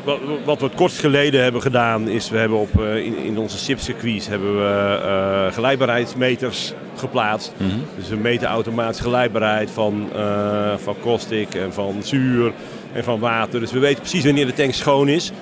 wat, 0.05 0.19
wat 0.45 0.59
we 0.61 0.65
het 0.65 0.75
kortst 0.75 0.99
geleden 0.99 1.43
hebben 1.43 1.63
gedaan 1.63 2.09
is 2.09 2.31
we 2.31 2.37
hebben 2.37 2.59
op, 2.59 2.81
eh, 2.81 2.97
in, 2.97 3.17
in 3.17 3.39
onze 3.39 3.59
SIP-circuits 3.59 4.27
hebben 4.27 4.57
we 4.57 5.01
eh, 5.03 5.53
geleidbaarheidsmeters 5.53 6.73
geplaatst. 6.97 7.53
Mhm. 7.57 7.71
Dus 7.97 8.09
we 8.09 8.17
meten 8.17 8.49
automatisch 8.49 9.01
geleidbaarheid 9.01 9.71
van, 9.71 10.09
eh 10.15 10.73
van 10.77 10.97
caustic 11.03 11.55
en 11.55 11.73
van 11.73 11.95
zuur 12.03 12.53
en 12.93 13.05
van 13.05 13.19
water. 13.19 13.61
Dus 13.61 13.73
we 13.73 13.79
weten 13.79 14.01
precies 14.01 14.25
wanneer 14.25 14.47
de 14.47 14.53
tank 14.53 14.73
schoon 14.73 15.09
is. 15.09 15.33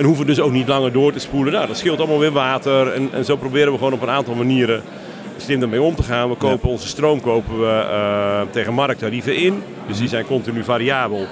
En 0.00 0.06
hoeven 0.06 0.26
dus 0.26 0.40
ook 0.40 0.52
niet 0.52 0.68
langer 0.68 0.92
door 0.92 1.12
te 1.12 1.18
spoelen. 1.18 1.52
Nou, 1.52 1.66
dat 1.66 1.76
scheelt 1.76 1.98
allemaal 1.98 2.18
weer 2.18 2.32
water. 2.32 2.92
En, 2.92 3.08
en 3.12 3.24
zo 3.24 3.36
proberen 3.36 3.72
we 3.72 3.78
gewoon 3.78 3.92
op 3.92 4.02
een 4.02 4.10
aantal 4.10 4.34
manieren 4.34 4.82
slim 5.36 5.62
ermee 5.62 5.82
om 5.82 5.94
te 5.94 6.02
gaan. 6.02 6.28
We 6.28 6.36
kopen 6.36 6.68
onze 6.68 6.88
stroom 6.88 7.20
kopen 7.20 7.60
we, 7.60 7.86
eh, 7.90 8.40
tegen 8.50 8.74
markttarieven 8.74 9.36
in. 9.36 9.62
Dus 9.86 9.98
die 9.98 10.08
zijn 10.08 10.26
continu 10.26 10.64
variabel. 10.64 11.26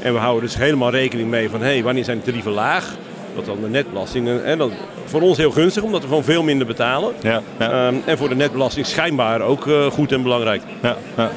En 0.00 0.12
we 0.12 0.18
houden 0.18 0.42
dus 0.42 0.56
helemaal 0.56 0.90
rekening 0.90 1.30
mee 1.30 1.50
van 1.50 1.60
hey, 1.60 1.82
wanneer 1.82 2.04
zijn 2.04 2.18
de 2.18 2.24
tarieven 2.24 2.52
laag. 2.52 2.94
Dat 3.34 3.44
dan 3.46 3.60
de 3.60 3.68
netbelasting. 3.68 4.40
En, 4.40 4.58
dat 4.58 4.70
voor 5.04 5.20
ons 5.20 5.36
heel 5.36 5.50
gunstig, 5.50 5.82
omdat 5.82 6.00
we 6.00 6.08
gewoon 6.08 6.24
veel 6.24 6.42
minder 6.42 6.66
betalen. 6.66 7.12
Ja, 7.22 7.42
ja, 7.58 7.70
Ehm, 7.70 7.94
en 8.04 8.18
voor 8.18 8.28
de 8.28 8.34
netbelasting 8.34 8.86
schijnbaar 8.86 9.40
ook 9.40 9.66
eh, 9.66 9.86
goed 9.86 10.12
en 10.12 10.22
belangrijk. 10.22 10.62
ja, 10.82 10.96
ja. 11.16 11.30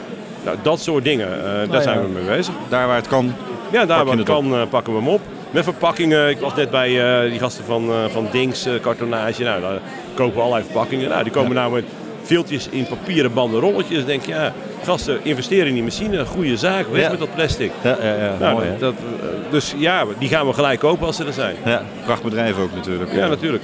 Nou, 0.43 0.57
dat 0.61 0.79
soort 0.79 1.03
dingen, 1.03 1.27
eh, 1.27 1.43
daar 1.43 1.67
ja. 1.71 1.81
zijn 1.81 2.01
we 2.01 2.07
mee 2.07 2.37
bezig. 2.37 2.53
Daar 2.69 2.87
waar 2.87 2.95
het 2.95 3.07
kan. 3.07 3.33
Ja, 3.71 3.85
daar 3.85 4.05
waar 4.05 4.17
het 4.17 4.25
kan 4.25 4.67
pakken 4.69 4.93
we 4.93 4.99
hem 4.99 5.09
op. 5.09 5.21
Met 5.55 5.63
verpakkingen. 5.63 6.29
Ik 6.29 6.39
was 6.39 6.55
net 6.55 6.69
bij 6.69 7.21
eh, 7.23 7.29
die 7.29 7.39
gasten 7.39 7.65
van, 7.65 7.89
eh 7.89 7.95
van 8.11 8.27
Dings 8.31 8.65
eh, 8.65 8.73
kartonage. 8.81 9.43
Nou, 9.43 9.61
daar 9.61 9.79
kopen 10.13 10.35
we 10.35 10.39
allerlei 10.41 10.63
verpakkingen. 10.63 11.09
Nou, 11.09 11.23
die 11.23 11.31
komen 11.31 11.55
nou 11.55 11.73
met 11.73 11.83
viltjes 12.23 12.67
in 12.69 12.85
papieren 12.87 13.33
banden 13.33 13.59
rolletjes. 13.59 13.97
Dan 13.97 14.07
denk 14.07 14.25
je, 14.25 14.31
ja, 14.31 14.53
gasten 14.83 15.19
investeren 15.23 15.67
in 15.67 15.73
die 15.73 15.83
machine. 15.83 16.25
Goede 16.25 16.57
zaak, 16.57 16.85
weg 16.91 17.01
Ja. 17.01 17.09
met 17.09 17.19
dat 17.19 17.35
plastic. 17.35 17.71
Ja, 17.83 17.97
ja, 18.01 18.13
ja. 18.15 18.33
Nou, 18.39 18.53
mooi 18.53 18.67
dat, 18.79 18.93
eh, 18.93 19.51
dus 19.51 19.73
ja, 19.77 20.03
die 20.19 20.29
gaan 20.29 20.47
we 20.47 20.53
gelijk 20.53 20.79
kopen 20.79 21.07
als 21.07 21.15
ze 21.15 21.25
er 21.25 21.33
zijn. 21.33 21.55
Ja, 21.65 21.81
prachtbedrijf 22.05 22.59
ook 22.59 22.73
natuurlijk. 22.75 23.13
Ja, 23.13 23.27
natuurlijk. 23.27 23.63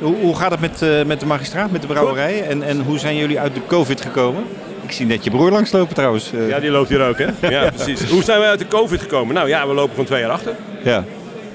Hoe, 0.00 0.16
hoe 0.20 0.36
gaat 0.36 0.50
het 0.50 0.60
met, 0.60 0.82
eh, 0.82 1.02
met 1.06 1.20
de 1.20 1.26
magistraat, 1.26 1.70
met 1.70 1.80
de 1.80 1.86
brouwerij? 1.86 2.42
En, 2.48 2.62
en 2.62 2.80
hoe 2.82 2.98
zijn 2.98 3.16
jullie 3.16 3.40
uit 3.40 3.54
de 3.54 3.60
COVID 3.66 4.00
gekomen? 4.00 4.42
Ik 4.82 4.92
zie 4.92 5.06
net 5.06 5.24
je 5.24 5.30
broer 5.30 5.50
langslopen 5.50 5.94
trouwens. 5.94 6.32
eh. 6.32 6.48
Ja, 6.48 6.60
die 6.60 6.70
loopt 6.70 6.88
hier 6.88 7.02
ook, 7.08 7.18
hè? 7.18 7.26
Ja, 7.56 7.70
precies. 7.74 8.10
Hoe 8.10 8.22
zijn 8.22 8.40
we 8.40 8.46
uit 8.46 8.58
de 8.58 8.68
COVID 8.68 9.00
gekomen? 9.00 9.34
Nou 9.34 9.48
ja, 9.48 9.66
we 9.68 9.74
lopen 9.74 9.90
gewoon 9.90 10.04
twee 10.06 10.20
jaar 10.20 10.30
achter. 10.30 10.54
Ja. 10.84 11.04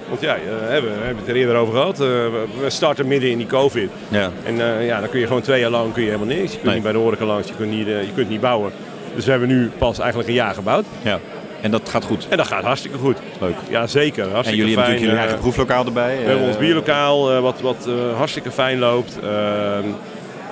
Want 0.09 0.21
ja, 0.21 0.35
eh, 0.35 0.41
we 0.67 0.73
hebben 1.01 1.17
het 1.17 1.27
er 1.27 1.35
eerder 1.35 1.55
over 1.55 1.73
gehad. 1.73 1.93
Eh, 2.01 2.07
we- 2.07 2.45
starten 2.67 3.07
midden 3.07 3.29
in 3.29 3.37
die 3.37 3.47
COVID. 3.47 3.89
Ja. 4.09 4.31
En 4.43 4.61
eh, 4.79 4.85
ja, 4.85 4.99
dan 4.99 5.09
kun 5.09 5.19
je 5.19 5.27
gewoon 5.27 5.41
twee 5.41 5.59
jaar 5.59 5.69
lang 5.69 5.93
kun 5.93 6.01
je 6.03 6.09
helemaal 6.09 6.35
niks. 6.35 6.41
Je 6.41 6.49
kunt 6.49 6.63
Nee. 6.63 6.73
niet 6.73 6.83
bij 6.83 6.91
de 6.91 6.97
horeca 6.97 7.25
langs, 7.25 7.47
je 7.47 7.53
kunt 7.57 7.71
niet, 7.71 7.87
je 7.87 8.11
kunt 8.15 8.29
niet 8.29 8.41
bouwen. 8.41 8.71
Dus 9.15 9.25
we 9.25 9.31
hebben 9.31 9.49
nu 9.49 9.71
pas 9.77 9.99
eigenlijk 9.99 10.29
een 10.29 10.35
jaar 10.35 10.53
gebouwd. 10.53 10.85
ja. 11.01 11.19
En 11.61 11.71
dat 11.71 11.89
gaat 11.89 12.03
goed. 12.03 12.27
En 12.29 12.37
dat 12.37 12.47
gaat 12.47 12.63
hartstikke 12.63 12.97
goed. 12.97 13.17
Leuk. 13.39 13.55
Ja, 13.69 13.87
zeker. 13.87 14.23
Hartstikke 14.23 14.49
En 14.49 14.55
jullie 14.55 14.63
hebben 14.75 14.77
natuurlijk 14.77 14.99
jullie 15.01 15.17
eigen 15.17 15.39
proeflokaal 15.39 15.85
erbij. 15.85 16.17
we 16.17 16.23
hebben 16.29 16.47
ons 16.47 16.57
bierlokaal, 16.57 17.41
wat, 17.41 17.61
wat 17.61 17.89
hartstikke 18.17 18.51
fijn 18.51 18.79
loopt. 18.79 19.19
Ehm, 19.23 19.83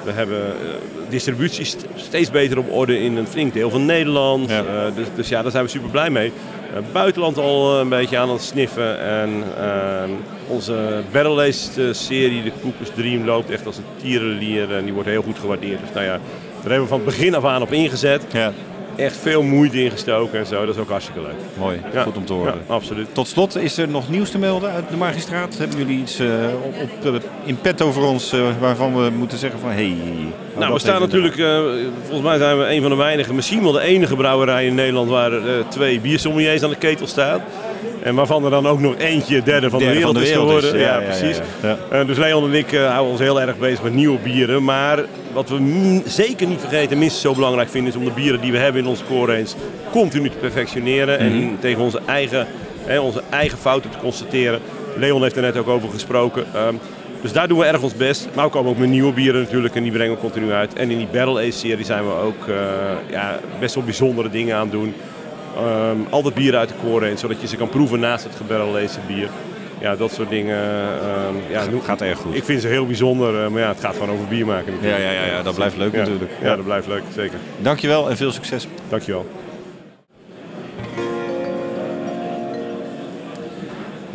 we 0.03 0.11
hebben 0.11 0.37
distributie 1.09 1.65
st- 1.65 1.85
steeds 1.95 2.29
beter 2.31 2.57
op 2.57 2.71
orde 2.71 2.99
in 2.99 3.17
een 3.17 3.27
flink 3.27 3.53
deel 3.53 3.69
van 3.69 3.85
Nederland. 3.85 4.49
Ja. 4.49 4.63
Dus, 4.95 5.07
dus 5.15 5.29
ja, 5.29 5.41
daar 5.41 5.51
zijn 5.51 5.63
we 5.63 5.69
super 5.69 5.89
blij 5.89 6.09
mee. 6.09 6.31
Eh, 6.73 6.79
buitenland 6.91 7.37
al 7.37 7.73
eh, 7.73 7.79
een 7.79 7.89
beetje 7.89 8.17
aan 8.17 8.29
het 8.29 8.41
sniffen. 8.41 8.99
En 8.99 9.43
ehm, 9.57 10.09
onze 10.47 11.01
barrel-aged 11.11 11.77
eh, 11.77 11.85
serie, 11.91 12.43
de 12.43 12.51
Coopers 12.61 12.89
Dream, 12.95 13.25
loopt 13.25 13.49
echt 13.49 13.65
als 13.65 13.77
een 13.77 13.83
tierenlier. 14.01 14.75
En 14.75 14.83
die 14.83 14.93
wordt 14.93 15.09
heel 15.09 15.21
goed 15.21 15.39
gewaardeerd. 15.39 15.79
Dus 15.79 15.93
nou 15.93 16.05
ja, 16.05 16.11
daar 16.61 16.71
hebben 16.71 16.81
we 16.81 16.87
van 16.87 16.97
het 16.97 17.05
begin 17.05 17.35
af 17.35 17.45
aan 17.45 17.61
op 17.61 17.71
ingezet. 17.71 18.25
Ja, 18.31 18.51
Echt 18.95 19.17
veel 19.17 19.43
moeite 19.43 19.83
ingestoken 19.83 20.39
en 20.39 20.45
zo. 20.45 20.65
Dat 20.65 20.75
is 20.75 20.81
ook 20.81 20.89
hartstikke 20.89 21.21
leuk. 21.21 21.35
mooi. 21.57 21.81
Ja. 21.93 22.03
Goed 22.03 22.17
om 22.17 22.25
te 22.25 22.33
horen. 22.33 22.53
Ja, 22.67 22.73
absoluut. 22.73 23.07
Tot 23.11 23.27
slot, 23.27 23.55
is 23.57 23.77
er 23.77 23.87
nog 23.87 24.09
nieuws 24.09 24.29
te 24.31 24.37
melden 24.37 24.71
uit 24.71 24.89
de 24.89 24.97
magistraat? 24.97 25.57
Hebben 25.57 25.77
jullie 25.77 25.99
iets 25.99 26.19
eh, 26.19 26.27
op, 26.63 26.73
op, 26.81 27.13
eh, 27.13 27.19
in 27.43 27.57
petto 27.61 27.91
voor 27.91 28.07
ons 28.07 28.33
eh, 28.33 28.39
waarvan 28.59 29.03
we 29.03 29.09
moeten 29.09 29.37
zeggen 29.37 29.59
van... 29.59 29.69
Hey, 29.69 29.95
Nou, 30.57 30.73
we 30.73 30.79
staan 30.79 31.01
natuurlijk, 31.01 31.35
volgens 32.01 32.21
mij 32.21 32.37
zijn 32.37 32.57
we 32.57 32.69
een 32.69 32.81
van 32.81 32.89
de 32.89 32.97
weinige, 32.97 33.33
misschien 33.33 33.63
wel 33.63 33.71
de 33.71 33.81
enige 33.81 34.15
brouwerij 34.15 34.65
in 34.65 34.75
Nederland 34.75 35.09
waar 35.09 35.31
twee 35.69 35.99
biersommeliers 35.99 36.63
aan 36.63 36.69
de 36.69 36.75
ketel 36.75 37.07
staan. 37.07 37.41
En 38.03 38.15
waarvan 38.15 38.43
er 38.43 38.49
dan 38.49 38.67
ook 38.67 38.79
nog 38.79 38.95
eentje 38.97 39.43
derde 39.43 39.69
van 39.69 39.79
de 39.79 39.85
wereld 39.85 40.03
van 40.03 40.13
de 40.13 40.21
is 40.21 40.29
wereld 40.29 40.49
is, 40.49 40.69
geworden. 40.69 40.79
ja, 40.79 40.85
Ja, 40.85 40.99
ja, 40.99 41.05
precies. 41.05 41.39
dus 42.07 42.17
Leon 42.17 42.43
en 42.43 42.53
ik 42.53 42.71
houden 42.71 43.11
ons 43.11 43.19
heel 43.19 43.41
erg 43.41 43.57
bezig 43.57 43.83
met 43.83 43.93
nieuwe 43.93 44.17
bieren. 44.19 44.63
Maar 44.63 44.99
wat 45.33 45.49
we 45.49 46.01
zeker 46.05 46.47
niet 46.47 46.59
vergeten, 46.59 46.97
minstens 46.97 47.23
zo 47.23 47.33
belangrijk 47.33 47.69
vinden, 47.69 47.91
is 47.91 47.97
om 47.97 48.05
de 48.05 48.11
bieren 48.11 48.41
die 48.41 48.51
we 48.51 48.57
hebben 48.57 48.81
in 48.81 48.87
onze 48.87 49.03
core 49.03 49.33
range 49.33 49.49
continu 49.91 50.29
te 50.29 50.37
perfectioneren. 50.37 51.25
Mhm. 51.25 51.41
En 51.41 51.57
tegen 51.59 51.81
onze 51.81 51.99
eigen, 52.05 52.47
hè, 52.85 52.99
onze 52.99 53.21
eigen 53.29 53.57
fouten 53.57 53.89
te 53.89 53.97
constateren. 53.97 54.59
Leon 54.97 55.21
heeft 55.21 55.35
er 55.35 55.41
net 55.41 55.57
ook 55.57 55.67
over 55.67 55.89
gesproken. 55.89 56.45
Ehm, 56.53 56.75
dus 57.21 57.31
daar 57.31 57.47
doen 57.47 57.59
we 57.59 57.65
erg 57.65 57.81
ons 57.81 57.95
best. 57.95 58.27
Maar 58.33 58.45
we 58.45 58.51
komen 58.51 58.71
ook 58.71 58.77
met 58.77 58.89
nieuwe 58.89 59.13
bieren 59.13 59.41
natuurlijk 59.41 59.75
en 59.75 59.83
die 59.83 59.91
brengen 59.91 60.13
we 60.13 60.19
continu 60.19 60.51
uit. 60.51 60.73
En 60.73 60.91
in 60.91 60.97
die 60.97 61.07
Barrel 61.11 61.37
Ace 61.37 61.51
serie 61.51 61.85
zijn 61.85 62.03
we 62.03 62.13
ook 62.13 62.47
eh, 62.47 62.55
ja, 63.09 63.39
best 63.59 63.75
wel 63.75 63.83
bijzondere 63.83 64.29
dingen 64.29 64.55
aan 64.55 64.61
het 64.61 64.71
doen. 64.71 64.93
Ehm, 65.57 65.97
altijd 66.09 66.33
bieren 66.33 66.59
uit 66.59 66.69
de 66.69 66.75
core 66.83 67.05
range, 67.05 67.17
zodat 67.17 67.41
je 67.41 67.47
ze 67.47 67.55
kan 67.55 67.69
proeven 67.69 67.99
naast 67.99 68.23
het 68.23 68.35
gebarrel 68.35 68.77
bier. 69.07 69.29
Ja, 69.83 69.95
dat 69.95 70.11
soort 70.11 70.29
dingen. 70.29 70.57
ehm, 70.57 71.35
ja, 71.51 71.65
nu- 71.65 71.79
Gaat 71.83 72.01
erg 72.01 72.19
goed. 72.19 72.35
Ik 72.35 72.43
vind 72.43 72.61
ze 72.61 72.67
heel 72.67 72.85
bijzonder, 72.85 73.43
eh, 73.43 73.49
maar 73.49 73.61
ja, 73.61 73.67
het 73.67 73.79
gaat 73.79 73.93
gewoon 73.93 74.09
over 74.09 74.25
bier 74.27 74.45
maken. 74.45 74.73
Ja, 74.81 74.97
ja, 74.97 75.11
ja, 75.11 75.25
ja, 75.25 75.41
dat 75.41 75.55
blijft 75.55 75.77
leuk 75.77 75.91
Ja. 75.93 75.97
natuurlijk. 75.99 76.31
Ja, 76.41 76.55
dat 76.55 76.65
blijft 76.65 76.87
leuk, 76.87 77.03
zeker. 77.15 77.37
Dankjewel 77.61 78.09
en 78.09 78.17
veel 78.17 78.31
succes. 78.31 78.67
Dankjewel. 78.89 79.25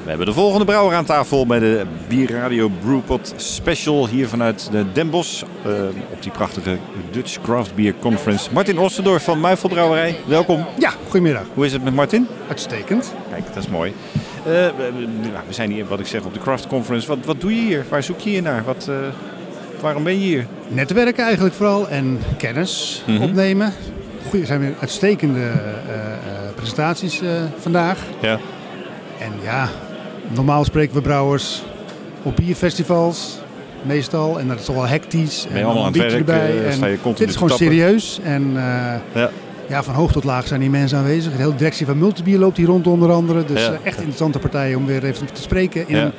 We 0.02 0.14
hebben 0.14 0.26
de 0.26 0.32
volgende 0.32 0.64
brouwer 0.64 0.96
aan 0.96 1.04
tafel 1.04 1.46
bij 1.46 1.58
de 1.58 1.84
Bierradio 2.08 2.70
Brewpot 2.84 3.32
Special 3.36 4.06
hier 4.08 4.28
vanuit 4.28 4.68
de 4.72 4.92
Den 4.92 5.10
Bosch. 5.10 5.42
eh, 5.64 5.72
op 6.12 6.22
die 6.22 6.30
prachtige 6.32 6.76
Dutch 7.10 7.40
Craft 7.42 7.74
Beer 7.74 7.94
Conference. 8.00 8.48
Martin 8.52 8.78
Ostendorf 8.78 9.24
van 9.24 9.40
Muifel 9.40 9.68
Brouwerij, 9.68 10.16
welkom. 10.26 10.64
Ja, 10.78 10.92
goedemiddag. 11.04 11.44
Hoe 11.54 11.64
is 11.66 11.72
het 11.72 11.84
met 11.84 11.94
Martin? 11.94 12.26
Uitstekend. 12.48 13.14
Kijk, 13.30 13.46
dat 13.54 13.62
is 13.62 13.68
mooi. 13.68 13.92
Eh, 14.48 14.54
we, 14.76 15.06
nou, 15.20 15.42
we 15.46 15.52
zijn 15.52 15.70
hier, 15.70 15.86
wat 15.86 16.00
ik 16.00 16.06
zeg, 16.06 16.22
op 16.24 16.34
de 16.34 16.40
Craft 16.40 16.66
Conference. 16.66 17.08
Wat, 17.08 17.18
wat 17.24 17.40
doe 17.40 17.54
je 17.54 17.60
hier? 17.60 17.84
Waar 17.88 18.02
zoek 18.02 18.20
je 18.20 18.30
hier 18.30 18.42
naar? 18.42 18.64
Wat, 18.64 18.86
eh, 18.88 18.94
waarom 19.80 20.04
ben 20.04 20.12
je 20.12 20.18
hier? 20.26 20.46
Netwerken 20.68 21.24
eigenlijk 21.24 21.54
vooral 21.54 21.88
en 21.88 22.18
kennis 22.38 23.02
Mhm. 23.06 23.22
opnemen. 23.22 23.72
Goeie, 24.22 24.40
er 24.40 24.46
zijn 24.46 24.60
weer 24.60 24.74
uitstekende 24.80 25.40
eh, 25.40 26.54
presentaties 26.54 27.20
vandaag. 27.58 27.98
Ja. 28.22 28.38
En 29.20 29.32
ja, 29.42 29.68
normaal 30.28 30.64
spreken 30.64 30.94
we 30.94 31.00
brouwers 31.02 31.62
op 32.22 32.36
bierfestivals. 32.36 33.38
Meestal. 33.82 34.38
En 34.38 34.48
dat 34.48 34.58
is 34.58 34.64
toch 34.64 34.74
wel 34.74 34.86
hectisch. 34.86 35.42
Ben 35.46 35.52
je 35.52 35.58
en 35.58 35.64
allemaal 35.64 35.84
aan 35.84 35.92
het 35.92 36.00
werk, 36.02 36.12
erbij. 36.14 36.64
En 36.66 36.72
sta 36.72 36.86
je 36.86 36.94
continu 37.00 37.18
dit 37.18 37.28
is 37.28 37.34
gewoon 37.34 37.48
tappen? 37.48 37.66
serieus. 37.66 38.20
En 38.22 38.52
Ja. 39.14 39.30
Ja, 39.68 39.82
van 39.82 39.94
hoog 39.94 40.12
tot 40.12 40.24
laag 40.24 40.46
zijn 40.46 40.60
die 40.60 40.70
mensen 40.70 40.98
aanwezig. 40.98 41.32
De 41.32 41.38
hele 41.42 41.54
directie 41.54 41.86
van 41.86 41.98
Multibier 41.98 42.38
loopt 42.38 42.56
hier 42.56 42.66
rond 42.66 42.86
onder 42.86 43.10
andere. 43.12 43.44
Dus 43.44 43.60
Ja. 43.66 43.72
eh, 43.72 43.78
echt 43.82 43.96
interessante 43.96 44.38
partijen 44.38 44.76
om 44.78 44.86
weer 44.86 45.04
even 45.04 45.26
te 45.32 45.42
spreken 45.42 45.88
in 45.88 45.96
Ja. 45.96 46.04
een 46.04 46.12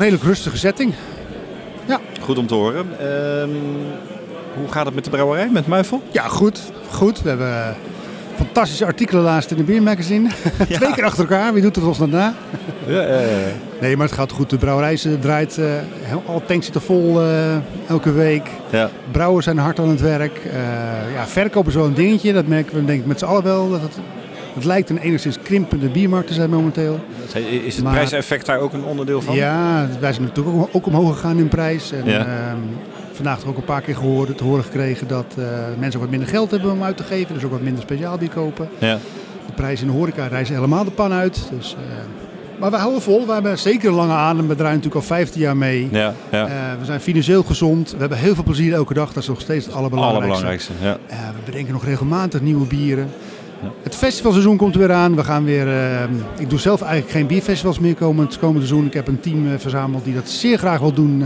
redelijk 0.00 0.22
rustige 0.22 0.56
setting. 0.58 0.94
Goed 2.20 2.38
om 2.38 2.46
te 2.46 2.54
horen. 2.54 2.86
Ehm, 3.00 3.50
hoe 4.54 4.68
gaat 4.70 4.86
het 4.86 4.94
met 4.94 5.04
de 5.04 5.10
brouwerij, 5.10 5.48
met 5.52 5.66
Muifel? 5.66 6.02
Ja, 6.10 6.22
goed. 6.28 6.60
goed. 6.90 7.22
We 7.22 7.28
hebben 7.28 7.76
fantastische 8.44 8.84
artikelen 8.84 9.22
laatst 9.22 9.50
in 9.50 9.56
de 9.56 9.62
Biermagazine. 9.62 10.28
Twee 10.70 10.92
keer 10.94 11.04
achter 11.04 11.20
elkaar. 11.20 11.52
Wie 11.52 11.62
doet 11.62 11.76
het 11.76 11.84
ons 11.84 11.98
dan 11.98 12.10
na? 12.10 12.34
Ja, 12.86 13.20
Nee, 13.80 13.96
maar 13.96 14.06
het 14.06 14.14
gaat 14.14 14.32
goed. 14.32 14.50
De 14.50 14.56
brouwerij 14.56 14.98
draait, 15.20 15.56
heel- 16.00 16.22
alle 16.26 16.42
tanks 16.46 16.64
zitten 16.64 16.82
vol 16.82 17.20
eh, 17.22 17.56
elke 17.88 18.12
week. 18.12 18.46
ja. 18.70 18.90
Brouwers 19.10 19.44
zijn 19.44 19.58
hard 19.58 19.78
aan 19.78 19.88
het 19.88 20.00
werk. 20.00 20.36
Eh, 20.44 20.52
ja, 21.14 21.26
verkopen 21.26 21.68
is 21.70 21.76
wel 21.76 21.84
een 21.86 21.94
dingetje. 21.94 22.32
Dat 22.32 22.46
merken 22.46 22.74
we 22.74 22.84
denk 22.84 23.00
ik 23.00 23.06
met 23.06 23.18
z'n 23.18 23.24
allen 23.24 23.42
wel. 23.42 23.70
Dat 23.70 23.80
het, 23.82 23.98
het 24.54 24.64
lijkt 24.64 24.90
een 24.90 24.98
enigszins 24.98 25.38
krimpende 25.42 25.88
biermarkt 25.88 26.26
te 26.28 26.34
zijn 26.34 26.50
momenteel. 26.50 27.00
Is 27.64 27.74
het 27.74 27.84
Maar- 27.84 27.92
prijseffect 27.92 28.46
daar 28.46 28.58
ook 28.58 28.72
een 28.72 28.84
onderdeel 28.84 29.22
van? 29.22 29.34
Ja, 29.34 29.86
wij 30.00 30.12
zijn 30.12 30.24
natuurlijk 30.26 30.56
ook, 30.56 30.68
ook 30.72 30.86
omhoog 30.86 31.14
gegaan 31.14 31.38
in 31.38 31.48
prijs. 31.48 31.92
En, 31.92 32.02
Ja. 32.04 32.26
Vandaag 33.18 33.38
toch 33.38 33.48
ook 33.48 33.56
een 33.56 33.64
paar 33.64 33.80
keer 33.80 33.96
gehoord, 33.96 34.36
te 34.36 34.44
horen 34.44 34.64
gekregen 34.64 35.08
dat 35.08 35.34
eh, 35.38 35.44
mensen 35.78 35.94
ook 35.94 36.06
wat 36.06 36.10
minder 36.10 36.28
geld 36.28 36.50
hebben 36.50 36.72
om 36.72 36.82
uit 36.82 36.96
te 36.96 37.02
geven. 37.02 37.34
Dus 37.34 37.44
ook 37.44 37.50
wat 37.50 37.60
minder 37.60 37.82
speciaal 37.82 38.18
bier 38.18 38.30
kopen. 38.30 38.68
Ja. 38.78 38.98
De 39.46 39.52
prijzen 39.54 39.86
in 39.86 39.92
de 39.92 39.98
horeca 39.98 40.26
reizen 40.26 40.54
helemaal 40.54 40.84
de 40.84 40.90
pan 40.90 41.12
uit. 41.12 41.48
Dus, 41.56 41.74
eh, 41.74 42.60
maar 42.60 42.70
we 42.70 42.76
houden 42.76 43.02
vol. 43.02 43.26
We 43.26 43.32
hebben 43.32 43.58
zeker 43.58 43.88
een 43.88 43.94
lange 43.94 44.12
adem. 44.12 44.48
We 44.48 44.54
draaien 44.54 44.76
natuurlijk 44.76 45.02
al 45.02 45.16
15 45.16 45.40
jaar 45.40 45.56
mee. 45.56 45.88
Ja, 45.92 46.14
ja. 46.30 46.46
Eh, 46.46 46.78
we 46.78 46.84
zijn 46.84 47.00
financieel 47.00 47.42
gezond. 47.42 47.90
We 47.90 47.98
hebben 47.98 48.18
heel 48.18 48.34
veel 48.34 48.44
plezier 48.44 48.74
elke 48.74 48.94
dag. 48.94 49.12
Dat 49.12 49.22
is 49.22 49.28
nog 49.28 49.40
steeds 49.40 49.66
het 49.66 49.74
allerbelangrijkste. 49.74 50.44
Allerbelangrijkste. 50.44 50.72
Ja. 51.16 51.32
We 51.34 51.44
bedenken 51.44 51.72
nog 51.72 51.84
regelmatig 51.84 52.40
nieuwe 52.40 52.66
bieren. 52.66 53.08
Het 53.82 53.94
festivalseizoen 53.94 54.56
komt 54.56 54.74
er 54.74 54.80
weer 54.80 54.92
aan. 54.92 55.16
We 55.16 55.24
gaan 55.24 55.44
weer, 55.44 55.68
ik 56.38 56.50
doe 56.50 56.58
zelf 56.58 56.82
eigenlijk 56.82 57.12
geen 57.12 57.26
bierfestivals 57.26 57.78
meer 57.78 57.94
komend, 57.94 58.38
komend 58.38 58.66
seizoen. 58.66 58.86
Ik 58.86 58.94
heb 58.94 59.08
een 59.08 59.20
team 59.20 59.58
verzameld 59.58 60.04
die 60.04 60.14
dat 60.14 60.28
zeer 60.28 60.58
graag 60.58 60.80
wil 60.80 60.92
doen. 60.92 61.22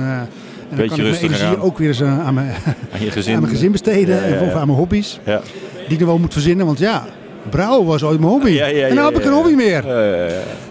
En 0.73 0.79
dan 0.79 0.87
Beetje 0.87 1.03
kan 1.03 1.13
ik 1.13 1.21
mijn 1.21 1.33
energie 1.33 1.57
aan. 1.59 1.63
ook 1.63 1.79
weer 1.79 1.89
eens 1.89 2.01
eh, 2.01 2.27
aan 2.27 2.35
mijn, 2.35 2.53
Aan 2.93 3.05
je 3.05 3.11
gezin. 3.21 3.35
aan 3.35 3.41
mijn 3.41 3.53
gezin 3.53 3.73
besteden. 3.73 4.25
En 4.25 4.41
of 4.41 4.53
aan 4.55 4.67
mijn 4.67 4.79
hobby's. 4.79 5.21
Ja. 5.25 5.41
Die 5.75 5.93
ik 5.93 5.99
nog 5.99 6.09
wel 6.09 6.19
moet 6.19 6.33
verzinnen. 6.33 6.67
Want 6.67 6.79
ja, 6.79 7.05
brouwen 7.51 7.87
was 7.87 8.03
ooit 8.03 8.19
mijn 8.21 8.33
hobby. 8.33 8.51
Ja, 8.51 8.67
ja, 8.67 8.87
en 8.87 8.95
ja, 8.95 9.05
heb 9.05 9.15
ik 9.17 9.21
ja, 9.23 9.27
een 9.29 9.35
ja. 9.37 9.43
hobby 9.43 9.55
meer. 9.55 9.85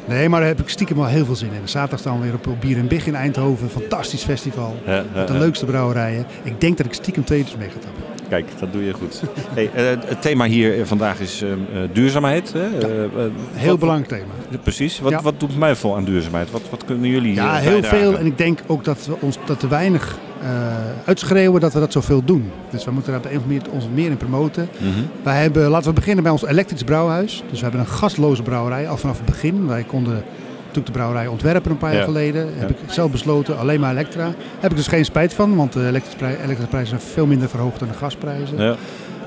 Nee, 0.05 0.29
maar 0.29 0.39
daar 0.39 0.49
heb 0.49 0.59
ik 0.59 0.69
stiekem 0.69 0.97
wel 0.97 1.05
heel 1.05 1.25
veel 1.25 1.35
zin 1.35 1.47
in. 1.53 1.69
Zaterdag 1.69 1.99
staan 1.99 2.19
we 2.19 2.23
weer 2.23 2.33
op, 2.33 2.55
Bier 2.59 2.77
en 2.77 2.87
Big 2.87 3.07
in 3.07 3.15
Eindhoven. 3.15 3.69
Fantastisch 3.69 4.23
festival. 4.23 4.75
Met 5.13 5.27
de 5.27 5.33
leukste 5.37 5.65
brouwerijen. 5.65 6.25
Ik 6.43 6.61
denk 6.61 6.77
dat 6.77 6.85
ik 6.85 6.93
stiekem 6.93 7.23
twee 7.23 7.45
mee 7.57 7.67
ga 7.69 7.73
tappen. 7.73 8.03
Kijk, 8.31 8.45
dat 8.59 8.73
doe 8.73 8.85
je 8.85 8.93
goed. 8.93 9.21
Hey, 9.53 9.69
eh, 9.73 9.85
het 10.05 10.21
thema 10.21 10.45
hier 10.45 10.85
vandaag 10.85 11.19
is 11.19 11.41
ehm, 11.41 11.51
eh, 11.51 11.89
duurzaamheid. 11.93 12.53
Hè? 12.53 12.77
Eh, 12.77 12.87
Heel 13.53 13.69
wat- 13.69 13.79
belangrijk 13.79 14.09
thema. 14.09 14.59
Precies. 14.63 14.99
Wat, 14.99 15.11
Ja. 15.11 15.21
wat 15.21 15.39
doet 15.39 15.57
Muifel 15.57 15.95
aan 15.95 16.03
duurzaamheid? 16.03 16.51
Wat, 16.51 16.61
wat 16.69 16.85
kunnen 16.85 17.09
jullie 17.09 17.33
Ja, 17.33 17.55
heel 17.55 17.71
bijdragen? 17.71 17.97
veel. 17.99 18.17
En 18.17 18.25
ik 18.25 18.37
denk 18.37 18.59
ook 18.67 18.83
dat 18.83 19.05
we 19.05 19.15
ons 19.19 19.37
dat 19.45 19.59
te 19.59 19.67
weinig 19.67 20.17
uitschreeuwen 21.05 21.61
dat 21.61 21.73
we 21.73 21.79
dat 21.79 21.91
zoveel 21.91 22.23
doen. 22.25 22.51
Dus 22.69 22.85
we 22.85 22.91
moeten 22.91 23.11
daar 23.11 23.21
op 23.21 23.25
een 23.31 23.37
of 23.37 23.43
andere 23.43 23.59
manier 23.61 23.73
ons 23.75 23.87
meer 23.93 24.09
in 24.09 24.17
promoten. 24.17 24.69
Mhm. 24.77 24.89
Wij 25.23 25.41
hebben, 25.41 25.69
laten 25.69 25.87
we 25.89 25.93
beginnen 25.95 26.23
bij 26.23 26.31
ons 26.31 26.45
elektrisch 26.45 26.83
brouwhuis. 26.83 27.43
Dus 27.49 27.57
we 27.59 27.63
hebben 27.65 27.79
een 27.79 27.87
gasloze 27.91 28.41
brouwerij 28.43 28.89
al 28.89 28.97
vanaf 28.97 29.17
het 29.17 29.25
begin. 29.25 29.67
Wij 29.67 29.83
konden 29.83 30.23
natuurlijk 30.75 30.85
de 30.95 30.99
brouwerij 30.99 31.27
ontwerpen 31.27 31.71
een 31.71 31.77
paar 31.77 31.89
jaar 31.91 31.99
Ja. 31.99 32.05
geleden. 32.05 32.47
Heb 32.55 32.69
ik 32.69 32.75
zelf 32.87 33.11
besloten, 33.11 33.57
alleen 33.57 33.79
maar 33.79 33.91
elektra. 33.91 34.33
Heb 34.59 34.71
ik 34.71 34.77
dus 34.77 34.87
geen 34.87 35.05
spijt 35.05 35.33
van, 35.33 35.55
want 35.55 35.73
de 35.73 35.87
elektrische, 35.87 36.17
prij- 36.17 36.35
elektrische 36.35 36.67
prijzen 36.67 36.99
zijn 36.99 37.11
veel 37.13 37.25
minder 37.25 37.49
verhoogd 37.49 37.79
dan 37.79 37.87
de 37.87 37.93
gasprijzen. 37.93 38.57
Ja. 38.57 38.75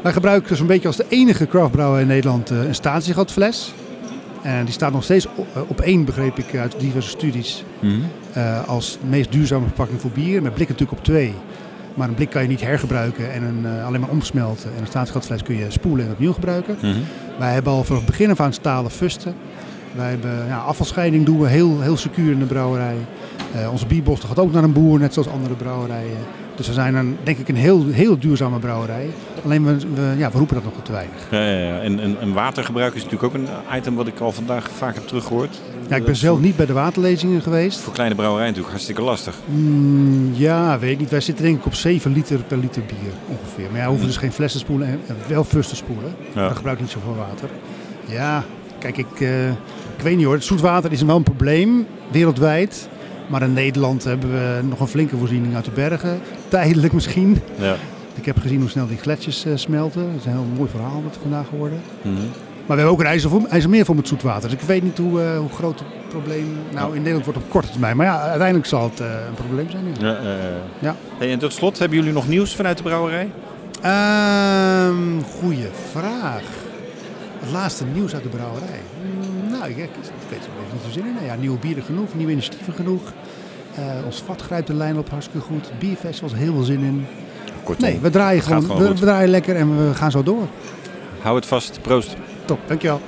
Wij 0.03 0.12
gebruiken 0.12 0.57
zo'n 0.57 0.66
beetje 0.66 0.86
als 0.88 0.97
de 0.97 1.07
enige 1.09 1.47
craftbrouwer 1.47 2.01
in 2.01 2.07
Nederland 2.07 2.51
eh, 2.51 2.64
een 2.64 2.74
statiegatfles. 2.74 3.72
En 4.42 4.64
die 4.64 4.74
staat 4.74 4.92
nog 4.92 5.05
steeds 5.05 5.26
op, 5.34 5.47
eh, 5.55 5.62
op 5.66 5.80
één, 5.80 6.05
begreep 6.05 6.38
ik 6.38 6.57
uit 6.57 6.74
diverse 6.78 7.09
studies, 7.09 7.64
Mhm. 7.80 7.92
eh, 8.32 8.68
als 8.68 8.99
de 9.01 9.07
meest 9.09 9.32
duurzame 9.32 9.64
verpakking 9.64 10.01
voor 10.01 10.11
bier. 10.11 10.42
Met 10.42 10.55
blik 10.55 10.68
natuurlijk 10.68 10.99
op 10.99 11.05
twee. 11.05 11.34
Maar 11.95 12.09
een 12.09 12.14
blik 12.14 12.30
kan 12.30 12.42
je 12.42 12.49
niet 12.49 12.61
hergebruiken 12.61 13.32
en 13.32 13.42
een, 13.42 13.82
alleen 13.84 14.01
maar 14.01 14.11
omsmelten. 14.11 14.70
En 14.74 14.80
een 14.80 14.86
statiegatfles 14.86 15.42
kun 15.42 15.57
je 15.57 15.64
spoelen 15.68 16.07
en 16.07 16.12
opnieuw 16.12 16.32
gebruiken. 16.32 16.76
Mhm. 16.82 16.95
Wij 17.38 17.53
hebben 17.53 17.72
al 17.72 17.84
vanaf 17.84 18.01
het 18.01 18.11
begin 18.11 18.30
af 18.30 18.40
aan 18.40 18.53
stalen 18.53 18.90
fusten. 18.90 19.34
Wij 19.95 20.11
hebben 20.11 20.47
ja, 20.47 20.59
afvalscheiding 20.59 21.26
doen 21.26 21.40
we 21.40 21.49
heel, 21.49 21.80
heel 21.80 21.97
secuur 21.97 22.32
in 22.32 22.38
de 22.38 22.45
brouwerij. 22.45 22.97
Eh, 23.55 23.70
onze 23.72 23.86
bierborstel 23.86 24.28
gaat 24.28 24.38
ook 24.38 24.53
naar 24.53 24.64
een 24.64 24.72
boer, 24.72 24.99
net 24.99 25.12
zoals 25.12 25.28
andere 25.28 25.55
brouwerijen. 25.55 26.18
Dus 26.55 26.66
we 26.66 26.72
zijn 26.72 26.95
een, 26.95 27.16
denk 27.22 27.38
ik 27.38 27.49
een 27.49 27.57
heel, 27.57 27.86
heel 27.86 28.18
duurzame 28.18 28.59
brouwerij. 28.59 29.11
Alleen 29.45 29.64
we, 29.64 29.76
we, 29.95 30.14
ja, 30.18 30.30
we 30.30 30.38
roepen 30.38 30.55
dat 30.55 30.64
nog 30.64 30.72
te 30.82 30.92
weinig. 30.92 31.26
Ja, 31.30 31.40
ja, 31.40 31.59
ja. 31.59 31.80
En, 31.80 32.01
en, 32.01 32.20
en 32.20 32.32
watergebruik 32.32 32.95
is 32.95 33.05
natuurlijk 33.05 33.34
ook 33.34 33.40
een 33.40 33.76
item 33.76 33.95
wat 33.95 34.07
ik 34.07 34.20
al 34.20 34.32
vandaag 34.32 34.70
vaak 34.70 34.95
heb 34.95 35.07
teruggehoord. 35.07 35.61
Ja, 35.88 35.97
ik 35.97 36.05
ben 36.05 36.16
zelf 36.16 36.40
niet 36.40 36.57
bij 36.57 36.66
de 36.66 36.72
waterlezingen 36.72 37.40
geweest. 37.42 37.78
Voor 37.80 37.92
kleine 37.92 38.14
brouwerijen 38.14 38.53
natuurlijk 38.53 38.76
hartstikke 38.76 39.11
lastig. 39.11 39.34
Mm, 39.45 40.30
ja, 40.34 40.78
weet 40.78 40.92
ik 40.92 40.99
niet. 40.99 41.11
Wij 41.11 41.20
zitten 41.20 41.45
denk 41.45 41.59
ik 41.59 41.66
op 41.66 41.74
7 41.74 42.12
liter 42.12 42.38
per 42.38 42.59
liter 42.59 42.82
bier 42.82 43.12
ongeveer. 43.28 43.66
Maar 43.70 43.78
ja, 43.78 43.84
we 43.84 43.90
hoeven 43.90 44.07
dus 44.07 44.16
geen 44.16 44.32
fles 44.32 44.53
te 44.53 44.59
spoelen 44.59 44.88
en 44.88 45.01
en 45.07 45.16
wel 45.28 45.45
fus 45.45 45.68
te 45.68 45.76
spoelen. 45.76 46.14
Ja. 46.34 46.47
Dan 46.47 46.57
gebruik 46.57 46.76
ik 46.76 46.82
niet 46.82 46.92
zoveel 46.92 47.16
water. 47.16 47.49
Ja, 48.07 48.45
kijk, 48.78 48.97
ik, 48.97 49.20
eh, 49.20 49.28
ik 49.97 50.03
weet 50.03 50.16
niet 50.16 50.24
hoor. 50.24 50.34
Het 50.34 50.45
zoetwater 50.45 50.92
is 50.92 51.03
wel 51.03 51.16
een 51.16 51.22
probleem 51.22 51.86
wereldwijd. 52.11 52.88
Maar 53.28 53.42
in 53.42 53.53
Nederland 53.53 54.05
hebben 54.05 54.30
we 54.32 54.61
nog 54.68 54.80
een 54.80 54.86
flinke 54.86 55.16
voorziening 55.16 55.55
uit 55.55 55.64
de 55.64 55.70
bergen. 55.70 56.20
Tijdelijk 56.49 56.92
misschien. 56.92 57.40
Ja. 57.59 57.74
Ik 58.14 58.24
heb 58.24 58.38
gezien 58.40 58.61
hoe 58.61 58.68
snel 58.70 58.86
die 58.86 58.97
gletsjers 58.99 59.45
eh, 59.45 59.53
smelten. 59.57 60.03
Dat 60.07 60.20
is 60.20 60.24
een 60.26 60.32
heel 60.32 60.47
mooi 60.57 60.70
verhaal 60.70 61.03
wat 61.05 61.18
vandaag 61.22 61.49
geworden. 61.49 61.80
Mhm. 62.03 62.14
Maar 62.66 62.76
we 62.76 62.82
hebben 62.82 62.86
ook 62.92 63.01
een 63.01 63.07
IJsselvo- 63.07 63.47
IJsselmeervol 63.49 63.95
met 63.95 64.09
zoetwater. 64.09 64.51
Dus 64.51 64.59
ik 64.61 64.66
weet 64.66 64.82
niet 64.82 64.99
hoe, 64.99 65.22
eh, 65.22 65.38
hoe 65.38 65.49
groot 65.49 65.78
het 65.78 65.88
probleem 66.09 66.57
nou 66.74 66.88
in 66.90 66.99
Nederland 66.99 67.24
wordt 67.24 67.40
op 67.40 67.51
korte 67.51 67.70
termijn. 67.70 67.97
Maar 67.97 68.07
ja, 68.07 68.20
uiteindelijk 68.20 68.66
zal 68.68 68.82
het 68.90 69.01
eh, 69.01 69.07
een 69.28 69.34
probleem 69.34 69.70
zijn. 69.70 69.84
Ja. 70.01 70.07
Ja, 70.07 70.22
ja, 70.22 70.34
ja. 70.38 70.61
Ja. 70.78 70.97
Hey, 71.18 71.32
en 71.32 71.38
tot 71.38 71.53
slot, 71.53 71.78
hebben 71.78 71.99
jullie 71.99 72.12
nog 72.12 72.28
nieuws 72.28 72.57
vanuit 72.57 72.76
de 72.76 72.82
brouwerij? 72.82 73.30
Ehm 73.82 75.20
goeie 75.40 75.66
vraag. 75.90 76.42
Het 77.40 77.53
laatste 77.53 77.84
nieuws 77.95 78.14
uit 78.14 78.22
de 78.22 78.28
brouwerij. 78.28 78.80
Mm, 79.69 79.77
nou, 79.77 79.83
ik, 79.83 79.91
ik 79.95 80.29
weet 80.29 80.39
er 80.39 80.51
even 80.51 80.73
niet 80.73 80.83
zo 80.85 80.91
zin 80.91 81.07
in. 81.07 81.15
Nou 81.15 81.27
Ja, 81.27 81.35
nieuwe 81.35 81.59
bieren 81.59 81.83
genoeg, 81.83 82.15
nieuwe 82.15 82.33
initiatieven 82.33 82.73
genoeg. 82.73 83.12
Eh, 83.75 84.05
ons 84.05 84.23
vat 84.23 84.43
grijpt 84.43 84.67
de 84.67 84.75
lijn 84.75 84.99
op 84.99 85.11
hartstikke 85.11 85.47
goed. 85.47 85.71
Bierfestivals, 85.79 86.35
heel 86.35 86.53
veel 86.53 86.62
zin 86.62 86.83
in. 86.83 87.07
Kortom, 87.62 87.85
nee, 87.85 87.99
we 88.01 88.11
draaien 88.11 88.37
het 88.39 88.47
gewoon, 88.47 88.62
gewoon 88.62 88.83
we, 88.83 88.89
we 88.89 88.95
draaien 88.95 89.31
lekker 89.31 89.57
en 89.57 89.87
we 89.87 89.95
gaan 89.95 90.11
zo 90.11 90.23
door. 90.23 90.47
Hou 91.23 91.37
het 91.37 91.47
vast. 91.47 91.79
Proost. 91.83 92.17
Top, 92.45 92.59
dankjewel. 92.67 93.01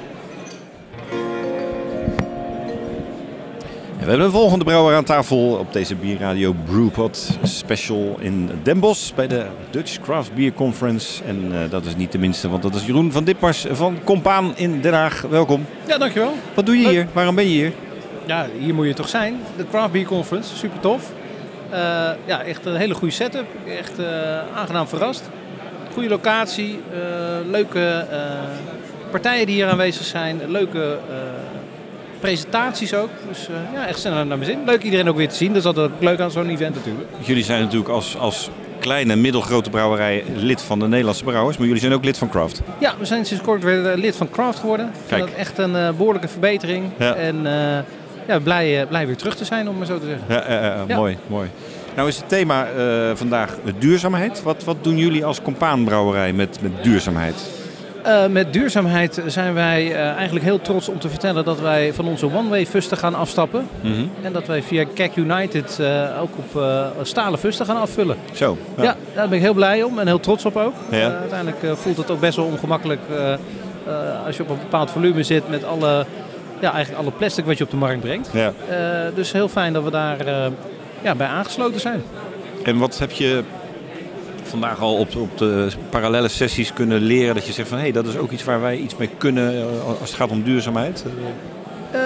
We 4.07 4.13
hebben 4.13 4.31
een 4.31 4.41
volgende 4.41 4.65
brouwer 4.65 4.97
aan 4.97 5.05
tafel 5.05 5.39
op 5.39 5.73
deze 5.73 5.95
bierradio 5.95 6.55
Brewpot 6.65 7.39
Special 7.43 8.17
in 8.21 8.51
Den 8.63 8.81
Bosch 8.81 9.15
bij 9.15 9.27
de 9.27 9.47
Dutch 9.71 10.01
Craft 10.01 10.35
Beer 10.35 10.53
Conference. 10.53 11.25
En 11.25 11.49
eh, 11.53 11.71
dat 11.71 11.85
is 11.85 11.97
niet 11.97 12.13
de 12.13 12.19
minste, 12.19 12.49
want 12.49 12.63
dat 12.63 12.75
is 12.75 12.87
Jeroen 12.87 13.13
van 13.13 13.25
Dippers 13.25 13.67
van 13.71 13.99
Compaan 14.05 14.53
in 14.57 14.81
Den 14.81 14.93
Haag. 14.93 15.21
Welkom. 15.21 15.67
Ja, 15.87 15.99
dankjewel. 15.99 16.35
Wat 16.55 16.67
doe 16.67 16.79
je 16.79 16.89
hier? 16.89 17.07
Waarom 17.13 17.35
ben 17.35 17.45
je 17.45 17.51
hier? 17.51 17.73
Ja, 18.27 18.47
hier 18.59 18.75
moet 18.75 18.87
je 18.87 18.95
toch 18.95 19.09
zijn. 19.09 19.41
De 19.57 19.65
Craft 19.71 19.93
Beer 19.93 20.07
Conference, 20.07 20.57
super 20.57 20.81
tof. 20.81 21.13
Eh, 21.71 21.79
ja, 22.25 22.43
echt 22.43 22.67
een 22.67 22.77
hele 22.77 22.95
goede 22.95 23.15
setup. 23.15 23.47
Echt 23.79 23.99
eh, 23.99 24.07
aangenaam 24.55 24.89
verrast. 24.89 25.31
Goede 25.93 26.09
locatie, 26.09 26.81
leuke 27.51 28.07
partijen 29.11 29.47
die 29.47 29.55
hier 29.55 29.69
aanwezig 29.69 30.05
zijn, 30.05 30.41
leuke 30.47 30.99
presentaties 32.27 32.95
ook. 32.95 33.11
Dus 33.29 33.49
eh, 33.49 33.55
ja, 33.73 33.87
echt 33.87 33.99
snel 33.99 34.13
naar 34.13 34.27
mijn 34.27 34.45
zin. 34.45 34.59
Leuk 34.67 34.83
iedereen 34.83 35.09
ook 35.09 35.17
weer 35.17 35.29
te 35.29 35.35
zien. 35.35 35.49
Dat 35.49 35.57
is 35.57 35.65
altijd 35.65 35.91
leuk 35.99 36.21
aan 36.21 36.31
zo'n 36.31 36.49
event 36.49 36.75
natuurlijk. 36.75 37.09
Jullie 37.19 37.45
zijn 37.45 37.63
natuurlijk 37.63 37.91
als, 37.91 38.17
als 38.19 38.51
kleine, 38.81 39.17
middelgrote 39.17 39.71
brouwerij 39.71 40.25
lid 40.37 40.63
van 40.63 40.79
de 40.79 40.89
Nederlandse 40.89 41.25
Brouwers, 41.25 41.57
maar 41.57 41.67
jullie 41.67 41.81
zijn 41.81 41.93
ook 41.93 42.05
lid 42.05 42.19
van 42.19 42.29
Craft. 42.29 42.63
Ja, 42.79 42.95
we 42.99 43.05
zijn 43.05 43.25
sinds 43.27 43.43
kort 43.43 43.63
weer 43.63 43.91
eh, 43.91 43.99
lid 43.99 44.17
van 44.17 44.31
Craft 44.31 44.59
geworden. 44.59 44.91
Kijk. 45.09 45.21
dat 45.21 45.31
echt 45.31 45.59
een 45.59 45.77
eh, 45.77 45.91
behoorlijke 45.91 46.29
verbetering. 46.29 46.85
Ja. 46.99 47.15
En 47.15 47.37
ja, 48.27 48.41
blij, 48.41 48.87
blij 48.89 49.07
weer 49.07 49.17
terug 49.17 49.37
te 49.37 49.45
zijn, 49.45 49.69
om 49.69 49.79
maar 49.79 49.87
zo 49.87 49.99
te 49.99 50.07
zeggen. 50.07 50.55
Ja, 50.55 50.85
Ja. 50.89 50.97
mooi, 50.97 51.17
mooi. 51.27 51.49
Nou 51.97 52.09
is 52.09 52.17
het 52.17 52.29
thema 52.29 52.67
vandaag 53.15 53.57
duurzaamheid. 53.79 54.43
Wat, 54.43 54.65
wat 54.65 54.77
doen 54.81 54.99
jullie 54.99 55.25
als 55.25 55.43
Compaanbrouwerij 55.43 56.33
met, 56.33 56.59
met 56.63 56.73
duurzaamheid? 56.83 57.35
Eh, 58.07 58.27
met 58.27 58.53
duurzaamheid 58.53 59.23
zijn 59.27 59.55
wij 59.55 59.93
eh, 59.93 60.11
eigenlijk 60.11 60.45
heel 60.45 60.61
trots 60.61 60.89
om 60.89 60.99
te 60.99 61.09
vertellen 61.09 61.45
dat 61.45 61.61
wij 61.61 61.93
van 61.93 62.07
onze 62.07 62.27
one-way 62.35 62.67
fusten 62.67 62.97
gaan 62.97 63.15
afstappen. 63.15 63.69
Mhm. 63.81 64.05
En 64.23 64.33
dat 64.33 64.47
wij 64.47 64.63
via 64.63 64.85
CAC 64.95 65.17
United 65.17 65.79
eh, 65.79 66.23
ook 66.23 66.31
op 66.39 66.63
stalen 67.03 67.39
fusten 67.39 67.67
gaan 67.67 67.77
afvullen. 67.77 68.17
Zo. 68.33 68.59
Ja. 68.77 68.97
daar 69.15 69.29
ben 69.29 69.39
ik 69.39 69.45
heel 69.45 69.55
blij 69.55 69.83
om 69.83 69.99
en 69.99 70.07
heel 70.07 70.21
trots 70.21 70.45
op 70.45 70.57
ook. 70.57 70.75
Ja. 70.91 71.19
Uiteindelijk 71.19 71.79
voelt 71.79 71.97
het 71.97 72.11
ook 72.11 72.21
best 72.21 72.37
wel 72.37 72.45
ongemakkelijk 72.45 73.01
als 74.27 74.37
je 74.37 74.43
op 74.43 74.49
een 74.49 74.59
bepaald 74.59 74.91
volume 74.91 75.23
zit 75.23 75.49
met 75.49 75.65
alle, 75.65 76.07
ja, 76.61 76.73
eigenlijk 76.73 77.03
alle 77.03 77.13
plastic 77.17 77.45
wat 77.45 77.59
je 77.59 77.65
op 77.65 77.71
de 77.71 77.77
markt 77.77 78.01
brengt. 78.01 78.31
Ja. 78.33 78.53
Dus 79.15 79.33
heel 79.33 79.49
fijn 79.49 79.73
dat 79.73 79.85
we 79.85 79.91
daar 79.91 80.19
ja, 81.03 81.15
bij 81.15 81.27
aangesloten 81.27 81.81
zijn. 81.81 82.03
En 82.63 82.79
wat 82.79 82.99
heb 82.99 83.11
je 83.11 83.43
vandaag 84.47 84.81
al 84.81 84.95
op, 84.97 85.17
op 85.17 85.39
de 85.39 85.69
parallele 85.91 86.29
sessies 86.29 86.73
kunnen 86.73 87.01
leren 87.03 87.35
dat 87.35 87.47
je 87.47 87.53
zegt 87.53 87.69
van 87.69 87.77
hé, 87.79 87.83
hey, 87.85 87.93
dat 87.93 88.07
is 88.07 88.17
ook 88.17 88.31
iets 88.31 88.45
waar 88.45 88.61
wij 88.61 88.77
iets 88.77 88.97
mee 88.97 89.11
kunnen 89.19 89.57
eh, 89.57 89.65
als 90.01 90.09
het 90.11 90.19
gaat 90.19 90.31
om 90.31 90.43
duurzaamheid? 90.43 91.05
Eh, 91.91 92.01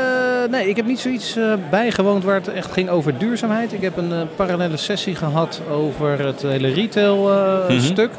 nee, 0.51 0.69
ik 0.69 0.77
heb 0.77 0.87
niet 0.87 1.01
zoiets 1.01 1.37
eh, 1.37 1.53
bijgewoond 1.71 2.25
waar 2.25 2.35
het 2.35 2.49
echt 2.49 2.73
ging 2.73 2.89
over 2.89 3.19
duurzaamheid. 3.19 3.73
Ik 3.73 3.81
heb 3.81 3.97
een 3.97 4.13
eh, 4.13 4.19
parallele 4.37 4.77
sessie 4.77 5.15
gehad 5.15 5.61
over 5.71 6.25
het 6.25 6.43
hele 6.43 6.69
retail 6.73 7.31
eh, 7.33 7.69
Mhm. 7.69 7.81
stuk. 7.81 8.11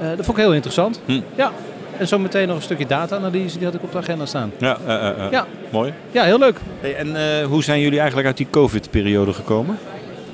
Eh, 0.00 0.06
dat 0.16 0.24
vond 0.24 0.38
ik 0.38 0.44
heel 0.44 0.54
interessant. 0.54 1.00
Hm. 1.06 1.20
Ja. 1.34 1.50
En 1.98 2.08
zo 2.08 2.18
meteen 2.18 2.46
nog 2.46 2.56
een 2.56 2.62
stukje 2.62 2.86
data-analyse, 2.86 3.56
die 3.56 3.66
had 3.66 3.74
ik 3.74 3.82
op 3.82 3.92
de 3.92 3.98
agenda 3.98 4.26
staan. 4.26 4.52
Ja, 4.58 4.76
eh, 4.86 4.94
eh, 4.94 5.08
eh. 5.08 5.30
Ja. 5.30 5.46
mooi. 5.70 5.92
Ja, 6.10 6.22
heel 6.24 6.38
leuk. 6.38 6.58
Hey, 6.80 6.96
en 6.96 7.16
eh, 7.40 7.46
hoe 7.46 7.62
zijn 7.64 7.80
jullie 7.80 7.98
eigenlijk 7.98 8.28
uit 8.28 8.36
die 8.36 8.46
COVID-periode 8.50 9.32
gekomen? 9.32 9.78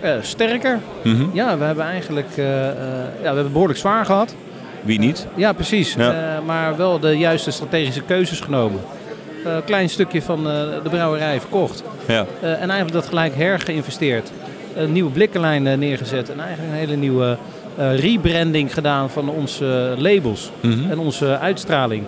Eh, 0.03 0.13
sterker. 0.21 0.79
Mhm. 1.03 1.25
Ja, 1.33 1.59
we 1.59 1.65
hebben 1.65 1.85
eigenlijk 1.85 2.29
eh, 2.37 2.69
eh, 2.69 2.75
ja, 3.23 3.29
we 3.31 3.35
hebben 3.35 3.53
behoorlijk 3.53 3.79
zwaar 3.79 4.05
gehad. 4.05 4.35
Wie 4.83 4.99
niet? 4.99 5.27
Ja, 5.35 5.53
precies. 5.53 5.95
Ja. 5.95 6.41
Maar 6.47 6.77
wel 6.77 6.99
de 6.99 7.19
juiste 7.19 7.51
strategische 7.51 8.03
keuzes 8.03 8.41
genomen. 8.41 8.81
Een 9.45 9.65
klein 9.65 9.89
stukje 9.89 10.23
van 10.23 10.45
de 10.45 10.89
brouwerij 10.91 11.41
verkocht. 11.41 11.83
Ja. 12.09 12.27
En 12.41 12.57
eigenlijk 12.57 12.93
dat 12.93 13.07
gelijk 13.07 13.35
hergeïnvesteerd. 13.35 14.31
Een 14.75 14.93
nieuwe 14.93 15.11
blikkenlijn 15.11 15.79
neergezet. 15.79 16.31
En 16.31 16.41
eigenlijk 16.41 16.73
een 16.73 16.79
hele 16.79 16.97
nieuwe 16.97 17.37
rebranding 17.77 18.75
gedaan 18.75 19.11
van 19.11 19.29
onze 19.29 19.95
labels. 19.99 20.51
Mhm. 20.61 20.91
En 20.91 20.99
onze 20.99 21.39
uitstraling. 21.39 22.05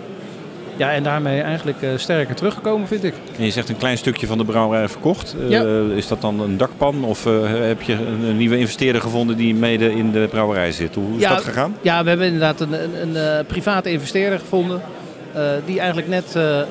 Ja, 0.77 0.91
en 0.91 1.03
daarmee 1.03 1.41
eigenlijk 1.41 1.81
eh, 1.81 1.89
sterker 1.95 2.35
teruggekomen, 2.35 2.87
vind 2.87 3.03
ik. 3.03 3.13
En 3.37 3.45
je 3.45 3.51
zegt 3.51 3.69
een 3.69 3.77
klein 3.77 3.97
stukje 3.97 4.27
van 4.27 4.37
de 4.37 4.45
brouwerij 4.45 4.89
verkocht. 4.89 5.35
Eh, 5.41 5.49
Ja. 5.49 5.63
Is 5.95 6.07
dat 6.07 6.21
dan 6.21 6.39
een 6.39 6.57
dakpan 6.57 7.03
of 7.03 7.25
eh, 7.25 7.33
heb 7.67 7.81
je 7.81 7.93
een, 7.93 8.37
nieuwe 8.37 8.57
investeerder 8.57 9.01
gevonden 9.01 9.37
die 9.37 9.55
mede 9.55 9.95
in 9.95 10.11
de 10.11 10.27
brouwerij 10.29 10.71
zit? 10.71 10.95
Hoe 10.95 11.15
is 11.15 11.21
ja, 11.21 11.29
dat 11.29 11.43
gegaan? 11.43 11.75
Ja, 11.81 12.03
we 12.03 12.09
hebben 12.09 12.27
inderdaad 12.27 12.59
een, 12.59 12.73
een, 12.73 13.15
een 13.15 13.45
private 13.45 13.91
investeerder 13.91 14.39
gevonden. 14.39 14.81
Eh, 15.35 15.41
die 15.65 15.77
eigenlijk 15.79 16.07
net, 16.07 16.35
eh, 16.35 16.59
eh, 16.59 16.65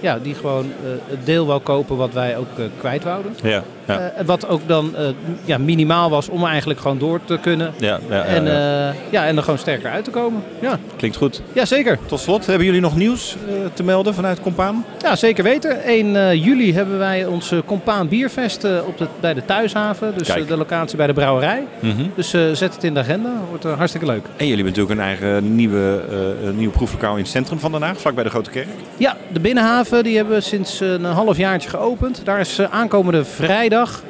ja, 0.00 0.18
die 0.22 0.34
gewoon 0.34 0.64
eh, 0.84 0.90
het 1.10 1.26
deel 1.26 1.46
wou 1.46 1.60
kopen 1.60 1.96
wat 1.96 2.12
wij 2.12 2.36
ook 2.36 2.58
eh, 2.58 2.64
kwijt 2.78 3.04
wouden. 3.04 3.32
Ja, 3.42 3.62
ja. 3.86 3.98
Eh, 3.98 4.18
en 4.18 4.26
wat 4.26 4.48
ook 4.48 4.60
dan 4.66 4.96
eh, 4.96 5.04
ja, 5.44 5.58
minimaal 5.58 6.10
was 6.10 6.28
om 6.28 6.44
eigenlijk 6.46 6.80
gewoon 6.80 6.98
door 6.98 7.20
te 7.24 7.38
kunnen. 7.40 7.72
Ja, 7.78 7.98
ja, 8.08 8.16
ja, 8.16 8.24
en, 8.24 8.44
ja. 8.44 8.88
eh, 8.88 8.94
ja, 9.10 9.26
en 9.26 9.36
er 9.36 9.42
gewoon 9.42 9.58
sterker 9.58 9.90
uit 9.90 10.04
te 10.04 10.10
komen. 10.10 10.42
Ja, 10.60 10.78
Klinkt 10.96 11.16
goed. 11.16 11.42
ja 11.52 11.64
zeker. 11.64 11.98
Tot 12.06 12.20
slot, 12.20 12.46
hebben 12.46 12.66
jullie 12.66 12.80
nog 12.80 12.96
nieuws 12.96 13.36
eh, 13.48 13.54
te 13.74 13.82
melden 13.82 14.14
vanuit 14.14 14.40
Compaan? 14.40 14.84
Ja, 15.02 15.16
zeker 15.16 15.44
weten. 15.44 15.82
1 15.82 16.16
eh, 16.16 16.44
juli 16.44 16.74
hebben 16.74 16.98
wij 16.98 17.26
onze 17.26 17.62
Compaan 17.66 18.08
Bierfest 18.08 18.64
eh, 18.64 18.78
op 18.86 18.98
de, 18.98 19.06
bij 19.20 19.34
de 19.34 19.44
Thuishaven. 19.44 20.14
Dus 20.18 20.26
Kijk. 20.28 20.48
de 20.48 20.56
locatie 20.56 20.96
bij 20.96 21.06
de 21.06 21.12
brouwerij. 21.12 21.62
Mhm. 21.80 22.02
Dus 22.14 22.32
eh, 22.34 22.40
zet 22.52 22.74
het 22.74 22.84
in 22.84 22.94
de 22.94 23.00
agenda. 23.00 23.30
Wordt 23.48 23.64
hartstikke 23.64 24.06
leuk. 24.06 24.24
En 24.36 24.46
jullie 24.46 24.64
hebben 24.64 24.84
natuurlijk 24.84 25.00
een 25.00 25.06
eigen 25.06 25.54
nieuwe, 25.56 26.00
eh, 26.10 26.50
nieuwe 26.56 26.72
proeflokaal 26.72 27.12
in 27.16 27.22
het 27.22 27.30
centrum 27.30 27.58
van 27.58 27.72
Den 27.72 27.81
Haag, 27.82 28.00
vlakbij 28.00 28.24
de 28.24 28.30
Grote 28.30 28.50
Kerk. 28.50 28.66
Ja, 28.96 29.16
de 29.32 29.40
Binnenhaven 29.40 30.04
die 30.04 30.16
hebben 30.16 30.34
we 30.34 30.40
sinds 30.40 30.80
eh, 30.80 30.90
een 30.92 31.04
halfjaartje 31.04 31.68
geopend. 31.68 32.20
Daar 32.24 32.40
is 32.40 32.58
eh, 32.58 32.66
aankomende 32.70 33.24
vrijdag. 33.24 34.02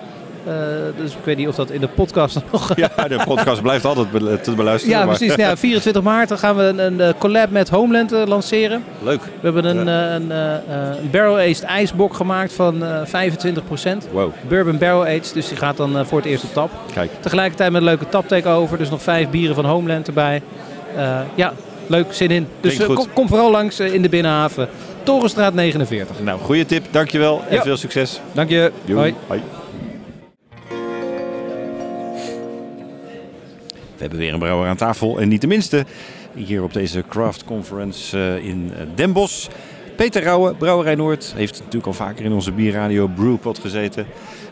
eh, 0.47 0.53
dus 0.97 1.11
ik 1.13 1.25
weet 1.25 1.37
niet 1.37 1.49
of 1.49 1.55
dat 1.55 1.71
in 1.71 1.81
de 1.81 1.89
podcast 1.89 2.39
nog... 2.53 2.73
Ja, 2.77 2.89
de 3.09 3.21
podcast 3.25 3.63
blijft 3.63 3.85
altijd 3.85 4.45
te 4.45 4.55
beluisteren. 4.55 4.99
Ja, 4.99 5.05
maar- 5.05 5.17
precies. 5.17 5.35
Ja, 5.37 5.57
24 5.57 6.03
maart 6.03 6.29
dan 6.29 6.39
gaan 6.39 6.57
we 6.57 6.63
een, 6.63 7.01
een, 7.01 7.15
collab 7.19 7.51
met 7.51 7.69
Homeland 7.69 8.11
lanceren. 8.11 8.85
Leuk. 9.03 9.21
We 9.23 9.31
hebben 9.41 9.65
een, 9.65 9.89
eh, 9.89 10.13
een, 10.15 10.31
een 11.03 11.11
barrel-aged 11.11 11.63
ijsbok 11.63 12.15
gemaakt 12.15 12.53
van 12.53 12.85
eh 12.85 13.01
25%. 14.05 14.11
Wow. 14.13 14.31
Bourbon 14.49 14.79
barrel-aged, 14.79 15.31
dus 15.35 15.49
die 15.49 15.57
gaat 15.57 15.77
dan 15.77 16.07
voor 16.07 16.19
het 16.19 16.27
eerst 16.27 16.45
op 16.45 16.53
tap. 16.53 16.71
Kijk. 16.95 17.11
Tegelijkertijd 17.21 17.71
met 17.71 17.81
een 17.81 17.87
leuke 17.87 18.09
taptake 18.09 18.49
over, 18.49 18.79
dus 18.79 18.91
nog 18.91 19.03
vijf 19.03 19.29
bieren 19.31 19.55
van 19.55 19.65
Homeland 19.65 20.07
erbij. 20.07 20.43
Ja, 21.35 21.53
leuk, 21.93 22.13
zin 22.13 22.31
in. 22.31 22.47
Dus 22.61 22.79
eh, 22.79 22.87
kom, 22.87 23.07
kom 23.13 23.29
vooral 23.29 23.51
langs 23.51 23.79
eh, 23.79 23.95
in 23.95 24.03
de 24.03 24.09
Binnenhaven. 24.09 24.69
Torenstraat 25.03 25.55
49. 25.55 26.21
Nou, 26.21 26.41
goede 26.41 26.67
tip. 26.67 26.87
Dankjewel 26.91 27.43
en 27.49 27.55
Ja. 27.55 27.63
veel 27.63 27.77
succes. 27.77 28.21
Dank 28.33 28.51
je. 28.51 28.73
Hoi. 28.93 29.15
Hoi. 29.27 29.43
We 33.97 34.09
hebben 34.09 34.19
weer 34.19 34.33
een 34.33 34.39
brouwer 34.39 34.69
aan 34.69 34.77
tafel 34.77 35.21
en 35.21 35.29
niet 35.29 35.41
de 35.41 35.47
minste. 35.47 35.85
Hier 36.35 36.63
op 36.63 36.73
deze 36.73 37.05
Craft 37.09 37.45
Conference 37.45 38.19
eh, 38.19 38.45
in 38.49 38.73
Den 38.95 39.13
Bosch. 39.13 39.49
Peter 39.97 40.23
Rauwe, 40.23 40.55
Brouwerij 40.55 40.95
Noord, 40.95 41.33
heeft 41.37 41.59
natuurlijk 41.59 41.87
al 41.87 41.93
vaker 41.93 42.25
in 42.25 42.33
onze 42.33 42.53
bierradio 42.53 43.07
Brewpot 43.07 43.59
gezeten. 43.59 44.07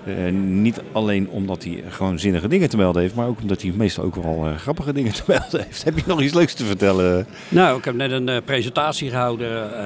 Eh, 0.04 0.14
niet 0.32 0.82
alleen 0.92 1.28
omdat 1.30 1.64
hij 1.64 1.82
gewoon 1.88 2.18
zinnige 2.18 2.48
dingen 2.48 2.68
te 2.68 2.76
melden 2.76 3.02
heeft, 3.02 3.14
maar 3.14 3.26
ook 3.26 3.40
omdat 3.40 3.62
hij 3.62 3.72
meestal 3.76 4.04
ook 4.04 4.14
wel 4.14 4.46
eh, 4.46 4.56
grappige 4.56 4.92
dingen 4.92 5.12
te 5.12 5.22
melden 5.38 5.62
heeft. 5.64 5.84
Heb 5.84 5.96
je 5.96 6.02
nog 6.06 6.20
iets 6.20 6.34
leuks 6.34 6.54
te 6.54 6.64
vertellen? 6.64 7.26
Nou, 7.48 7.78
ik 7.78 7.84
heb 7.84 7.94
net 7.94 8.10
een 8.10 8.28
eh, 8.28 8.36
presentatie 8.44 9.10
gehouden 9.10 9.78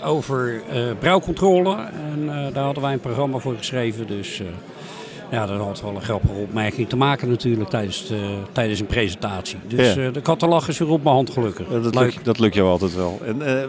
eh, 0.00 0.08
over 0.08 0.62
eh, 0.72 0.82
brouwcontrole. 0.98 1.76
En 2.12 2.28
eh, 2.28 2.54
daar 2.54 2.64
hadden 2.64 2.82
wij 2.82 2.92
een 2.92 3.00
programma 3.00 3.38
voor 3.38 3.56
geschreven. 3.56 4.06
Dus 4.06 4.40
eh, 4.40 4.46
ja, 5.30 5.46
dat 5.46 5.58
had 5.60 5.80
wel 5.80 5.94
een 5.94 6.02
grappige 6.02 6.32
opmerking 6.32 6.88
te 6.88 6.96
maken 6.96 7.28
natuurlijk 7.28 7.70
tijdens, 7.70 8.06
de- 8.06 8.36
tijdens 8.52 8.80
een 8.80 8.86
presentatie. 8.86 9.58
Dus 9.66 9.94
Ja. 9.94 10.02
eh, 10.06 10.12
de 10.12 10.20
kattenlach 10.20 10.68
is 10.68 10.78
weer 10.78 10.88
op 10.90 11.02
mijn 11.02 11.14
hand 11.14 11.30
gelukkig. 11.30 11.66
Eh, 11.66 11.82
Dat 11.82 11.94
Leuk. 11.94 12.04
lukt, 12.14 12.24
dat 12.24 12.38
lukt 12.38 12.54
jou 12.54 12.68
altijd 12.68 12.94
wel. 12.94 13.20
En, 13.26 13.42
eh, 13.42 13.62
eh, 13.62 13.68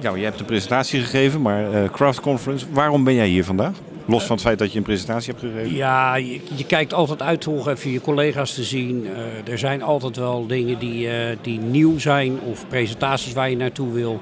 ja, 0.00 0.14
je 0.14 0.24
hebt 0.24 0.40
een 0.40 0.46
presentatie 0.46 1.00
gegeven, 1.00 1.42
maar 1.42 1.72
eh, 1.72 1.90
Craft 1.90 2.20
Conference, 2.20 2.66
waarom 2.72 3.04
ben 3.04 3.14
jij 3.14 3.28
hier 3.28 3.44
vandaag? 3.44 3.72
Los 4.06 4.24
van 4.24 4.36
het 4.36 4.44
feit 4.44 4.58
dat 4.58 4.72
je 4.72 4.78
een 4.78 4.84
presentatie 4.84 5.32
hebt 5.36 5.44
gegeven. 5.52 5.76
Ja, 5.76 6.14
je, 6.16 6.40
je 6.56 6.64
kijkt 6.66 6.94
altijd 6.94 7.22
uit 7.22 7.46
om 7.46 7.68
even 7.68 7.90
je 7.90 8.00
collega's 8.00 8.54
te 8.54 8.62
zien. 8.64 9.06
Eh, 9.46 9.52
er 9.52 9.58
zijn 9.58 9.82
altijd 9.82 10.16
wel 10.16 10.46
dingen 10.46 10.78
die, 10.78 11.08
eh, 11.10 11.36
die 11.42 11.58
nieuw 11.60 11.98
zijn 11.98 12.38
of 12.40 12.68
presentaties 12.68 13.32
waar 13.32 13.50
je 13.50 13.56
naartoe 13.56 13.92
wil. 13.92 14.20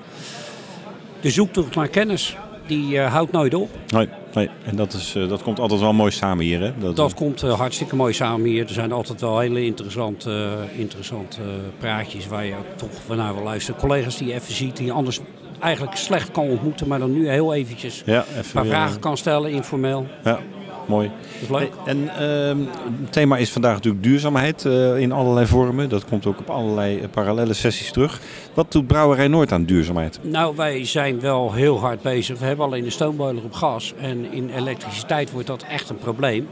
De 1.20 1.30
zoektocht 1.30 1.74
naar 1.74 1.88
kennis, 1.88 2.36
die 2.66 2.98
eh, 3.00 3.12
houdt 3.12 3.32
nooit 3.32 3.54
op. 3.54 3.68
Nee, 3.88 4.08
nee. 4.38 4.50
en 4.64 4.76
dat, 4.76 4.92
is, 4.92 5.14
eh, 5.14 5.28
dat 5.28 5.42
komt 5.42 5.58
altijd 5.58 5.80
wel 5.80 5.92
mooi 5.92 6.10
samen 6.10 6.44
hier. 6.44 6.60
Hè? 6.60 6.72
Dat, 6.78 6.96
Dat 6.96 7.14
komt 7.14 7.42
eh, 7.42 7.58
hartstikke 7.58 7.96
mooi 7.96 8.12
samen 8.12 8.46
hier. 8.46 8.62
Er 8.62 8.72
zijn 8.72 8.92
altijd 8.92 9.20
wel 9.20 9.38
hele 9.38 9.64
interessante, 9.64 10.30
eh, 10.72 10.80
interessante 10.80 11.40
eh, 11.40 11.48
praatjes 11.78 12.26
waar 12.26 12.44
je 12.44 12.54
toch 12.76 13.16
naar 13.16 13.34
wil 13.34 13.42
luisteren. 13.42 13.80
Collega's 13.80 14.16
die 14.16 14.26
je 14.26 14.34
even 14.34 14.54
ziet, 14.54 14.76
die 14.76 14.86
je 14.86 14.92
anders 14.92 15.20
eigenlijk 15.60 15.96
slecht 15.96 16.30
kan 16.30 16.48
ontmoeten, 16.48 16.88
maar 16.88 16.98
dan 16.98 17.12
nu 17.12 17.28
heel 17.28 17.54
eventjes 17.54 18.02
Ja, 18.06 18.24
een 18.32 18.38
even 18.38 18.52
paar 18.52 18.62
weer, 18.62 18.72
vragen 18.72 18.94
eh, 18.96 19.00
kan 19.00 19.16
stellen, 19.16 19.50
informeel. 19.50 20.06
Ja, 20.24 20.40
mooi. 20.88 21.10
Dat 21.32 21.42
is 21.42 21.48
leuk. 21.48 21.72
En 21.84 22.08
ehm, 22.08 22.58
het 23.02 23.12
thema 23.12 23.36
is 23.36 23.50
vandaag 23.50 23.74
natuurlijk 23.74 24.02
duurzaamheid 24.02 24.64
eh, 24.64 24.98
in 24.98 25.12
allerlei 25.12 25.46
vormen. 25.46 25.88
Dat 25.88 26.04
komt 26.04 26.26
ook 26.26 26.38
op 26.38 26.50
allerlei 26.50 26.98
eh, 26.98 27.08
parallele 27.10 27.52
sessies 27.52 27.90
terug. 27.90 28.20
Wat 28.54 28.72
doet 28.72 28.86
Brouwerij 28.86 29.28
Noord 29.28 29.52
aan 29.52 29.64
duurzaamheid? 29.64 30.18
Nou, 30.22 30.56
wij 30.56 30.84
zijn 30.84 31.20
wel 31.20 31.52
heel 31.52 31.80
hard 31.80 32.02
bezig. 32.02 32.38
We 32.38 32.44
hebben 32.44 32.64
alleen 32.64 32.84
de 32.84 32.90
stoomboiler 32.90 33.44
op 33.44 33.52
gas. 33.52 33.94
En 34.00 34.32
in 34.32 34.50
elektriciteit 34.50 35.30
wordt 35.30 35.46
dat 35.46 35.62
echt 35.62 35.90
een 35.90 35.98
probleem. 35.98 36.48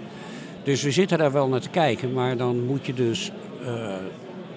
Dus 0.63 0.83
we 0.83 0.91
zitten 0.91 1.19
daar 1.19 1.33
wel 1.33 1.49
naar 1.49 1.61
te 1.61 1.69
kijken. 1.69 2.13
Maar 2.13 2.37
dan 2.37 2.65
moet 2.65 2.87
je 2.87 2.95
dus 2.95 3.31
eh, 3.65 3.95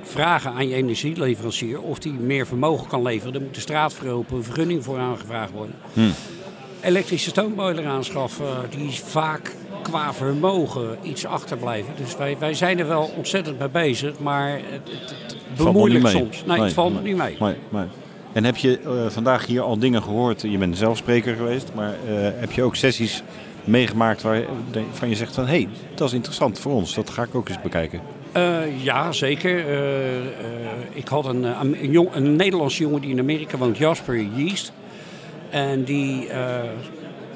vragen 0.01 0.51
aan 0.51 0.67
je 0.67 0.75
energieleverancier 0.75 1.81
of 1.81 1.99
die 1.99 2.13
meer 2.13 2.47
vermogen 2.47 2.87
kan 2.87 3.01
leveren. 3.01 3.33
Dan 3.33 3.43
moet 3.43 3.55
de 3.55 3.61
straat 3.61 3.93
veropen, 3.93 4.37
een 4.37 4.43
vergunning 4.43 4.83
voor 4.83 4.97
aangevraagd 4.97 5.51
worden. 5.51 5.75
Elektrische 6.81 7.29
stoomboiler 7.29 7.85
aanschaffen, 7.85 8.47
die 8.69 8.87
is 8.87 8.99
vaak 8.99 9.55
qua 9.81 10.13
vermogen 10.13 10.97
iets 11.01 11.25
achterblijven. 11.25 11.93
Dus 11.97 12.17
wij, 12.17 12.35
wij 12.39 12.53
zijn 12.53 12.79
er 12.79 12.87
wel 12.87 13.11
ontzettend 13.17 13.59
mee 13.59 13.69
bezig. 13.69 14.19
Maar 14.19 14.49
het, 14.51 14.61
het, 14.73 15.35
het 15.53 16.01
mee. 16.03 16.11
soms. 16.11 16.43
Nee, 16.45 16.61
het 16.61 16.73
valt 16.73 16.93
nog 16.93 17.03
niet 17.03 17.17
mee. 17.17 17.37
Nee. 17.39 17.85
En 18.33 18.43
heb 18.43 18.57
je 18.57 18.79
eh, 18.79 18.91
vandaag 19.09 19.45
hier 19.45 19.61
al 19.61 19.79
dingen 19.79 20.03
gehoord? 20.03 20.41
Je 20.41 20.57
bent 20.57 20.77
zelf 20.77 20.97
spreker 20.97 21.35
geweest, 21.35 21.71
maar 21.75 21.89
eh, 21.93 22.13
heb 22.15 22.51
je 22.51 22.63
ook 22.63 22.75
sessies 22.75 23.23
meegemaakt 23.63 24.21
waar- 24.21 24.43
waarvan 24.73 25.09
je 25.09 25.15
zegt 25.15 25.33
van 25.35 25.43
hé, 25.45 25.49
hey, 25.49 25.67
dat 25.95 26.07
is 26.07 26.13
interessant 26.13 26.59
voor 26.59 26.71
ons, 26.73 26.93
dat 26.93 27.09
ga 27.09 27.23
ik 27.23 27.35
ook 27.35 27.49
eens 27.49 27.61
bekijken. 27.61 28.01
Eh, 28.31 28.83
ja, 28.83 29.11
zeker. 29.11 29.65
Ik 30.91 31.07
had 31.07 31.25
een, 31.25 31.43
een, 31.43 31.91
jong, 31.91 32.09
een 32.13 32.35
Nederlandse 32.35 32.81
jongen 32.81 33.01
die 33.01 33.09
in 33.09 33.19
Amerika 33.19 33.57
woont, 33.57 33.77
Jasper 33.77 34.25
Yeast. 34.35 34.71
En 35.49 35.83
die 35.83 36.27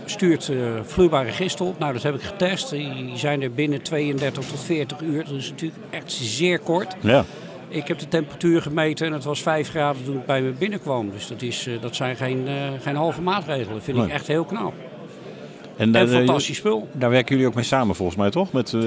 stuurt 0.06 0.49
eh, 0.49 0.58
vloeibare 0.84 1.32
gisten 1.32 1.66
op. 1.66 1.80
Nou, 1.80 1.93
dat 1.93 2.04
heb 2.04 2.16
ik 2.16 2.22
getest. 2.22 2.70
Die 2.70 3.18
zijn 3.18 3.41
er 3.41 3.51
binnen 3.51 3.82
32 3.82 4.45
tot 4.45 4.60
40 4.60 5.01
uur. 5.01 5.24
Dat 5.26 5.34
is 5.34 5.49
natuurlijk 5.49 5.80
echt 5.89 6.12
zeer 6.12 6.60
kort. 6.60 6.95
Ja. 6.99 7.26
Ik 7.68 7.88
heb 7.88 7.99
de 7.99 8.08
temperatuur 8.08 8.62
gemeten 8.62 9.08
en 9.08 9.14
het 9.14 9.24
was 9.24 9.41
5 9.41 9.70
graden 9.70 10.04
toen 10.04 10.18
ik 10.18 10.26
bij 10.26 10.41
me 10.41 10.51
binnenkwam. 10.51 11.12
Dus 11.12 11.28
dat, 11.28 11.41
is, 11.41 11.68
eh, 11.68 11.82
dat 11.82 11.95
zijn 11.95 12.16
geen, 12.16 12.47
eh, 12.47 12.54
geen 12.82 12.95
halve 12.95 13.22
maatregelen. 13.22 13.74
Dat 13.74 13.84
vind 13.84 13.97
ik 13.97 14.10
echt 14.10 14.28
heel 14.28 14.43
knap. 14.43 14.74
En, 15.78 15.95
En 15.95 16.07
eh, 16.09 16.13
fantastisch 16.13 16.57
spul. 16.57 16.88
Daar 16.91 17.09
werken 17.09 17.32
jullie 17.36 17.47
ook 17.49 17.55
mee 17.55 17.63
samen 17.63 17.95
volgens 17.95 18.17
mij, 18.17 18.30
toch? 18.30 18.51
Met, 18.51 18.74
eh, 18.74 18.80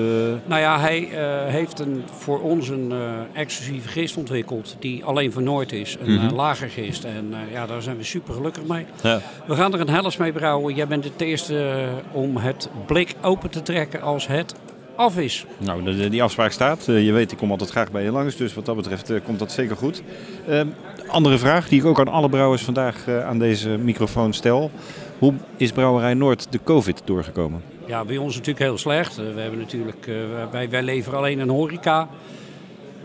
Nou 0.47 0.61
ja, 0.61 0.81
hij 0.81 1.09
eh, 1.11 1.53
heeft 1.53 1.79
een, 1.81 2.03
voor 2.19 2.41
ons 2.41 2.69
een 2.69 2.93
eh, 2.93 3.41
exclusieve 3.41 3.89
gist 3.89 4.17
ontwikkeld 4.17 4.77
die 4.81 5.05
alleen 5.05 5.33
voor 5.33 5.43
Noord 5.43 5.73
is. 5.73 5.97
Een 6.05 6.15
Mhm. 6.15 6.27
eh, 6.27 6.33
lagergist. 6.33 7.05
En 7.05 7.35
ja, 7.53 7.67
daar 7.67 7.83
zijn 7.83 7.97
we 7.97 8.05
super 8.05 8.35
gelukkig 8.35 8.63
mee. 8.67 8.87
Ja. 9.03 9.21
We 9.47 9.55
gaan 9.55 9.73
er 9.75 9.81
een 9.81 9.89
helles 9.91 10.17
mee 10.17 10.33
brouwen. 10.33 10.75
Jij 10.75 10.87
bent 10.87 11.05
het 11.05 11.21
eerste 11.21 11.87
om 12.13 12.37
het 12.37 12.69
blik 12.87 13.15
open 13.23 13.51
te 13.51 13.63
trekken 13.63 14.01
als 14.03 14.27
het 14.27 14.55
af 14.97 15.19
is. 15.19 15.47
Nou, 15.59 15.83
de- 15.83 16.09
die 16.09 16.23
afspraak 16.23 16.53
staat. 16.53 16.85
Je 16.87 17.13
weet, 17.13 17.33
ik 17.33 17.39
kom 17.39 17.51
altijd 17.51 17.71
graag 17.71 17.91
bij 17.91 18.03
je 18.03 18.11
langs, 18.11 18.37
dus 18.37 18.55
wat 18.55 18.67
dat 18.67 18.77
betreft 18.77 19.13
komt 19.25 19.39
dat 19.39 19.53
zeker 19.53 19.77
goed. 19.77 20.03
Ehm, 20.49 20.67
andere 21.07 21.39
vraag 21.39 21.69
die 21.69 21.81
ik 21.81 21.87
ook 21.87 22.01
aan 22.01 22.09
alle 22.09 22.29
brouwers 22.29 22.63
vandaag 22.63 23.09
aan 23.09 23.39
deze 23.39 23.69
microfoon 23.69 24.33
stel. 24.33 24.71
Hoe 25.19 25.35
is 25.57 25.73
Brouwerij 25.73 26.15
Noord 26.15 26.53
de 26.53 26.61
COVID 26.65 27.03
doorgekomen? 27.05 27.63
Ja, 27.87 28.05
bij 28.05 28.17
ons 28.17 28.35
natuurlijk 28.35 28.65
heel 28.65 28.79
slecht. 28.79 29.19
Eh, 29.19 29.35
we 29.35 29.41
hebben 29.41 29.59
natuurlijk, 29.59 30.07
eh, 30.07 30.15
wij, 30.51 30.71
wij 30.71 30.83
leveren 30.83 31.19
alleen 31.19 31.39
een 31.39 31.49
horeca. 31.49 32.09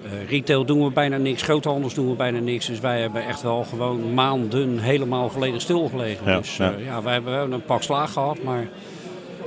Eh, 0.03 0.30
retail 0.30 0.66
doen 0.66 0.84
we 0.84 0.91
bijna 0.91 1.18
niks, 1.18 1.41
groothandels 1.41 1.93
doen 1.93 2.09
we 2.09 2.16
bijna 2.16 2.39
niks. 2.39 2.66
Dus 2.66 2.80
wij 2.80 3.01
hebben 3.01 3.26
echt 3.26 3.41
wel 3.41 3.64
gewoon 3.64 4.14
maanden 4.14 4.80
helemaal 4.80 5.30
volledig 5.30 5.62
stilgelegen. 5.62 6.32
Ja, 6.32 6.38
dus 6.38 6.57
ja. 6.57 6.74
ja, 6.78 7.01
wij 7.01 7.14
hebben 7.14 7.32
wel 7.32 7.51
een 7.51 7.66
pak 7.66 7.84
slaag 7.84 8.14
gehad, 8.14 8.43
maar 8.43 8.68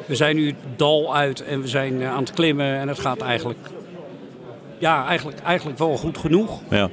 we 0.07 0.15
zijn 0.15 0.37
nu 0.37 0.47
het 0.47 0.57
dal 0.77 1.17
uit 1.17 1.45
en 1.45 1.61
we 1.61 1.69
zijn 1.69 2.05
aan 2.05 2.23
het 2.23 2.33
klimmen. 2.33 2.77
En 2.79 2.89
het 2.89 2.99
gaat 2.99 3.21
eigenlijk, 3.21 3.71
ja, 4.79 5.07
eigenlijk, 5.07 5.39
eigenlijk 5.39 5.79
wel 5.79 5.97
goed 5.97 6.19
genoeg. 6.19 6.61
Ja. 6.71 6.91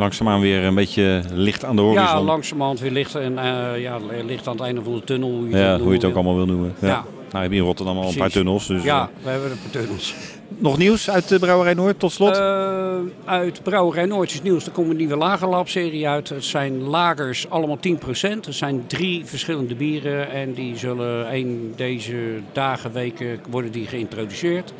Langzaamaan 0.00 0.40
weer 0.40 0.64
een 0.64 0.74
beetje 0.74 1.22
licht 1.32 1.64
aan 1.64 1.76
de 1.76 1.82
horizon. 1.82 2.06
Ja, 2.06 2.22
langzamerhand 2.22 2.80
weer 2.80 2.90
licht, 2.90 3.14
en, 3.14 3.38
eh, 3.38 3.80
ja, 3.80 3.98
licht 4.26 4.46
aan 4.46 4.52
het 4.56 4.62
einde 4.62 4.82
van 4.82 4.94
de 4.94 5.04
tunnel. 5.04 5.30
Hoe 5.30 5.48
je, 5.48 5.56
Ja, 5.56 5.72
het, 5.72 5.80
hoe 5.80 5.88
je 5.88 5.94
het 5.94 6.04
ook 6.04 6.14
allemaal 6.14 6.36
wil 6.36 6.46
noemen. 6.46 6.74
Ja. 6.78 6.88
Ja. 6.88 7.04
Nou, 7.30 7.42
heb 7.42 7.52
je 7.52 7.58
in 7.58 7.64
Rotterdam 7.64 7.98
al 7.98 8.08
een 8.08 8.16
paar 8.16 8.30
tunnels. 8.30 8.66
Dus, 8.66 8.82
ja, 8.82 9.02
eh, 9.02 9.24
we 9.24 9.30
hebben 9.30 9.50
een 9.50 9.58
paar 9.62 9.82
tunnels. 9.82 10.14
nog 10.48 10.78
nieuws 10.78 11.10
uit 11.10 11.28
de 11.28 11.38
Brouwerij 11.38 11.74
Noord 11.74 11.98
tot 11.98 12.12
slot? 12.12 12.36
Eh, 12.36 12.94
uit 13.24 13.62
Brouwerij 13.62 14.06
Noordjes 14.06 14.42
Nieuws, 14.42 14.66
er 14.66 14.72
komt 14.72 14.90
een 14.90 14.96
nieuwe 14.96 15.16
lagerlab-serie 15.16 16.08
uit. 16.08 16.28
Het 16.28 16.44
zijn 16.44 16.82
lagers, 16.82 17.50
allemaal 17.50 17.78
10%. 17.78 18.46
Er 18.46 18.52
zijn 18.52 18.84
drie 18.86 19.24
verschillende 19.24 19.74
bieren 19.74 20.30
en 20.30 20.52
die 20.52 20.76
zullen 20.76 21.34
een 21.34 21.72
deze 21.76 22.14
dagen, 22.52 22.92
weken 22.92 23.40
worden 23.50 23.72
die 23.72 23.86
geïntroduceerd. 23.86 24.72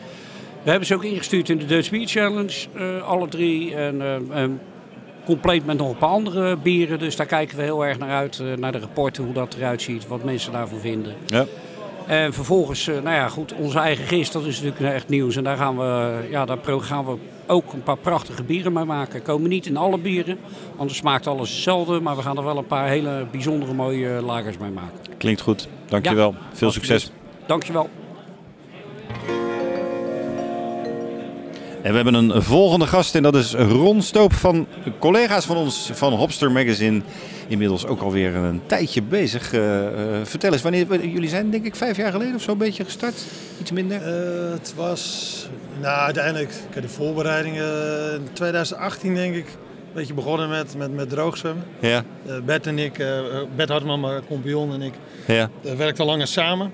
We 0.62 0.70
hebben 0.70 0.86
ze 0.86 0.94
ook 0.94 1.04
ingestuurd 1.04 1.48
in 1.48 1.58
de 1.58 1.66
Dutch 1.66 1.90
Beer 1.90 2.06
Challenge, 2.06 2.66
alle 3.06 3.28
drie. 3.28 3.74
En, 3.74 4.00
eh, 4.00 4.42
eh, 4.42 4.50
compleet 5.24 5.66
met 5.66 5.78
nog 5.78 5.90
een 5.90 5.96
paar 5.96 6.08
andere 6.08 6.56
bieren, 6.56 6.98
dus 6.98 7.16
daar 7.16 7.26
kijken 7.26 7.56
we 7.56 7.62
heel 7.62 7.86
erg 7.86 7.98
naar 7.98 8.10
uit. 8.10 8.38
eh, 8.38 8.46
naar 8.56 8.72
de 8.72 8.78
rapporten, 8.78 9.24
hoe 9.24 9.32
dat 9.32 9.54
eruit 9.54 9.82
ziet, 9.82 10.06
wat 10.08 10.24
mensen 10.24 10.52
daarvan 10.52 10.78
vinden. 10.78 11.14
Ja. 11.26 11.46
En 12.06 12.32
vervolgens, 12.32 12.88
eh, 12.88 12.94
nou 12.94 13.14
ja, 13.16 13.28
goed, 13.28 13.52
onze 13.52 13.78
eigen 13.78 14.04
gist, 14.04 14.32
dat 14.32 14.44
is 14.44 14.60
natuurlijk 14.62 14.94
echt 14.94 15.08
nieuws. 15.08 15.36
En 15.36 15.44
daar 15.44 15.56
gaan 15.56 15.76
we, 15.76 16.18
ja, 16.30 16.44
daar 16.44 16.58
gaan 16.64 17.04
we 17.04 17.16
ook 17.46 17.72
een 17.72 17.82
paar 17.82 17.96
prachtige 17.96 18.42
bieren 18.42 18.72
mee 18.72 18.84
maken. 18.84 19.22
Komen 19.22 19.48
niet 19.50 19.66
in 19.66 19.76
alle 19.76 19.98
bieren, 19.98 20.38
anders 20.76 20.98
smaakt 20.98 21.26
alles 21.26 21.50
hetzelfde. 21.50 22.00
Maar 22.00 22.16
we 22.16 22.22
gaan 22.22 22.36
er 22.36 22.44
wel 22.44 22.56
een 22.56 22.66
paar 22.66 22.88
hele 22.88 23.26
bijzondere 23.30 23.72
mooie 23.72 24.08
lagers 24.08 24.58
mee 24.58 24.70
maken. 24.70 25.16
Klinkt 25.18 25.40
goed. 25.40 25.68
Dankjewel. 25.88 26.30
Ja, 26.30 26.46
Veel 26.52 26.70
succes. 26.70 27.10
Dankjewel. 27.46 27.88
En 31.82 31.90
we 31.90 31.94
hebben 31.96 32.14
een 32.14 32.42
volgende 32.42 32.86
gast 32.86 33.14
en 33.14 33.22
dat 33.22 33.34
is 33.34 33.54
Ron 33.54 34.02
Stoop 34.02 34.32
van 34.32 34.66
collega's 34.98 35.44
van 35.44 35.56
ons 35.56 35.90
van 35.92 36.12
Hopster 36.12 36.52
Magazine. 36.52 37.00
Inmiddels 37.48 37.86
ook 37.86 38.00
alweer 38.00 38.34
een 38.34 38.60
tijdje 38.66 39.02
bezig. 39.02 39.52
Eh, 39.52 39.86
eh, 39.86 40.24
vertel 40.26 40.52
eens, 40.52 40.62
wanneer, 40.62 41.06
jullie 41.06 41.28
zijn 41.28 41.50
denk 41.50 41.64
ik 41.64 41.74
vijf 41.76 41.96
jaar 41.96 42.12
geleden 42.12 42.34
of 42.34 42.42
zo 42.42 42.52
een 42.52 42.58
beetje 42.58 42.84
gestart? 42.84 43.24
Iets 43.60 43.70
minder? 43.70 44.02
Eh, 44.02 44.50
het 44.52 44.72
was, 44.76 45.46
nou 45.80 45.98
uiteindelijk, 45.98 46.50
ik 46.50 46.74
heb 46.74 46.82
de 46.82 46.88
voorbereidingen 46.88 47.64
in 48.14 48.28
2018 48.32 49.14
denk 49.14 49.34
ik, 49.34 49.46
een 49.46 49.94
beetje 49.94 50.14
begonnen 50.14 50.48
met, 50.48 50.74
met, 50.76 50.94
met 50.94 51.08
droogzwemmen. 51.08 51.64
Ja. 51.80 52.04
Bert 52.44 52.66
en 52.66 52.78
ik, 52.78 53.04
Bert 53.56 53.68
Hartman, 53.68 54.00
mijn 54.00 54.26
compagnon 54.26 54.72
en 54.72 54.82
ik, 54.82 54.94
Ja. 55.26 55.50
werkten 55.76 56.04
langer 56.04 56.26
samen. 56.26 56.72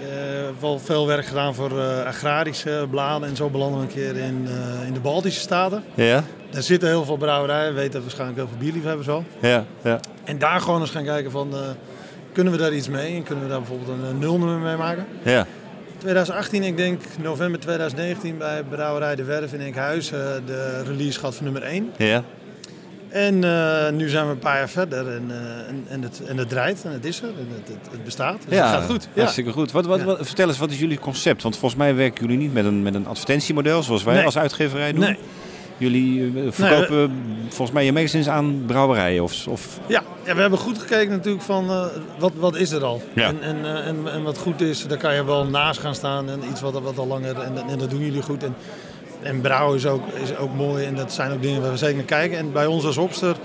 Eh, 0.00 0.60
wel 0.60 0.78
veel 0.78 1.06
werk 1.06 1.26
gedaan 1.26 1.54
voor 1.54 1.80
eh, 1.80 2.06
agrarische 2.06 2.86
bladen 2.90 3.28
en 3.28 3.36
zo 3.36 3.48
belanden 3.48 3.80
we 3.80 3.86
een 3.86 3.92
keer 3.92 4.16
in, 4.16 4.48
eh, 4.48 4.86
in 4.86 4.92
de 4.92 5.00
Baltische 5.00 5.40
Staten. 5.40 5.84
Ja, 5.94 6.24
Daar 6.50 6.62
zitten 6.62 6.88
heel 6.88 7.04
veel 7.04 7.16
brouwerijen, 7.16 7.74
weten 7.74 8.00
waarschijnlijk 8.00 8.38
heel 8.38 8.48
veel 8.48 8.58
bierliefhebbers 8.58 9.06
wel. 9.06 9.24
ja, 9.40 9.64
ja. 9.82 10.00
En 10.24 10.38
daar 10.38 10.60
gewoon 10.60 10.80
eens 10.80 10.90
gaan 10.90 11.04
kijken 11.04 11.30
van, 11.30 11.54
kunnen 12.32 12.52
we 12.52 12.58
daar 12.58 12.72
iets 12.72 12.88
mee? 12.88 13.14
En 13.14 13.22
kunnen 13.22 13.44
we 13.44 13.50
daar 13.50 13.60
bijvoorbeeld 13.60 13.98
een, 14.10 14.18
nulnummer 14.18 14.58
mee 14.58 14.76
maken? 14.76 15.06
ja. 15.22 15.46
2018, 15.98 16.62
ik 16.62 16.76
denk 16.76 17.02
november 17.22 17.60
2019 17.60 18.38
bij 18.38 18.62
Brouwerij 18.62 19.16
De 19.16 19.24
Werf 19.24 19.52
in 19.52 19.60
Enkhuizen 19.60 20.46
de 20.46 20.82
release 20.86 21.18
gehad 21.18 21.34
van 21.34 21.44
nummer 21.44 21.62
1. 21.62 21.92
ja. 21.96 22.24
En 23.16 23.44
eh, 23.44 23.90
nu 23.92 24.08
zijn 24.08 24.24
we 24.26 24.32
een 24.32 24.38
paar 24.38 24.58
jaar 24.58 24.68
verder 24.68 25.08
en, 25.08 25.24
eh, 25.30 25.68
en, 25.68 25.84
en, 25.88 26.02
het, 26.02 26.22
en 26.26 26.36
het 26.36 26.48
draait 26.48 26.84
en 26.84 26.92
het 26.92 27.04
is 27.04 27.22
er 27.22 27.28
en 27.28 27.48
het, 27.54 27.68
het, 27.68 27.92
het 27.92 28.04
bestaat. 28.04 28.38
Dus 28.48 28.58
het 28.58 28.68
gaat 28.68 28.84
goed. 28.84 29.08
Ja. 29.12 29.20
hartstikke 29.20 29.50
goed. 29.52 29.72
Wat, 29.72 29.86
wat, 29.86 30.02
wat- 30.02 30.18
vertel 30.26 30.48
eens, 30.48 30.58
wat 30.58 30.70
is 30.70 30.78
jullie 30.78 30.98
concept? 30.98 31.42
Want 31.42 31.56
volgens 31.56 31.80
mij 31.80 31.94
werken 31.94 32.24
jullie 32.24 32.38
niet 32.38 32.52
met 32.52 32.64
een, 32.64 32.82
met 32.82 32.94
een 32.94 33.06
advertentiemodel 33.06 33.82
zoals 33.82 34.02
wij 34.02 34.14
Nee. 34.14 34.24
als 34.24 34.38
uitgeverij 34.38 34.92
doen. 34.92 35.00
Nee. 35.00 35.18
Jullie 35.78 36.32
eh, 36.36 36.52
verkopen 36.52 37.22
volgens 37.48 37.70
mij 37.70 37.84
je 37.84 37.92
magazines 37.92 38.28
aan 38.28 38.62
brouwerijen 38.66 39.22
of... 39.22 39.46
of... 39.48 39.78
Ja, 39.86 40.02
ja, 40.24 40.34
we 40.34 40.40
hebben 40.40 40.58
goed 40.58 40.78
gekeken 40.78 41.10
natuurlijk 41.10 41.44
van 41.44 41.66
wat, 42.18 42.32
wat 42.38 42.56
is 42.56 42.70
er 42.70 42.84
al. 42.84 43.02
Ja. 43.14 43.28
En, 43.28 43.42
en, 43.42 43.64
en, 43.84 43.96
en 44.12 44.22
wat 44.22 44.38
goed 44.38 44.60
is, 44.60 44.86
daar 44.86 44.98
kan 44.98 45.14
je 45.14 45.24
wel 45.24 45.44
naast 45.46 45.80
gaan 45.80 45.94
staan 45.94 46.30
en 46.30 46.40
iets 46.50 46.60
wat, 46.60 46.80
wat 46.80 46.98
al 46.98 47.06
langer, 47.06 47.40
en, 47.40 47.56
en 47.68 47.78
dat 47.78 47.90
doen 47.90 48.00
jullie 48.00 48.22
goed. 48.22 48.42
En, 48.44 48.54
en 49.26 49.40
brouwen 49.40 49.76
is 49.76 49.86
ook, 49.86 50.02
is 50.22 50.36
ook 50.36 50.54
mooi 50.54 50.84
en 50.84 50.94
dat 50.94 51.12
zijn 51.12 51.32
ook 51.32 51.42
dingen 51.42 51.62
waar 51.62 51.70
we 51.70 51.76
zeker 51.76 51.96
naar 51.96 52.04
kijken. 52.04 52.38
En 52.38 52.52
bij 52.52 52.66
ons 52.66 52.84
als 52.84 52.96
opster, 52.96 53.36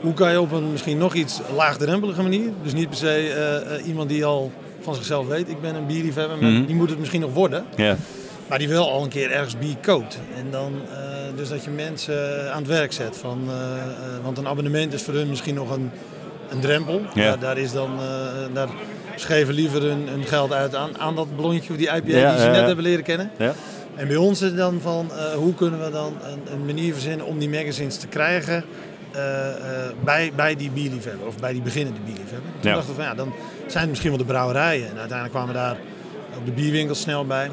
hoe 0.00 0.14
kan 0.14 0.30
je 0.30 0.40
op 0.40 0.52
een 0.52 0.70
misschien 0.72 0.98
nog 0.98 1.14
iets 1.14 1.40
laagdrempelige 1.56 2.22
manier, 2.22 2.50
dus 2.62 2.72
niet 2.72 2.88
per 2.88 2.98
se 2.98 3.08
eh, 3.08 3.56
eh, 3.76 3.86
iemand 3.86 4.08
die 4.08 4.24
al 4.24 4.52
van 4.80 4.94
zichzelf 4.94 5.26
weet, 5.26 5.48
ik 5.48 5.60
ben 5.60 5.74
een 5.74 5.86
bierliefhebber, 5.86 6.36
Mhm. 6.36 6.64
die 6.64 6.74
moet 6.74 6.90
het 6.90 6.98
misschien 6.98 7.20
nog 7.20 7.32
worden. 7.32 7.64
Maar 8.48 8.58
die 8.58 8.68
wil 8.68 8.90
al 8.90 9.02
een 9.02 9.08
keer 9.08 9.30
ergens 9.30 9.58
bier 9.58 9.76
koopt. 9.82 10.18
En 10.36 10.46
dan, 10.50 10.72
eh, 10.92 10.98
dus 11.36 11.48
dat 11.48 11.64
je 11.64 11.70
mensen 11.70 12.52
aan 12.52 12.58
het 12.58 12.66
werk 12.66 12.92
zet. 12.92 13.16
Van, 13.16 13.38
want 14.22 14.38
een 14.38 14.48
abonnement 14.48 14.92
is 14.92 15.02
voor 15.02 15.14
hun 15.14 15.28
misschien 15.28 15.54
nog 15.54 15.70
een, 15.70 15.90
een 16.50 16.60
drempel. 16.60 17.00
Daar, 17.14 17.38
daar, 17.38 17.58
is 17.58 17.72
dan, 17.72 17.90
daar 18.52 18.68
liever 19.48 19.82
hun, 19.82 20.08
hun 20.08 20.24
geld 20.24 20.52
uit 20.52 20.74
aan, 20.74 20.98
aan 20.98 21.16
dat 21.16 21.36
blondje 21.36 21.70
of 21.70 21.76
die 21.78 21.86
IPA 21.86 22.00
die 22.00 22.40
ze 22.40 22.48
net 22.52 22.66
hebben 22.66 22.84
leren 22.84 23.04
kennen. 23.04 23.30
Ja. 23.38 23.54
En 24.00 24.08
bij 24.08 24.16
ons 24.16 24.40
is 24.40 24.48
het 24.48 24.56
dan 24.56 24.80
van 24.80 25.10
eh, 25.12 25.32
hoe 25.32 25.54
kunnen 25.54 25.84
we 25.84 25.90
dan 25.90 26.12
een, 26.22 26.52
een 26.52 26.64
manier 26.66 26.92
verzinnen 26.92 27.26
om 27.26 27.38
die 27.38 27.48
magazines 27.48 27.96
te 27.96 28.06
krijgen 28.06 28.64
eh, 29.12 29.48
eh, 29.48 29.92
bij, 30.04 30.32
bij 30.36 30.56
die 30.56 30.70
bierliefhebber 30.70 31.26
of 31.26 31.36
bij 31.36 31.52
die 31.52 31.62
beginnende 31.62 32.00
bierliefhebber. 32.04 32.50
Toen 32.60 32.70
Ja. 32.70 32.76
dachten 32.76 32.94
we 32.94 33.00
van 33.00 33.10
ja, 33.10 33.14
dan 33.14 33.32
zijn 33.66 33.80
het 33.80 33.88
misschien 33.88 34.10
wel 34.10 34.18
de 34.18 34.24
brouwerijen. 34.24 34.84
En 34.88 34.98
uiteindelijk 34.98 35.30
kwamen 35.30 35.54
we 35.54 35.60
daar 35.60 35.76
ook 36.38 36.44
de 36.44 36.52
bierwinkels 36.52 37.00
snel 37.00 37.26
bij. 37.26 37.50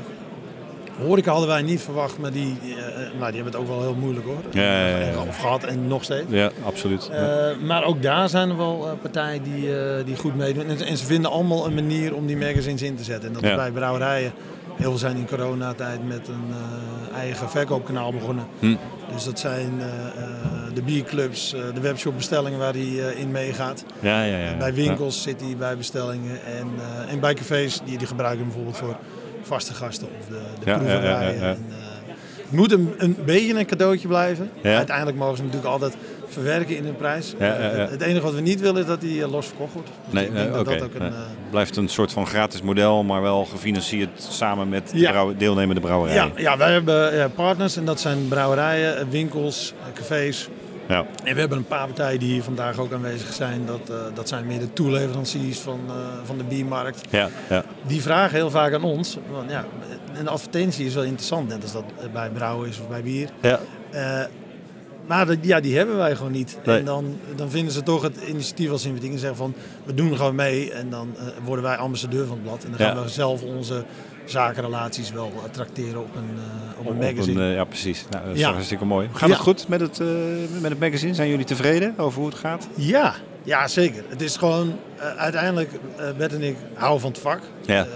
Horeca 1.06 1.32
hadden 1.32 1.50
wij 1.50 1.62
niet 1.62 1.82
verwacht, 1.82 2.18
maar 2.18 2.32
die, 2.32 2.58
eh, 2.62 2.70
eh, 2.70 2.95
nou, 2.95 3.32
die 3.32 3.41
hebben 3.41 3.43
het 3.43 3.56
ook 3.56 3.68
wel 3.68 3.82
heel 3.82 3.95
moeilijk 3.95 4.26
hoor. 4.26 4.41
Ja, 4.52 4.88
ja. 4.88 5.22
Of 5.28 5.38
gehad 5.39 5.64
en 5.64 5.88
nog 5.88 6.04
steeds. 6.04 6.26
Ja, 6.30 6.52
absoluut. 6.66 7.10
Eh, 7.10 7.48
maar 7.64 7.84
ook 7.84 8.02
daar 8.02 8.30
zijn 8.30 8.50
er 8.50 8.58
wel 8.58 8.98
partijen 9.02 9.43
die, 9.43 9.70
die 10.04 10.16
goed 10.16 10.36
meedoen. 10.36 10.66
En, 10.66 10.86
en 10.86 10.98
ze 10.98 11.06
vinden 11.06 11.32
allemaal 11.32 11.66
een 11.66 11.74
manier 11.74 12.16
om 12.16 12.26
die 12.26 12.38
magazines 12.38 12.82
in 12.82 12.95
te 12.95 13.04
zetten. 13.04 13.28
En 13.28 13.34
dat 13.34 13.43
is 13.43 13.56
bij 13.56 13.72
brouwerijen. 13.72 14.32
Heel 14.76 14.89
veel 14.89 14.98
zijn 14.98 15.18
in 15.18 15.28
coronatijd 15.28 16.08
met 16.08 16.28
een 16.28 16.54
eigen 17.16 17.50
verkoopkanaal 17.50 18.12
begonnen. 18.12 18.45
Hm. 18.60 18.76
Dus 19.14 19.24
dat 19.24 19.39
zijn 19.39 19.82
de 20.74 20.82
bierclubs, 20.82 21.50
de 21.74 21.80
webshopbestellingen 21.82 22.60
waar 22.60 22.74
hij 22.74 23.14
in 23.16 23.32
meegaat. 23.32 23.84
Ja, 24.00 24.24
ja, 24.24 24.38
ja. 24.38 24.58
Bij 24.58 24.74
winkels 24.74 25.22
zit 25.22 25.41
hij 25.41 25.56
bij 25.58 25.78
bestellingen. 25.78 26.45
En, 26.45 26.68
en 27.10 27.20
bij 27.20 27.34
cafés, 27.34 27.82
die, 27.86 27.98
die 27.98 28.08
gebruiken 28.08 28.39
hem 28.39 28.48
bijvoorbeeld 28.48 28.78
voor 28.78 28.98
vaste 29.48 29.74
gasten 29.74 30.08
of 30.20 30.26
de, 30.28 30.39
de 30.64 30.70
Ja, 30.70 30.78
proeverijen. 30.78 31.41
En, 31.41 31.41
eh, 31.41 31.48
het 32.41 32.52
moet 32.56 32.72
een, 32.72 32.93
een 32.98 33.16
beetje 33.26 33.60
een 33.60 33.66
cadeautje 33.66 34.08
blijven. 34.08 34.50
Uiteindelijk 34.64 35.18
mogen 35.18 35.38
ze 35.38 35.43
natuurlijk 35.43 35.72
altijd 35.72 35.95
verwerken 36.28 36.78
in 36.78 36.84
hun 36.84 36.95
prijs. 36.95 37.34
Eh. 37.38 37.50
Het 37.89 38.02
enige 38.02 38.22
wat 38.22 38.34
we 38.34 38.41
niet 38.41 38.60
willen 38.60 38.82
is 38.82 38.88
dat 38.88 39.02
hij 39.02 39.22
eh, 39.22 39.32
los 39.32 39.45
verkocht 39.48 39.74
wordt. 39.74 39.89
Dus 40.10 40.14
Nee, 40.14 40.50
dat 40.52 40.60
oké. 40.60 40.74
dat 40.78 40.82
ook 40.84 40.93
een, 40.93 41.02
Nee. 41.02 41.12
Blijft 41.50 41.76
een 41.78 41.88
soort 41.89 42.12
van 42.12 42.28
gratis 42.28 42.62
model, 42.62 43.04
maar 43.04 43.22
wel 43.22 43.45
gefinancierd 43.45 44.10
samen 44.30 44.70
met 44.70 44.89
de 44.93 45.34
deelnemende 45.38 45.82
brouwerijen. 45.82 46.32
ja, 46.36 46.41
ja, 46.41 46.58
wij 46.58 46.72
hebben 46.72 47.32
partners 47.36 47.76
en 47.78 47.86
dat 47.86 48.00
zijn 48.00 48.28
brouwerijen, 48.28 49.10
winkels, 49.10 49.74
cafés. 49.93 50.50
Ja. 50.88 51.05
En 51.23 51.33
we 51.33 51.39
hebben 51.39 51.57
een 51.57 51.65
paar 51.67 51.85
partijen 51.85 52.19
die 52.19 52.31
hier 52.33 52.43
vandaag 52.43 52.77
ook 52.79 52.93
aanwezig 52.93 53.33
zijn. 53.33 53.65
Dat, 53.65 53.89
eh, 53.89 53.95
dat 54.13 54.27
zijn 54.27 54.45
meer 54.47 54.59
de 54.59 54.73
toeleveranciers 54.73 55.59
van, 55.59 55.79
eh, 55.88 55.93
van 56.23 56.38
de 56.38 56.43
biermarkt. 56.43 57.01
Ja, 57.09 57.29
ja. 57.49 57.63
Die 57.88 58.01
vragen 58.01 58.35
heel 58.35 58.49
vaak 58.49 58.73
aan 58.73 58.83
ons. 58.83 59.17
Want 59.31 59.51
ja, 59.51 59.65
een 60.19 60.27
advertentie 60.27 60.85
is 60.85 60.93
wel 60.93 61.03
interessant, 61.03 61.47
net 61.47 61.61
als 61.63 61.71
dat 61.71 61.83
bij 62.13 62.29
brouwen 62.29 62.69
is 62.69 62.79
of 62.79 62.88
bij 62.88 63.03
bier. 63.03 63.29
Ja. 63.41 63.59
Eh, 63.91 64.25
maar 65.07 65.25
dat- 65.25 65.38
ja, 65.41 65.59
die 65.59 65.77
hebben 65.77 65.97
wij 65.97 66.15
gewoon 66.15 66.31
niet. 66.31 66.57
Nee. 66.65 66.77
En 66.79 66.85
dan, 66.85 67.17
dan 67.35 67.49
vinden 67.49 67.73
ze 67.73 67.83
toch 67.83 68.01
het 68.01 68.17
initiatief 68.27 68.69
als 68.71 68.81
sympathiek 68.81 69.11
en 69.11 69.19
zeggen 69.19 69.38
van 69.38 69.53
we 69.83 69.93
doen 69.93 70.15
gewoon 70.17 70.35
mee. 70.35 70.71
En 70.71 70.89
dan 70.89 71.15
worden 71.43 71.63
wij 71.63 71.75
ambassadeur 71.77 72.25
van 72.25 72.35
het 72.35 72.43
blad. 72.45 72.63
En 72.63 72.69
dan 72.69 72.79
gaan 72.79 72.95
Ja. 72.95 73.03
we 73.03 73.09
zelf 73.09 73.43
onze 73.43 73.83
zakenrelaties 74.30 75.11
wel 75.11 75.32
tracteren 75.51 75.99
op 76.01 76.15
een, 76.15 76.30
eh, 76.38 76.80
op 76.80 76.86
een 76.86 76.91
Op 76.91 77.01
magazine. 77.01 77.41
een, 77.41 77.49
eh, 77.49 77.55
ja, 77.55 77.63
precies. 77.63 78.05
Nou, 78.09 78.25
dat 78.25 78.36
is 78.36 78.39
Ja. 78.41 78.51
hartstikke 78.51 78.86
mooi. 78.86 79.09
Gaat 79.11 79.30
Ja. 79.30 79.36
het 79.36 79.43
goed 79.43 79.67
met 79.67 79.80
het, 79.80 79.99
eh, 79.99 80.07
met 80.61 80.69
het 80.71 80.80
magazine? 80.80 81.13
Zijn 81.13 81.30
jullie 81.30 81.45
tevreden 81.45 81.93
over 81.97 82.19
hoe 82.21 82.30
het 82.30 82.38
gaat? 82.39 82.67
Ja, 82.75 83.13
ja, 83.43 83.67
zeker. 83.67 84.03
Het 84.07 84.21
is 84.21 84.36
gewoon, 84.38 84.75
uiteindelijk, 85.17 85.71
Bert 86.17 86.34
en 86.34 86.41
ik 86.41 86.55
houden 86.73 87.01
van 87.01 87.11
het 87.11 87.19
vak. 87.19 87.39
Ja. 87.65 87.88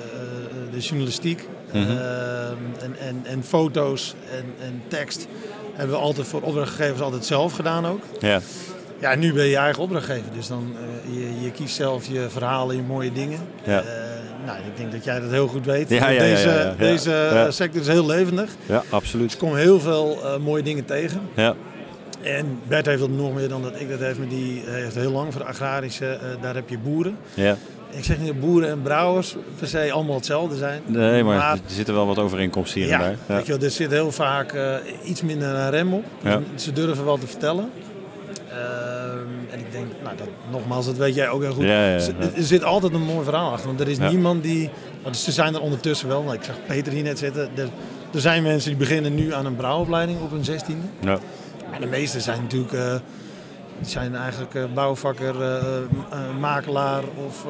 De 0.71 0.79
journalistiek 0.79 1.47
Mhm. 1.73 1.77
eh, 1.91 2.47
en, 2.49 2.95
en, 2.99 3.21
en 3.23 3.43
foto's 3.43 4.15
en, 4.31 4.65
en 4.65 4.81
tekst 4.87 5.27
hebben 5.73 5.95
we 5.95 6.01
altijd 6.01 6.27
voor 6.27 6.41
opdrachtgevers 6.41 7.01
altijd 7.01 7.25
zelf 7.25 7.53
gedaan 7.53 7.85
ook. 7.85 8.01
Ja. 8.19 8.39
Ja, 8.99 9.15
nu 9.15 9.33
ben 9.33 9.45
je 9.45 9.55
eigen 9.57 9.83
opdrachtgever, 9.83 10.31
dus 10.33 10.47
dan 10.47 10.73
je, 11.11 11.41
je 11.41 11.51
kiest 11.51 11.75
zelf 11.75 12.07
je 12.07 12.25
verhalen, 12.29 12.75
je 12.75 12.81
mooie 12.81 13.11
dingen. 13.11 13.39
Ja. 13.63 13.83
Eh, 14.41 14.47
nou, 14.47 14.57
ik 14.67 14.77
denk 14.77 14.91
dat 14.91 15.03
jij 15.03 15.19
dat 15.19 15.29
heel 15.29 15.47
goed 15.47 15.65
weet. 15.65 15.89
Ja, 15.89 16.09
ja, 16.09 16.09
ja, 16.09 16.19
deze 16.19 16.49
ja, 16.49 16.73
deze 16.77 17.09
Ja. 17.09 17.51
sector 17.51 17.81
is 17.81 17.87
heel 17.87 18.05
levendig. 18.05 18.49
Ja, 18.65 18.83
absoluut. 18.89 19.31
Er 19.31 19.37
komen 19.37 19.59
heel 19.59 19.79
veel 19.79 20.17
eh, 20.23 20.37
mooie 20.37 20.63
dingen 20.63 20.85
tegen. 20.85 21.21
Ja. 21.35 21.55
En 22.21 22.59
Bert 22.67 22.85
heeft 22.85 22.99
dat 22.99 23.09
nog 23.09 23.33
meer 23.33 23.49
dan 23.49 23.61
dat 23.61 23.79
ik 23.79 23.89
dat 23.89 23.99
heeft, 23.99 24.19
maar 24.19 24.27
die 24.27 24.63
heeft 24.65 24.95
heel 24.95 25.11
lang 25.11 25.31
voor 25.33 25.41
de 25.41 25.47
agrarische, 25.47 26.05
eh, 26.05 26.19
daar 26.41 26.55
heb 26.55 26.69
je 26.69 26.77
boeren. 26.77 27.17
Ja. 27.33 27.57
Ik 27.89 28.03
zeg 28.03 28.17
niet 28.17 28.27
dat 28.27 28.39
boeren 28.39 28.69
en 28.69 28.81
brouwers 28.81 29.35
per 29.59 29.67
se 29.67 29.91
allemaal 29.91 30.15
hetzelfde 30.15 30.55
zijn. 30.55 30.81
Nee, 30.85 31.23
maar, 31.23 31.51
er 31.51 31.59
zitten 31.65 31.93
wel 31.93 32.05
wat 32.07 32.19
overeenkomsten 32.19 32.81
hier 32.81 32.89
ja, 32.89 32.95
en 32.95 33.01
daar. 33.01 33.15
Ja. 33.27 33.35
Weet 33.35 33.45
je 33.45 33.51
wel, 33.51 33.61
er 33.61 33.71
zit 33.71 33.91
heel 33.91 34.11
vaak 34.11 34.53
eh, 34.53 34.75
iets 35.03 35.21
minder 35.21 35.49
een 35.49 35.69
rem 35.69 35.93
op. 35.93 36.03
Ze 36.55 36.71
durven 36.71 37.05
wel 37.05 37.17
te 37.17 37.27
vertellen. 37.27 37.69
Ehm, 38.61 39.27
en 39.51 39.59
ik 39.59 39.71
denk, 39.71 39.85
nou, 40.03 40.15
dat, 40.17 40.27
nogmaals, 40.51 40.85
dat 40.85 40.97
weet 40.97 41.15
jij 41.15 41.29
ook 41.29 41.41
heel 41.41 41.53
goed. 41.53 41.63
Ja, 41.63 41.85
ja, 41.85 41.91
ja. 41.91 41.99
Ze- 41.99 42.13
Er 42.35 42.43
zit 42.43 42.63
altijd 42.63 42.93
een 42.93 43.01
mooi 43.05 43.23
verhaal 43.23 43.51
achter. 43.51 43.67
Want 43.67 43.79
er 43.79 43.87
is 43.89 43.99
niemand 43.99 44.43
die. 44.43 44.69
Want 45.03 45.17
ze 45.17 45.31
zijn 45.31 45.53
er 45.55 45.61
ondertussen 45.61 46.07
wel. 46.07 46.21
Nou, 46.23 46.35
ik 46.35 46.43
zag 46.43 46.55
Peter 46.67 46.93
hier 46.93 47.03
net 47.03 47.19
zitten. 47.19 47.49
Er, 47.55 47.67
er 48.13 48.21
zijn 48.21 48.43
mensen 48.43 48.69
die 48.69 48.79
beginnen 48.79 49.15
nu 49.15 49.33
aan 49.33 49.45
een 49.45 49.55
brouwopleiding 49.55 50.21
op 50.21 50.31
hun 50.31 50.45
zestiende. 50.45 50.85
Ja. 50.99 51.17
Maar 51.69 51.79
de 51.79 51.87
meeste 51.87 52.19
zijn 52.19 52.41
natuurlijk. 52.41 52.73
eh, 52.73 52.95
zijn 53.81 54.15
eigenlijk 54.15 54.55
eh, 54.55 54.63
bouwvakker, 54.73 55.41
eh, 55.41 55.57
makelaar 56.39 57.03
of 57.27 57.45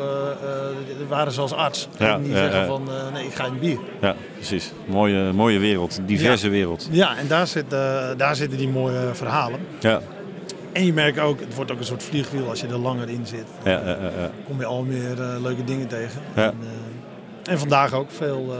waren 1.07 1.31
zelfs 1.31 1.53
arts. 1.53 1.87
Ja, 1.97 2.13
En 2.15 2.23
die 2.23 2.35
zeggen 2.35 2.65
van 2.65 2.87
nee, 3.13 3.25
ik 3.25 3.33
ga 3.33 3.45
in 3.45 3.59
bier. 3.59 3.79
ja, 4.01 4.15
precies. 4.35 4.71
Mooie, 4.85 5.31
mooie 5.33 5.59
wereld. 5.59 5.99
Diverse 6.05 6.49
wereld. 6.49 6.87
Ja, 6.91 7.17
en 7.17 7.27
daar, 7.27 7.47
zit, 7.47 7.69
daar 8.17 8.35
zitten 8.35 8.57
die 8.57 8.67
mooie 8.69 8.99
verhalen. 9.13 9.59
Ja. 9.79 10.01
En 10.71 10.85
je 10.85 10.93
merkt 10.93 11.19
ook, 11.19 11.39
het 11.39 11.55
wordt 11.55 11.71
ook 11.71 11.79
een 11.79 11.85
soort 11.85 12.03
vliegwiel 12.03 12.49
als 12.49 12.61
je 12.61 12.67
er 12.67 12.77
langer 12.77 13.09
in 13.09 13.25
zit. 13.27 13.45
Ja, 13.63 13.71
ja, 13.71 13.79
ja, 13.85 13.95
ja. 14.19 14.31
Kom 14.47 14.59
je 14.59 14.65
al 14.65 14.83
meer 14.83 15.21
eh, 15.21 15.41
leuke 15.41 15.63
dingen 15.63 15.87
tegen. 15.87 16.21
Ja. 16.35 16.43
En, 16.45 16.57
eh, 17.45 17.51
en 17.51 17.59
vandaag 17.59 17.93
ook 17.93 18.11
veel 18.11 18.47
eh, 18.51 18.57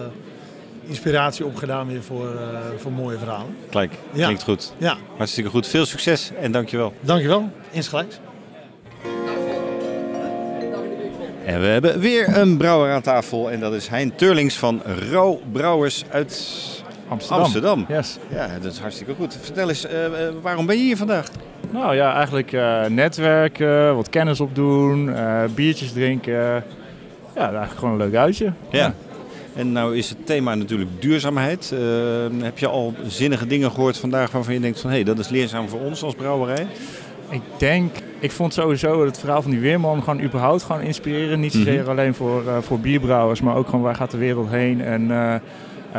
inspiratie 0.90 1.46
opgedaan 1.46 1.88
weer 1.88 2.04
voor, 2.04 2.36
eh, 2.36 2.60
voor 2.78 2.92
mooie 2.92 3.18
verhalen. 3.18 3.56
Kijk, 3.70 3.94
Ja. 4.12 4.24
klinkt 4.26 4.44
goed. 4.44 4.74
Ja. 4.78 4.98
Hartstikke 5.18 5.50
goed. 5.50 5.68
Veel 5.68 5.86
succes 5.86 6.32
en 6.42 6.52
dankjewel. 6.52 6.94
Dankjewel, 7.02 7.50
insgelijks. 7.72 8.20
En 11.46 11.60
we 11.60 11.66
hebben 11.68 12.00
weer 12.00 12.38
een 12.38 12.58
brouwer 12.58 12.92
aan 12.94 13.02
tafel 13.02 13.52
en 13.52 13.60
dat 13.60 13.74
is 13.74 13.88
Hein 13.88 14.16
Turlings 14.16 14.56
van 14.58 14.82
Rauw 15.12 15.40
Brouwers 15.52 16.04
uit 16.10 16.58
Amsterdam. 17.08 17.44
Amsterdam. 17.44 17.86
Yes. 17.90 18.18
Ja, 18.34 18.50
dat 18.62 18.72
is 18.72 18.80
hartstikke 18.80 19.14
goed. 19.14 19.38
Vertel 19.42 19.70
eens, 19.70 19.86
waarom 20.42 20.66
ben 20.66 20.78
je 20.78 20.84
hier 20.84 20.98
vandaag? 20.98 21.28
Nou 21.72 21.96
ja, 21.96 22.14
eigenlijk 22.16 22.54
eh, 22.54 22.86
netwerken, 22.86 23.96
wat 23.96 24.10
kennis 24.10 24.40
opdoen, 24.40 25.16
eh, 25.16 25.44
biertjes 25.56 25.92
drinken. 25.92 26.34
Ja, 27.36 27.42
eigenlijk 27.42 27.72
gewoon 27.72 27.92
een 27.92 27.98
leuk 27.98 28.16
uitje. 28.16 28.52
Ja. 28.70 28.94
En 29.56 29.72
nou 29.72 29.98
is 29.98 30.10
het 30.10 30.26
thema 30.26 30.56
natuurlijk 30.56 30.90
duurzaamheid. 31.00 31.72
Eh, 31.74 31.80
heb 32.44 32.58
je 32.58 32.68
al 32.68 32.94
zinnige 33.08 33.48
dingen 33.48 33.72
gehoord 33.72 33.98
vandaag 33.98 34.32
waarvan 34.32 34.54
je 34.54 34.60
denkt 34.60 34.80
van 34.80 34.92
hé, 34.92 35.04
dat 35.04 35.20
is 35.20 35.30
leerzaam 35.30 35.70
voor 35.70 35.80
ons 35.80 36.04
als 36.04 36.16
brouwerij? 36.16 36.68
Ik 37.30 37.42
denk 37.58 37.96
ik 38.20 38.32
vond 38.32 38.54
sowieso 38.54 39.06
het 39.06 39.20
verhaal 39.20 39.42
van 39.42 39.52
die 39.52 39.60
weerman 39.60 40.04
gewoon 40.04 40.22
überhaupt 40.22 40.64
gewoon 40.64 40.82
inspireren. 40.82 41.40
Niet 41.40 41.52
zozeer 41.54 41.82
Mhm. 41.82 41.90
alleen 41.90 42.14
voor, 42.14 42.44
voor 42.62 42.80
bierbrouwers, 42.80 43.42
maar 43.42 43.56
ook 43.56 43.66
gewoon 43.66 43.82
waar 43.82 43.96
gaat 43.96 44.12
de 44.12 44.18
wereld 44.18 44.50
heen. 44.50 44.82
En 44.82 45.12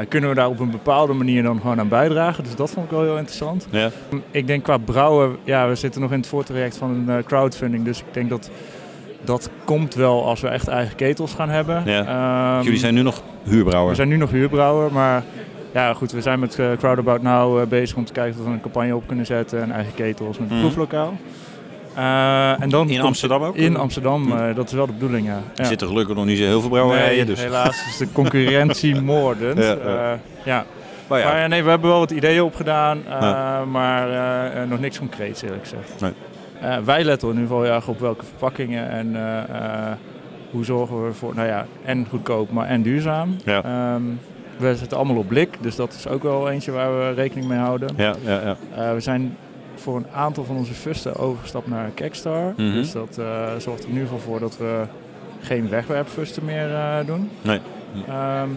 kunnen 0.09 0.29
we 0.31 0.35
daar 0.37 0.49
op 0.49 0.59
een 0.61 0.71
bepaalde 0.71 1.13
manier 1.13 1.43
dan 1.43 1.61
gewoon 1.61 1.81
aan 1.81 1.89
bijdragen. 1.89 2.45
Dus 2.45 2.55
dat 2.55 2.71
vond 2.71 2.85
ik 2.87 2.91
wel 2.93 3.03
heel 3.03 3.17
interessant. 3.17 3.67
Ja. 3.71 3.91
Ik 4.31 4.47
denk 4.47 4.63
qua 4.63 4.77
brouwen, 4.77 5.37
ja, 5.45 5.69
we 5.69 5.75
zitten 5.75 6.01
nog 6.01 6.11
in 6.13 6.19
het 6.19 6.27
voortraject 6.27 6.77
van 6.77 6.91
een 6.91 7.17
eh, 7.17 7.25
crowdfunding. 7.25 7.85
Dus 7.85 7.99
ik 7.99 8.05
denk 8.15 8.29
dat 8.31 8.51
dat 9.25 9.51
komt 9.65 9.95
wel 9.95 10.25
als 10.27 10.41
we 10.41 10.49
echt 10.49 10.69
eigen 10.69 10.97
ketels 10.97 11.35
gaan 11.35 11.49
hebben. 11.49 11.83
Ja. 11.85 12.05
Ehm, 12.57 12.65
Jullie 12.65 12.79
zijn 12.79 12.95
nu 12.95 13.03
nog 13.03 13.23
huurbrouwer. 13.43 13.89
we 13.91 13.97
zijn 13.97 14.09
nu 14.09 14.17
nog 14.17 14.31
huurbrouwer, 14.31 14.93
maar 14.93 15.23
ja, 15.75 15.95
goed, 15.95 16.13
we 16.13 16.21
zijn 16.21 16.39
met 16.41 16.59
eh, 16.59 16.67
Crowdabout 16.79 17.23
Now 17.23 17.61
eh, 17.61 17.67
bezig 17.67 17.97
om 17.97 18.05
te 18.05 18.13
kijken 18.13 18.41
of 18.41 18.47
we 18.47 18.53
een 18.53 18.61
campagne 18.61 18.97
op 18.97 19.07
kunnen 19.07 19.27
zetten 19.27 19.63
en 19.63 19.71
eigen 19.73 19.95
ketels 19.95 20.39
met 20.39 20.51
een 20.51 20.57
Mhm. 20.57 20.65
proeflokaal. 20.65 21.15
Eh, 21.95 22.63
en 22.63 22.69
dan 22.69 22.89
In 22.89 23.01
Amsterdam 23.01 23.43
ook? 23.43 23.57
In 23.57 23.77
Amsterdam, 23.77 24.23
Mhm. 24.23 24.37
eh, 24.49 24.55
dat 24.55 24.67
is 24.69 24.73
wel 24.73 24.87
de 24.87 24.93
bedoeling, 24.93 25.27
ja. 25.27 25.41
Er 25.57 25.65
zitten 25.67 25.87
gelukkig 25.89 26.17
nog 26.17 26.25
niet 26.25 26.39
zo 26.39 26.45
heel 26.45 26.61
veel 26.61 26.71
brouwerijen. 26.71 27.17
Nee, 27.17 27.25
dus. 27.25 27.41
helaas 27.43 27.87
is 27.91 27.97
de 27.97 28.13
concurrentie 28.13 29.01
moordend. 29.13 29.59
Ja, 29.59 29.65
Ja, 29.85 29.93
ja. 30.03 30.19
ja. 30.45 30.65
Maar 31.09 31.19
ja. 31.21 31.33
Maar 31.33 31.49
nee, 31.49 31.63
we 31.63 31.71
hebben 31.71 31.89
wel 31.91 31.99
wat 31.99 32.11
ideeën 32.11 32.43
opgedaan, 32.43 32.99
eh, 33.07 33.21
Ja. 33.21 33.65
maar 33.65 34.09
eh, 34.11 34.63
eh, 34.63 34.69
nog 34.69 34.81
niks 34.81 34.99
concreets 34.99 35.43
eerlijk 35.43 35.63
gezegd. 35.63 36.01
Nee. 36.01 36.13
Eh, 36.61 36.77
wij 36.85 37.05
letten 37.05 37.29
in 37.29 37.35
ieder 37.35 37.49
geval 37.49 37.67
erg 37.67 37.89
op 37.89 38.01
welke 38.01 38.25
verpakkingen 38.25 38.91
en 38.91 39.17
eh, 39.17 39.39
eh, 39.39 39.93
hoe 40.51 40.65
zorgen 40.65 41.07
we 41.07 41.13
voor, 41.13 41.35
nou 41.35 41.49
ja, 41.49 41.67
en 41.85 42.07
goedkoop, 42.11 42.51
maar 42.51 42.67
en 42.67 42.83
duurzaam. 42.83 43.37
Ja. 43.45 43.63
Ehm, 43.65 44.03
we 44.57 44.77
zitten 44.77 44.97
allemaal 44.97 45.17
op 45.17 45.29
blik, 45.29 45.49
dus 45.61 45.77
dat 45.77 45.93
is 45.99 46.09
ook 46.09 46.23
wel 46.23 46.51
eentje 46.51 46.71
waar 46.73 46.99
we 46.99 47.13
rekening 47.13 47.49
mee 47.49 47.59
houden. 47.59 47.89
Ja, 47.97 48.15
ja, 48.25 48.41
ja. 48.45 48.57
Eh, 48.77 48.95
we 48.95 49.01
zijn 49.01 49.37
voor 49.83 49.97
een 49.97 50.07
aantal 50.15 50.45
van 50.45 50.57
onze 50.57 50.75
fusten 50.75 51.17
overgestapt 51.17 51.69
naar 51.69 51.91
Kekstar. 51.95 52.53
Mhm. 52.57 52.73
Dus 52.73 52.93
dat 52.93 53.19
eh, 53.19 53.57
zorgt 53.59 53.83
er 53.83 53.89
in 53.89 53.95
ieder 53.95 54.09
geval 54.09 54.19
voor 54.19 54.41
dat 54.41 54.59
we 54.59 54.83
geen 55.41 55.69
wegwerpfusten 55.69 56.45
meer 56.45 56.75
eh, 56.75 57.07
doen. 57.07 57.31
Nee. 57.43 57.61
Ehm, 58.09 58.49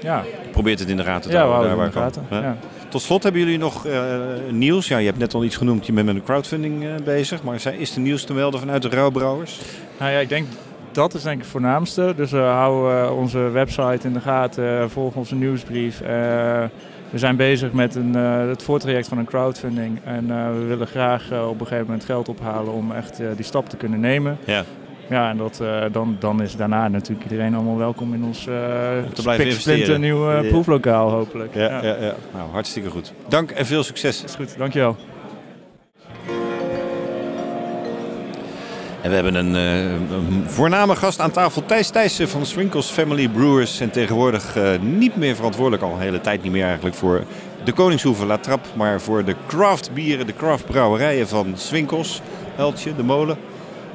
ja. 0.00 0.24
Probeert 0.50 0.78
het 0.78 0.88
in 0.88 0.96
de 0.96 1.04
gaten 1.04 1.30
te 1.30 1.36
Ja, 1.36 1.42
houden. 1.42 1.68
daar 1.68 1.76
waar 1.76 2.06
in 2.06 2.12
de 2.12 2.28
kan. 2.28 2.42
Ja. 2.42 2.56
Tot 2.88 3.02
slot 3.02 3.22
hebben 3.22 3.40
jullie 3.40 3.58
nog 3.58 3.86
eh, 3.86 4.20
nieuws. 4.50 4.88
Ja, 4.88 4.98
je 4.98 5.06
hebt 5.06 5.18
net 5.18 5.34
al 5.34 5.44
iets 5.44 5.56
genoemd. 5.56 5.86
Je 5.86 5.92
bent 5.92 6.06
met 6.06 6.14
een 6.14 6.24
crowdfunding 6.24 7.02
bezig. 7.04 7.42
Maar 7.42 7.74
is 7.78 7.94
er 7.94 8.00
nieuws 8.00 8.24
te 8.24 8.34
melden 8.34 8.60
vanuit 8.60 8.82
de 8.82 8.88
rouwbrouwers? 8.88 9.60
Nou 9.98 10.12
ja, 10.12 10.18
ik 10.18 10.28
denk 10.28 10.46
dat 10.92 11.14
is 11.14 11.22
denk 11.22 11.34
ik 11.36 11.42
het 11.42 11.50
voornaamste. 11.50 12.12
Dus 12.16 12.30
we 12.30 12.38
houden 12.38 13.04
eh, 13.04 13.16
onze 13.16 13.38
website 13.38 14.06
in 14.06 14.12
de 14.12 14.20
gaten, 14.20 14.90
volgen 14.90 15.18
onze 15.18 15.34
nieuwsbrief. 15.34 16.00
We 17.12 17.18
zijn 17.18 17.36
bezig 17.36 17.72
met 17.72 17.94
een, 17.94 18.16
eh, 18.16 18.48
het 18.48 18.62
voortraject 18.62 19.08
van 19.08 19.18
een 19.18 19.24
crowdfunding. 19.24 19.98
En 20.04 20.30
eh, 20.30 20.52
we 20.52 20.64
willen 20.64 20.86
graag 20.86 21.30
eh, 21.30 21.48
op 21.48 21.60
een 21.60 21.66
gegeven 21.66 21.86
moment 21.86 22.04
geld 22.04 22.28
ophalen 22.28 22.72
om 22.72 22.92
echt 22.92 23.20
die 23.36 23.44
stap 23.44 23.68
te 23.68 23.76
kunnen 23.76 24.00
nemen. 24.00 24.38
Ja. 24.44 24.64
Ja, 25.08 25.30
en 25.30 25.36
dat, 25.36 25.62
dan, 25.92 26.16
dan 26.18 26.42
is 26.42 26.56
daarna 26.56 26.88
natuurlijk 26.88 27.30
iedereen 27.30 27.54
allemaal 27.54 27.76
welkom 27.76 28.14
in 28.14 28.24
ons 28.24 28.46
uh, 28.46 28.54
Om 29.04 29.12
te 29.14 29.22
blijven 29.22 29.46
investeren. 29.46 30.00
nieuw 30.00 30.30
Ja. 30.30 30.48
proeflokaal 30.48 31.10
hopelijk. 31.10 31.54
Ja, 31.54 31.82
ja. 31.82 31.96
Ja, 32.00 32.14
Nou, 32.34 32.50
hartstikke 32.52 32.90
goed. 32.90 33.12
Dank 33.28 33.50
en 33.50 33.66
veel 33.66 33.82
succes. 33.82 34.24
Is 34.24 34.34
goed, 34.34 34.58
dankjewel. 34.58 34.96
En 39.02 39.08
we 39.08 39.14
hebben 39.14 39.34
een, 39.34 39.56
eh, 39.56 39.90
een 40.16 40.44
voorname 40.46 40.96
gast 40.96 41.20
aan 41.20 41.30
tafel, 41.30 41.64
Thijs 41.66 41.90
Thijssen 41.90 42.28
van 42.28 42.46
Swinkels 42.46 42.90
Family 42.90 43.28
Brewers. 43.28 43.80
En 43.80 43.90
tegenwoordig 43.90 44.56
eh, 44.56 44.70
niet 44.80 45.16
meer 45.16 45.34
verantwoordelijk, 45.36 45.82
al 45.82 45.92
een 45.92 46.00
hele 46.00 46.20
tijd 46.20 46.42
niet 46.42 46.52
meer 46.52 46.64
eigenlijk, 46.66 46.96
voor 46.96 47.22
de 47.64 47.72
Koningshoeve 47.72 48.26
La 48.26 48.38
Trappe. 48.38 48.68
Maar 48.74 49.00
voor 49.00 49.24
de 49.24 49.34
craft 49.46 49.90
bieren, 49.94 50.26
de 50.26 50.34
craft 50.34 50.66
brouwerijen 50.66 51.28
van 51.28 51.52
Swinkels, 51.56 52.20
Eltje, 52.56 52.94
De 52.96 53.02
Molen. 53.02 53.36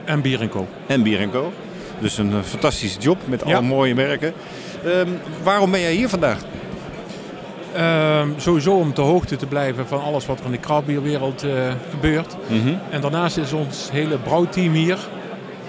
En 0.06 0.22
Bier 0.22 0.48
Co. 0.50 0.68
En 0.88 1.04
Bier 1.04 1.30
Co. 1.30 1.52
Dus 2.00 2.18
een 2.18 2.32
eh, 2.32 2.38
fantastische 2.44 3.00
job 3.00 3.18
met 3.26 3.42
Ja. 3.46 3.56
alle 3.56 3.66
mooie 3.66 3.96
merken. 3.96 4.34
Ehm, 4.86 5.08
waarom 5.44 5.72
ben 5.72 5.80
jij 5.82 5.94
hier 5.94 6.10
vandaag? 6.10 6.38
Ehm, 7.78 8.30
sowieso 8.38 8.74
om 8.74 8.94
te 8.94 9.02
hoogte 9.02 9.36
te 9.36 9.46
blijven 9.46 9.88
van 9.88 10.02
alles 10.02 10.26
wat 10.26 10.40
er 10.40 10.46
in 10.46 10.52
de 10.52 10.58
krabbierwereld 10.58 11.44
eh 11.44 11.52
gebeurt. 11.90 12.36
Mhm. 12.48 12.74
En 12.90 13.02
daarnaast 13.02 13.38
is 13.38 13.54
ons 13.54 13.90
hele 13.92 14.18
brouwteam 14.18 14.74
hier. 14.74 14.98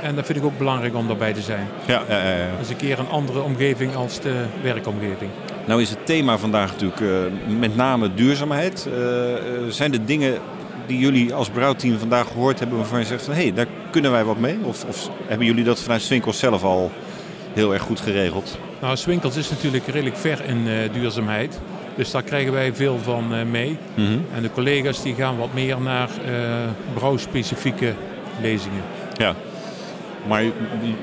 En 0.03 0.15
dat 0.15 0.27
vind 0.27 0.39
ik 0.39 0.45
ook 0.45 0.59
belangrijk 0.59 0.95
om 0.95 1.07
daarbij 1.07 1.33
te 1.33 1.41
zijn. 1.41 1.67
Ja, 1.87 2.03
ja, 2.09 2.19
ja, 2.19 2.37
ja. 2.37 2.47
Dus 2.59 2.69
een 2.69 2.77
keer 2.77 2.99
een 2.99 3.09
andere 3.09 3.41
omgeving 3.41 3.95
als 3.95 4.21
de 4.21 4.45
werkomgeving. 4.63 5.31
Nou 5.67 5.83
is 5.83 5.91
het 5.91 6.07
thema 6.07 6.39
vandaag 6.39 6.71
natuurlijk 6.71 7.01
eh, 7.01 7.09
met 7.59 7.77
name 7.77 8.15
duurzaamheid. 8.15 8.89
Eh, 8.93 9.01
zijn 9.69 9.93
er 9.93 10.05
dingen 10.05 10.39
die 10.87 10.99
jullie 10.99 11.35
als 11.35 11.49
brouwteam 11.49 11.99
vandaag 11.99 12.27
gehoord 12.27 12.59
hebben 12.59 12.79
waarvan 12.79 12.99
je 12.99 13.07
zegt 13.07 13.25
van 13.25 13.35
hé, 13.35 13.43
hey, 13.43 13.53
daar 13.53 13.67
kunnen 13.91 14.11
wij 14.11 14.25
wat 14.25 14.39
mee? 14.39 14.59
Of, 14.65 14.85
of 14.85 15.11
hebben 15.27 15.47
jullie 15.47 15.65
dat 15.65 15.81
vanuit 15.81 16.03
Swinkels 16.03 16.39
zelf 16.39 16.63
al 16.65 16.91
heel 17.53 17.73
erg 17.73 17.83
goed 17.83 18.01
geregeld? 18.01 18.59
Nou, 18.81 18.97
Swinkels 18.97 19.37
is 19.37 19.51
natuurlijk 19.51 19.87
redelijk 19.87 20.17
ver 20.17 20.45
in 20.45 20.69
duurzaamheid. 20.93 21.61
Dus 21.99 22.11
daar 22.11 22.23
krijgen 22.23 22.53
wij 22.53 22.75
veel 22.75 22.99
van 23.03 23.35
eh, 23.35 23.45
mee. 23.51 23.77
Mhm. 23.95 24.19
En 24.35 24.43
de 24.43 24.51
collega's 24.51 25.03
die 25.03 25.15
gaan 25.15 25.37
wat 25.37 25.55
meer 25.55 25.81
naar 25.81 26.09
eh 26.27 26.33
brouwspecifieke 26.95 27.93
lezingen. 28.41 28.83
Ja. 29.17 29.35
Maar 30.29 30.43
je, 30.43 30.51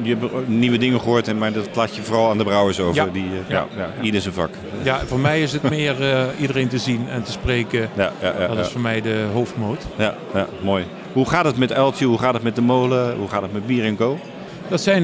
je 0.02 0.16
hebt 0.16 0.48
nieuwe 0.48 0.78
dingen 0.78 1.00
gehoord, 1.00 1.28
en 1.28 1.38
maar 1.38 1.54
dat 1.54 1.68
laat 1.76 1.96
je 1.96 2.02
vooral 2.02 2.30
aan 2.30 2.38
de 2.38 2.44
brouwers 2.44 2.80
over. 2.80 2.96
Ja. 2.96 3.08
Die, 3.14 3.24
eh, 3.24 3.50
Ja. 3.50 3.68
ja, 3.78 3.82
ja, 3.82 3.90
ieder 4.02 4.22
zijn 4.22 4.34
vak. 4.34 4.50
Ja, 4.84 5.00
voor 5.06 5.20
mij 5.20 5.42
is 5.42 5.52
het 5.52 5.70
meer 5.70 5.96
iedereen 6.40 6.68
te 6.68 6.78
zien 6.78 7.10
en 7.10 7.24
te 7.24 7.32
spreken. 7.32 7.90
Ja, 7.96 8.12
ja, 8.22 8.34
ja, 8.40 8.48
dat 8.48 8.66
is 8.66 8.72
voor 8.72 8.82
mij 8.82 9.02
de 9.02 9.26
hoofdmoot. 9.34 9.86
Ja, 9.98 10.16
ja, 10.34 10.48
mooi. 10.62 10.86
Hoe 11.14 11.30
gaat 11.30 11.46
het 11.46 11.58
met 11.58 11.74
Uiltje? 11.74 12.06
Hoe 12.06 12.18
gaat 12.18 12.34
het 12.34 12.44
met 12.44 12.56
de 12.56 12.62
molen? 12.62 13.16
Hoe 13.18 13.28
gaat 13.30 13.42
het 13.42 13.54
met 13.54 13.68
Bier 13.68 13.96
Co? 13.96 14.20
Dat 14.68 14.82
zijn 14.82 15.04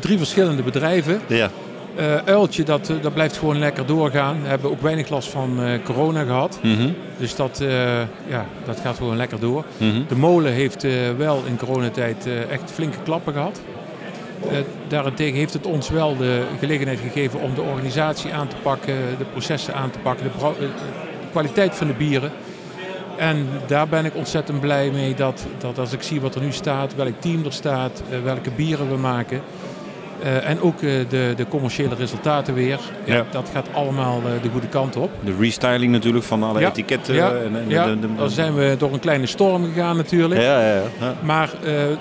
drie 0.00 0.18
verschillende 0.18 0.62
bedrijven. 0.62 1.20
Ja. 1.26 1.50
Eh, 1.98 2.16
Uiltje, 2.24 2.62
dat, 2.62 2.90
eh, 2.90 2.96
dat 3.02 3.14
blijft 3.14 3.36
gewoon 3.36 3.58
lekker 3.58 3.86
doorgaan. 3.86 4.42
We 4.42 4.48
hebben 4.48 4.70
ook 4.70 4.80
weinig 4.80 5.08
last 5.08 5.28
van 5.28 5.62
eh, 5.62 5.82
corona 5.84 6.24
gehad. 6.24 6.58
Mhm. 6.62 6.88
Dus 7.18 7.36
dat, 7.36 7.62
ja, 8.28 8.46
dat 8.64 8.80
gaat 8.80 8.96
gewoon 8.96 9.16
lekker 9.16 9.40
door. 9.40 9.64
Mhm. 9.76 10.02
De 10.08 10.16
molen 10.16 10.52
heeft 10.52 10.86
wel 11.16 11.42
in 11.46 11.56
coronatijd 11.56 12.28
echt 12.50 12.70
flinke 12.70 12.98
klappen 13.02 13.32
gehad. 13.32 13.60
Eh, 14.42 14.58
daarentegen 14.88 15.38
heeft 15.38 15.52
het 15.52 15.66
ons 15.66 15.88
wel 15.88 16.16
de 16.16 16.42
gelegenheid 16.58 16.98
gegeven 17.00 17.40
om 17.40 17.54
de 17.54 17.62
organisatie 17.62 18.32
aan 18.32 18.48
te 18.48 18.56
pakken, 18.62 18.94
de 19.18 19.24
processen 19.24 19.74
aan 19.74 19.90
te 19.90 19.98
pakken, 19.98 20.24
de, 20.24 20.58
de 20.58 20.68
kwaliteit 21.30 21.74
van 21.74 21.86
de 21.86 21.92
bieren. 21.92 22.30
En 23.16 23.48
daar 23.66 23.88
ben 23.88 24.04
ik 24.04 24.16
ontzettend 24.16 24.60
blij 24.60 24.90
mee 24.90 25.14
dat, 25.14 25.46
dat 25.58 25.78
als 25.78 25.92
ik 25.92 26.02
zie 26.02 26.20
wat 26.20 26.34
er 26.34 26.40
nu 26.40 26.52
staat, 26.52 26.94
welk 26.94 27.20
team 27.20 27.44
er 27.44 27.52
staat, 27.52 28.02
welke 28.24 28.50
bieren 28.50 28.90
we 28.90 28.96
maken. 28.96 29.40
Eh, 30.22 30.48
en 30.48 30.60
ook 30.60 30.82
eh, 30.82 30.90
de, 31.08 31.32
de 31.36 31.46
commerciële 31.48 31.94
resultaten 31.94 32.54
weer. 32.54 32.78
Ja, 33.04 33.14
Ja. 33.14 33.24
Dat 33.30 33.50
gaat 33.52 33.66
allemaal 33.72 34.16
eh, 34.16 34.42
de 34.42 34.48
goede 34.48 34.66
kant 34.68 34.96
op. 34.96 35.10
De 35.24 35.34
restyling 35.40 35.92
natuurlijk 35.92 36.24
van 36.24 36.42
alle 36.42 36.60
Ja, 36.60 36.68
etiketten. 36.68 37.14
Ja, 37.14 37.32
en, 37.32 37.70
en 37.70 38.00
dan 38.16 38.30
zijn 38.30 38.54
we 38.54 38.74
door 38.78 38.92
een 38.92 39.00
kleine 39.00 39.26
storm 39.26 39.64
gegaan 39.64 39.96
natuurlijk. 39.96 40.40
Ja, 40.40 40.60
ja, 40.60 40.74
ja. 40.74 40.82
Ja. 41.00 41.14
Maar 41.22 41.50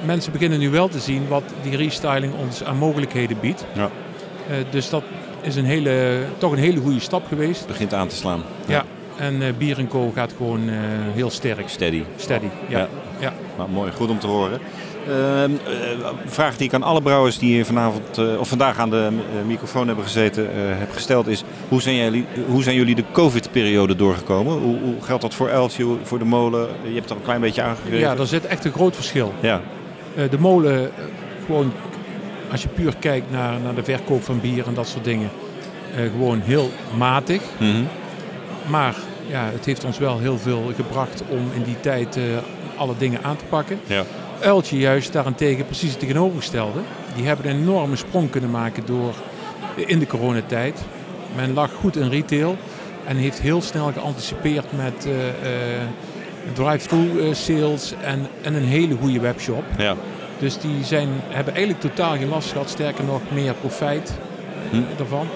mensen 0.06 0.32
beginnen 0.32 0.60
nu 0.60 0.70
wel 0.70 0.88
te 0.88 1.00
zien 1.00 1.28
wat 1.28 1.44
die 1.62 1.78
restyling 1.78 2.34
ons 2.46 2.64
aan 2.64 2.78
mogelijkheden 2.78 3.38
biedt. 3.40 3.66
Ja. 3.74 3.90
Dus 4.70 4.90
dat 4.90 5.04
is 5.42 5.56
een 5.56 5.66
hele, 5.66 6.20
toch 6.38 6.52
een 6.52 6.58
hele 6.58 6.80
goede 6.80 7.00
stap 7.00 7.28
geweest. 7.28 7.68
begint 7.68 7.94
aan 7.94 8.08
te 8.08 8.16
slaan. 8.16 8.42
Ja, 8.66 8.84
en 9.18 9.56
Bier 9.58 9.86
Co 9.88 10.12
gaat 10.16 10.34
gewoon 10.38 10.62
heel 11.14 11.30
sterk. 11.30 11.70
Steady. 11.70 12.04
Steady, 12.16 12.50
ja. 12.68 12.80
Ja. 12.80 12.88
ja. 13.20 13.34
Nou, 13.58 13.70
mooi, 13.70 13.92
goed 13.92 14.10
om 14.10 14.20
te 14.20 14.28
horen. 14.28 14.60
Ehm, 15.08 15.52
eh, 15.66 15.90
Een 16.24 16.30
vraag 16.30 16.58
die 16.58 16.68
ik 16.68 16.74
aan 16.74 16.84
alle 16.84 17.02
brouwers 17.02 17.38
die 17.38 17.54
hier 17.54 17.66
vanavond, 17.66 18.18
eh, 18.18 18.40
of 18.40 18.48
vandaag 18.48 18.80
aan 18.80 18.90
de 18.90 19.08
eh, 19.08 19.46
microfoon 19.48 19.88
hebben 19.88 20.06
gezeten, 20.06 20.48
heb 20.78 20.92
gesteld 20.92 21.28
is: 21.28 21.44
hoe 21.68 21.82
zijn, 21.82 21.96
jullie, 21.96 22.26
hoe 22.48 22.64
zijn 22.64 22.76
jullie 22.76 22.96
de 22.96 23.04
COVID-periode 23.12 23.96
doorgekomen? 23.96 24.58
Hoe, 24.58 24.80
hoe 24.80 24.96
geldt 25.02 25.22
dat 25.22 25.34
voor 25.34 25.50
Eltje, 25.50 25.86
voor 26.04 26.20
de 26.20 26.26
molen? 26.26 26.68
Je 26.84 26.96
hebt 26.96 27.10
er 27.10 27.16
een 27.16 27.22
klein 27.22 27.42
beetje 27.42 27.62
aangegeven. 27.62 27.98
Ja, 27.98 28.16
daar 28.16 28.26
zit 28.26 28.46
echt 28.46 28.66
een 28.66 28.72
groot 28.72 28.96
verschil. 28.96 29.34
Ja. 29.40 29.62
De 30.30 30.40
molen, 30.40 30.92
gewoon 31.46 31.72
als 32.52 32.62
je 32.62 32.68
puur 32.68 32.96
kijkt 33.00 33.32
naar, 33.32 33.60
naar 33.64 33.76
de 33.76 33.84
verkoop 33.84 34.24
van 34.24 34.40
bier 34.42 34.68
en 34.68 34.74
dat 34.74 34.88
soort 34.88 35.04
dingen, 35.04 35.30
gewoon 36.12 36.40
heel 36.40 36.70
matig. 36.98 37.42
Mhm. 37.58 37.84
Maar 38.70 38.96
ja, 39.28 39.50
het 39.52 39.66
heeft 39.66 39.84
ons 39.84 39.98
wel 39.98 40.20
heel 40.20 40.38
veel 40.38 40.72
gebracht 40.76 41.24
om 41.30 41.50
in 41.54 41.64
die 41.64 41.80
tijd 41.80 42.20
alle 42.78 42.94
dingen 42.98 43.20
aan 43.24 43.38
te 43.38 43.46
pakken. 43.46 43.80
Ja. 43.86 44.04
Uiltje 44.42 44.78
juist 44.78 45.14
daarentegen 45.14 45.66
precies 45.66 45.90
het 45.90 46.00
tegenovergestelde. 46.00 46.80
Die 47.16 47.26
hebben 47.26 47.50
een 47.52 47.58
enorme 47.62 47.96
sprong 47.96 48.30
kunnen 48.30 48.52
maken 48.52 48.86
door 48.86 49.14
in 49.76 50.00
de 50.00 50.08
coronatijd. 50.08 50.80
Men 51.36 51.54
lag 51.54 51.72
goed 51.74 51.96
in 51.96 52.10
retail 52.10 52.56
en 53.06 53.16
heeft 53.18 53.40
heel 53.42 53.62
snel 53.62 53.92
geanticipeerd 53.94 54.66
met 54.76 55.06
eh, 55.06 55.28
eh, 55.30 55.82
drive-thru 56.54 57.20
eh, 57.20 57.34
sales 57.34 57.94
en, 58.02 58.28
en 58.42 58.54
een 58.54 58.64
hele 58.66 58.96
goede 59.02 59.20
webshop. 59.20 59.64
Ja. 59.78 59.96
Dus 60.40 60.60
die 60.60 60.84
zijn, 60.84 61.08
hebben 61.28 61.54
eigenlijk 61.54 61.84
totaal 61.84 62.16
geen 62.18 62.30
last 62.30 62.52
gehad, 62.52 62.70
sterker 62.70 63.04
nog 63.04 63.22
meer 63.34 63.54
profijt 63.54 64.14
Hm. 64.70 64.76
eh, 64.76 64.82
daarvan. 64.98 65.28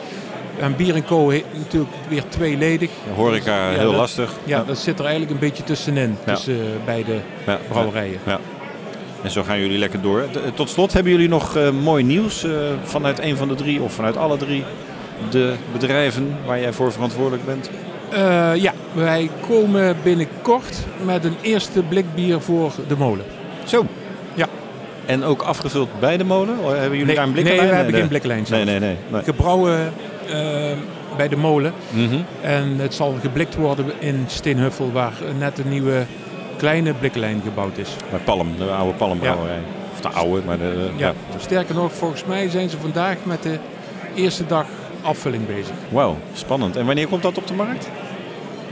En 0.59 0.75
Bier 0.75 1.03
Co 1.03 1.29
heeft 1.29 1.45
natuurlijk 1.57 1.91
weer 2.07 2.23
tweeledig. 2.29 2.89
Horeca, 3.15 3.69
heel 3.69 3.83
dat- 3.91 3.95
lastig. 3.95 4.31
Ja, 4.43 4.57
Ja. 4.57 4.63
dat 4.63 4.77
zit 4.77 4.95
er 4.99 5.05
eigenlijk 5.05 5.33
een 5.33 5.39
beetje 5.39 5.63
tussenin, 5.63 6.17
tussen 6.25 6.59
eh, 6.59 6.65
beide 6.85 7.19
Ja. 7.45 7.59
brouwerijen. 7.69 8.19
En 9.23 9.31
zo 9.31 9.43
gaan 9.43 9.59
jullie 9.59 9.77
lekker 9.77 10.01
door. 10.01 10.23
T- 10.31 10.55
Tot 10.55 10.69
slot, 10.69 10.93
hebben 10.93 11.11
jullie 11.11 11.29
nog 11.29 11.55
eh, 11.55 11.69
mooi 11.69 12.03
nieuws 12.03 12.43
eh, 12.43 12.51
vanuit 12.83 13.19
een 13.19 13.37
van 13.37 13.47
de 13.47 13.55
drie 13.55 13.81
of 13.81 13.93
vanuit 13.93 14.17
alle 14.17 14.37
drie 14.37 14.63
de 15.29 15.53
bedrijven 15.71 16.35
waar 16.45 16.59
jij 16.59 16.73
voor 16.73 16.91
verantwoordelijk 16.91 17.45
bent? 17.45 17.69
Eh, 18.09 18.55
ja, 18.55 18.73
wij 18.93 19.29
komen 19.47 19.95
binnenkort 20.03 20.77
met 21.05 21.25
een 21.25 21.35
eerste 21.41 21.81
blikbier 21.81 22.39
voor 22.41 22.71
de 22.87 22.97
molen. 22.97 23.25
Zo? 23.65 23.85
Ja. 24.33 24.47
En 25.05 25.23
ook 25.23 25.41
afgevuld 25.41 25.89
bij 25.99 26.17
de 26.17 26.23
molen? 26.23 26.59
Of 26.59 26.71
Hebben 26.71 26.89
jullie 26.97 27.05
Nee, 27.05 27.15
daar 27.15 27.23
een 27.27 27.31
nee, 27.33 27.41
blikkenlijn? 27.43 27.69
we 27.69 27.75
hebben 27.75 27.95
geen 27.99 28.07
blikkenlijn. 28.07 28.45
Nee, 28.49 28.65
nee, 28.65 28.79
nee. 28.79 28.95
nee. 29.11 29.23
Gebrouwen 29.23 29.93
eh, 30.29 30.35
bij 31.17 31.27
de 31.27 31.37
molen. 31.37 31.73
Mhm. 31.89 32.15
En 32.41 32.75
het 32.79 32.93
zal 32.93 33.15
geblikt 33.21 33.55
worden 33.55 33.85
in 33.99 34.23
Steenhuffel, 34.27 34.91
waar 34.91 35.13
net 35.39 35.59
een 35.59 35.69
nieuwe 35.69 36.05
kleine 36.61 36.93
blikkenlijn 36.93 37.41
gebouwd 37.43 37.77
is. 37.77 37.89
Bij 38.09 38.19
Palm, 38.19 38.57
de 38.57 38.71
oude 38.71 38.93
Palmbrouwerij. 38.93 39.59
Of 39.93 40.01
de 40.01 40.09
oude, 40.09 40.41
maar 40.45 40.57
de... 40.57 40.89
Ja. 40.97 41.07
ja. 41.07 41.39
Sterker 41.39 41.75
nog, 41.75 41.91
volgens 41.93 42.25
mij 42.25 42.49
zijn 42.49 42.69
ze 42.69 42.77
vandaag 42.77 43.17
met 43.23 43.43
de 43.43 43.57
eerste 44.15 44.45
dag 44.45 44.65
afvulling 45.01 45.47
bezig. 45.47 45.75
Wauw, 45.89 46.17
spannend. 46.33 46.75
En 46.75 46.85
wanneer 46.85 47.07
komt 47.07 47.21
dat 47.21 47.37
op 47.37 47.47
de 47.47 47.53
markt? 47.53 47.89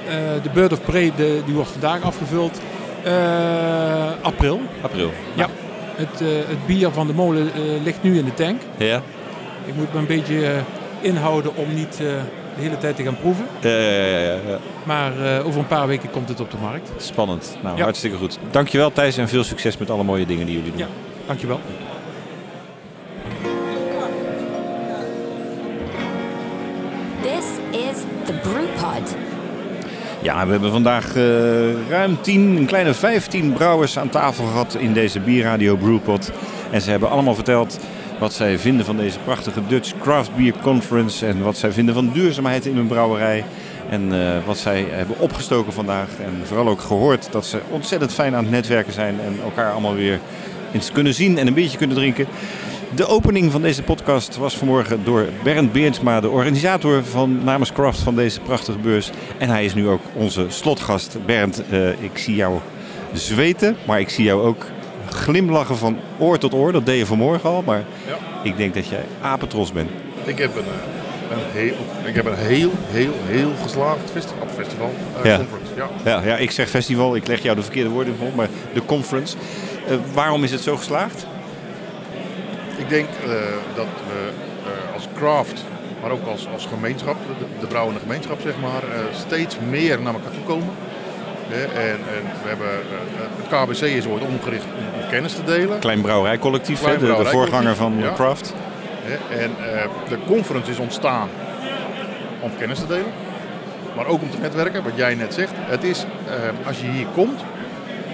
Eh, 0.08 0.44
de 0.44 0.50
Bird 0.54 0.72
of 0.72 0.82
Prey 0.82 1.12
de, 1.16 1.42
die 1.46 1.54
wordt 1.54 1.70
vandaag 1.70 2.02
afgevuld. 2.02 2.62
Eh, 3.04 4.12
april. 4.22 4.62
April. 4.82 5.12
Ja. 5.34 5.48
Het, 5.96 6.22
eh, 6.22 6.28
het 6.28 6.66
bier 6.66 6.92
van 6.92 7.08
de 7.08 7.14
molen 7.14 7.52
ligt 7.84 8.04
nu 8.04 8.18
in 8.18 8.26
de 8.26 8.34
tank. 8.34 8.62
Ja. 8.78 9.02
Ik 9.66 9.76
moet 9.76 9.94
me 9.94 10.00
een 10.00 10.06
beetje 10.06 10.54
inhouden 11.02 11.56
om 11.56 11.74
niet 11.74 12.02
de 12.60 12.66
hele 12.66 12.78
tijd 12.78 12.96
te 12.96 13.04
gaan 13.04 13.18
proeven. 13.20 13.46
Ja, 13.60 13.70
ja, 13.70 13.78
ja, 13.90 14.18
ja, 14.20 14.32
ja. 14.48 14.58
Maar 14.84 15.38
eh, 15.38 15.46
over 15.46 15.60
een 15.60 15.68
paar 15.68 15.88
weken 15.88 16.10
komt 16.10 16.30
het 16.30 16.40
op 16.40 16.52
de 16.52 16.58
markt. 16.62 16.92
Spannend. 16.98 17.58
Nou, 17.64 17.78
Ja. 17.78 17.84
hartstikke 17.84 18.18
goed. 18.18 18.40
Dankjewel 18.52 18.92
Thijs 18.92 19.18
en 19.18 19.28
veel 19.28 19.44
succes 19.44 19.78
met 19.78 19.90
alle 19.90 20.04
mooie 20.04 20.26
dingen 20.26 20.46
die 20.46 20.56
jullie 20.56 20.70
doen. 20.72 20.80
Ja, 20.80 20.88
dankjewel. 21.26 21.60
This 27.22 27.46
is 27.72 27.98
the 28.26 28.34
Brewpod. 28.34 29.16
Ja, 30.22 30.46
we 30.46 30.52
hebben 30.52 30.72
vandaag 30.72 31.16
eh, 31.16 31.90
ruim 31.90 32.18
10, 32.22 32.56
een 32.58 32.66
kleine 32.66 32.94
15 32.94 33.54
brouwers 33.54 34.00
aan 34.00 34.10
tafel 34.10 34.46
gehad 34.46 34.76
in 34.80 34.94
deze 34.94 35.20
Bierradio 35.20 35.76
Brewpot. 35.76 36.32
En 36.72 36.82
ze 36.82 36.90
hebben 36.90 37.10
allemaal 37.10 37.36
verteld 37.36 37.80
wat 38.20 38.34
zij 38.34 38.60
vinden 38.60 38.86
van 38.86 38.98
deze 38.98 39.20
prachtige 39.20 39.62
Dutch 39.68 39.94
Craft 40.02 40.36
Beer 40.36 40.54
Conference. 40.62 41.26
En 41.26 41.44
wat 41.44 41.58
zij 41.58 41.72
vinden 41.72 41.94
van 41.94 42.12
duurzaamheid 42.14 42.66
in 42.66 42.76
hun 42.76 42.88
brouwerij. 42.88 43.44
En 43.90 44.14
eh, 44.14 44.46
wat 44.46 44.58
zij 44.58 44.86
hebben 44.90 45.20
opgestoken 45.20 45.74
vandaag. 45.74 46.08
En 46.20 46.42
vooral 46.44 46.68
ook 46.68 46.82
gehoord 46.82 47.32
dat 47.32 47.46
ze 47.46 47.60
ontzettend 47.70 48.14
fijn 48.14 48.36
aan 48.36 48.44
het 48.44 48.52
netwerken 48.52 48.94
zijn. 48.94 49.20
En 49.20 49.40
elkaar 49.44 49.72
allemaal 49.72 49.96
weer 49.96 50.20
eens 50.74 50.92
kunnen 50.92 51.14
zien 51.14 51.38
en 51.38 51.48
een 51.48 51.54
biertje 51.54 51.78
kunnen 51.78 51.96
drinken. 51.96 52.28
De 52.96 53.08
opening 53.08 53.52
van 53.52 53.62
deze 53.62 53.84
podcast 53.84 54.38
was 54.38 54.58
vanmorgen 54.58 55.04
door 55.04 55.26
Bernd 55.44 55.72
Beerdsma, 55.72 56.22
de 56.22 56.30
organisator 56.30 57.04
van 57.04 57.44
namens 57.44 57.72
Craft 57.72 58.00
van 58.00 58.16
deze 58.16 58.40
prachtige 58.40 58.78
beurs. 58.78 59.10
En 59.38 59.50
hij 59.50 59.66
is 59.66 59.74
nu 59.74 59.88
ook 59.88 60.02
onze 60.14 60.46
slotgast. 60.48 61.18
Bernd, 61.26 61.64
eh, 61.70 61.90
ik 61.90 62.18
zie 62.18 62.36
jou 62.36 62.60
zweten, 63.14 63.76
maar 63.86 64.00
ik 64.00 64.10
zie 64.10 64.24
jou 64.24 64.42
ook 64.42 64.66
glimlachen 65.14 65.78
van 65.78 65.98
oor 66.18 66.38
tot 66.38 66.54
oor. 66.54 66.72
Dat 66.72 66.86
deed 66.86 66.98
je 66.98 67.06
vanmorgen 67.06 67.50
al, 67.50 67.62
maar 67.66 67.84
Ja. 68.08 68.18
ik 68.44 68.58
denk 68.58 68.74
dat 68.74 68.88
jij 68.88 69.04
apentros 69.22 69.72
bent. 69.72 69.90
Ik 70.24 70.38
heb 70.38 70.56
een, 70.56 70.64
eh, 70.64 71.38
een 71.38 71.52
heel, 71.52 71.76
ik 72.06 72.16
heb 72.16 72.26
een 72.26 72.36
heel, 72.38 72.72
heel, 72.92 73.14
heel 73.26 73.52
geslaagd 73.64 74.12
festival. 74.14 74.48
festival 74.56 74.94
eh, 75.24 75.26
Ja. 75.32 75.38
conference. 75.38 75.72
Ja. 75.76 75.90
Ja, 76.06 76.22
ja, 76.26 76.38
ik 76.38 76.52
zeg 76.52 76.70
festival, 76.70 77.16
ik 77.16 77.28
leg 77.28 77.42
jou 77.42 77.56
de 77.56 77.62
verkeerde 77.64 77.90
woorden 77.90 78.16
mond, 78.20 78.36
maar 78.36 78.48
de 78.74 78.86
conference. 78.86 79.36
Eh, 79.88 79.96
waarom 80.14 80.44
is 80.44 80.52
het 80.52 80.62
zo 80.62 80.78
geslaagd? 80.78 81.26
Ik 82.78 82.90
denk 82.90 83.08
eh, 83.24 83.30
dat 83.76 83.86
we 84.08 84.30
als 84.94 85.08
craft, 85.18 85.64
maar 86.02 86.12
ook 86.12 86.28
als, 86.28 86.48
als 86.54 86.66
gemeenschap, 86.66 87.16
de, 87.40 87.46
de 87.60 87.66
brouwende 87.68 88.00
gemeenschap 88.00 88.40
zeg 88.42 88.54
maar, 88.62 88.84
steeds 89.26 89.58
meer 89.70 90.02
naar 90.02 90.14
elkaar 90.14 90.32
toe 90.32 90.44
komen. 90.44 90.70
En, 91.52 91.90
en 91.90 92.24
we 92.42 92.48
hebben, 92.48 92.68
eh, 92.68 93.28
het 93.36 93.48
KBC 93.48 93.82
is 93.82 94.06
ooit 94.06 94.24
omgericht 94.24 94.66
om, 94.66 95.02
om 95.02 95.10
kennis 95.10 95.34
te 95.34 95.44
delen. 95.44 95.80
Klein 95.80 96.02
brouwerijcollectief, 96.02 96.80
Klein 96.80 97.00
de, 97.00 97.26
voorganger 97.26 97.76
van 97.76 97.96
ja. 97.98 98.14
Craft. 98.14 98.54
En 99.30 99.52
eh, 99.74 99.90
de 100.10 100.18
conference 100.28 100.72
is 100.72 100.78
ontstaan 100.78 101.30
om 102.40 102.52
kennis 102.58 102.80
te 102.80 102.88
delen. 102.88 103.12
Maar 103.96 104.08
ook 104.08 104.22
om 104.22 104.30
te 104.30 104.38
netwerken, 104.42 104.84
wat 104.84 104.96
jij 104.96 105.16
net 105.16 105.34
zegt. 105.34 105.52
Het 105.56 105.84
is, 105.84 106.06
eh, 106.28 106.68
als 106.68 106.80
je 106.82 106.88
hier 106.88 107.06
komt, 107.14 107.40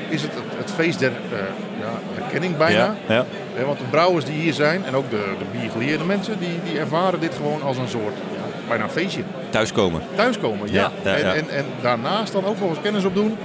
is 0.09 0.21
het 0.21 0.31
het, 0.57 0.71
feest 0.71 0.99
der 0.99 1.11
eh, 1.11 1.37
ja, 1.79 2.19
herkenning 2.21 2.57
bijna. 2.57 2.95
Ja, 3.07 3.25
ja. 3.55 3.65
Want 3.65 3.79
de 3.79 3.85
brouwers 3.89 4.25
die 4.25 4.33
hier 4.33 4.53
zijn 4.53 4.85
en 4.85 4.95
ook 4.95 5.09
de, 5.09 5.33
de 5.39 5.59
biergeleerde 5.59 6.03
mensen, 6.03 6.39
die, 6.39 6.59
die 6.63 6.79
ervaren 6.79 7.19
dit 7.19 7.35
gewoon 7.35 7.61
als 7.61 7.77
een 7.77 7.87
soort, 7.87 8.17
bijna 8.67 8.83
een 8.83 8.89
feestje. 8.89 9.21
Thuiskomen. 9.49 10.01
Thuiskomen, 10.15 10.71
ja. 10.71 10.91
Ja, 11.03 11.11
ja, 11.11 11.17
ja. 11.17 11.33
En, 11.33 11.49
en, 11.49 11.49
en 11.49 11.65
daarnaast 11.81 12.33
dan 12.33 12.45
ook 12.45 12.59
nog 12.59 12.69
eens 12.69 12.81
kennis 12.81 13.05
opdoen. 13.05 13.37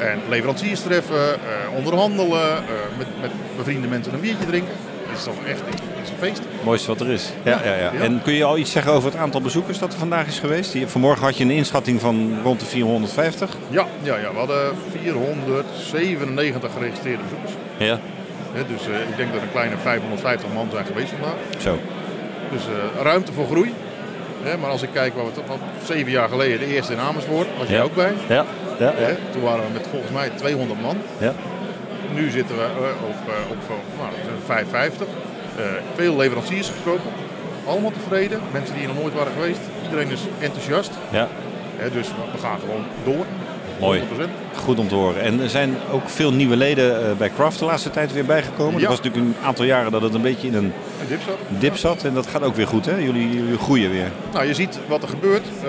En 0.00 0.18
leveranciers 0.28 0.80
treffen, 0.80 1.34
eh, 1.34 1.76
onderhandelen, 1.76 2.56
eh, 2.56 2.62
met, 2.98 3.06
met 3.20 3.30
bevriende 3.56 3.88
mensen 3.88 4.14
een 4.14 4.20
biertje 4.20 4.46
drinken. 4.46 4.72
Het 5.06 5.18
is 5.18 5.24
toch 5.24 5.34
echt 5.46 5.60
het 5.60 5.80
is 6.02 6.10
een 6.10 6.16
feest. 6.18 6.40
Mooiste 6.64 6.88
wat 6.88 7.00
er 7.00 7.10
is. 7.10 7.30
Ja, 7.42 7.60
ja, 7.64 7.74
ja. 7.74 7.92
En 7.92 8.22
kun 8.22 8.32
je 8.32 8.44
al 8.44 8.58
iets 8.58 8.70
zeggen 8.70 8.92
over 8.92 9.10
het 9.10 9.20
aantal 9.20 9.40
bezoekers 9.40 9.78
dat 9.78 9.92
er 9.92 9.98
vandaag 9.98 10.26
is 10.26 10.38
geweest? 10.38 10.76
Vanmorgen 10.86 11.24
had 11.24 11.36
je 11.36 11.44
een 11.44 11.50
inschatting 11.50 12.00
van 12.00 12.38
rond 12.42 12.60
de 12.60 12.66
450. 12.66 13.56
Ja, 13.68 13.86
ja, 14.02 14.16
ja, 14.16 14.32
we 14.32 14.38
hadden 14.38 14.72
497 15.02 16.72
geregistreerde 16.72 17.22
bezoekers. 17.22 17.52
Ja. 17.78 17.98
Dus 18.68 18.86
eh, 18.86 19.08
ik 19.08 19.16
denk 19.16 19.28
dat 19.32 19.40
er 19.40 19.46
een 19.46 19.52
kleine 19.52 19.76
550 19.76 20.52
man 20.54 20.68
zijn 20.72 20.86
geweest 20.86 21.10
vandaag. 21.10 21.34
Zo. 21.58 21.78
Dus 22.50 22.62
ruimte 23.02 23.32
voor 23.32 23.46
groei. 23.46 23.74
Hè, 24.42 24.56
maar 24.56 24.70
als 24.70 24.82
ik 24.82 24.88
kijk, 24.92 25.14
wat 25.14 25.24
we 25.24 25.32
tot- 25.32 25.46
wat 25.48 25.58
zeven 25.84 26.10
jaar 26.10 26.28
geleden 26.28 26.58
de 26.58 26.74
eerste 26.74 26.92
in 26.92 26.98
Amersfoort, 26.98 27.46
was 27.58 27.68
jij 27.68 27.76
Ja. 27.76 27.82
ook 27.82 27.94
bij. 27.94 28.12
Ja, 28.28 28.44
ja, 28.78 28.92
toen 29.32 29.42
waren 29.42 29.64
we 29.66 29.72
met 29.72 29.86
volgens 29.90 30.12
mij 30.12 30.30
200 30.34 30.80
man. 30.82 30.96
Ja. 31.18 31.32
Nu 32.14 32.30
zitten 32.30 32.56
we 32.56 32.62
eh, 32.62 33.08
op, 33.08 33.28
eh, 33.28 33.50
op 33.50 33.56
eh, 33.62 33.98
nou, 33.98 34.10
we 34.10 34.22
zijn 34.24 34.36
550. 34.46 35.06
Eh, 35.56 35.64
veel 35.94 36.16
leveranciers 36.16 36.68
gesproken. 36.68 37.10
Allemaal 37.66 37.90
tevreden. 37.92 38.40
Mensen 38.52 38.74
die 38.74 38.84
hier 38.84 38.92
nog 38.94 39.02
nooit 39.02 39.14
waren 39.14 39.32
geweest. 39.32 39.60
Iedereen 39.84 40.10
is 40.10 40.20
enthousiast. 40.40 40.90
Ja. 41.10 41.28
Hè, 41.76 41.90
dus 41.90 42.08
we 42.32 42.38
gaan 42.38 42.58
gewoon 42.60 42.84
door. 43.04 43.24
Mooi. 43.80 44.00
100%. 44.00 44.04
Goed 44.56 44.78
om 44.78 44.88
te 44.88 44.94
horen. 44.94 45.22
En 45.22 45.40
er 45.40 45.48
zijn 45.48 45.74
ook 45.92 46.08
veel 46.08 46.32
nieuwe 46.32 46.56
leden 46.56 47.04
eh, 47.06 47.12
bij 47.16 47.30
Craft 47.30 47.58
de 47.58 47.64
laatste 47.64 47.90
tijd 47.90 48.12
weer 48.12 48.24
bijgekomen. 48.24 48.72
Ja. 48.74 48.78
Het 48.78 48.88
was 48.88 49.00
natuurlijk 49.00 49.24
een 49.38 49.44
aantal 49.46 49.64
jaren 49.64 49.92
dat 49.92 50.02
het 50.02 50.14
een 50.14 50.22
beetje 50.22 50.46
in 50.46 50.54
een 50.54 50.64
Een 51.00 51.08
dip 51.08 51.20
zat. 51.26 51.36
dip 51.60 51.76
zat. 51.76 52.04
En 52.04 52.14
dat 52.14 52.26
gaat 52.26 52.42
ook 52.42 52.54
weer 52.54 52.66
goed, 52.66 52.86
hè? 52.86 52.96
Jullie, 52.96 53.30
jullie 53.30 53.58
groeien 53.58 53.90
weer. 53.90 54.08
Nou, 54.32 54.46
je 54.46 54.54
ziet 54.54 54.78
wat 54.88 55.02
er 55.02 55.08
gebeurt. 55.08 55.44
Eh, 55.46 55.62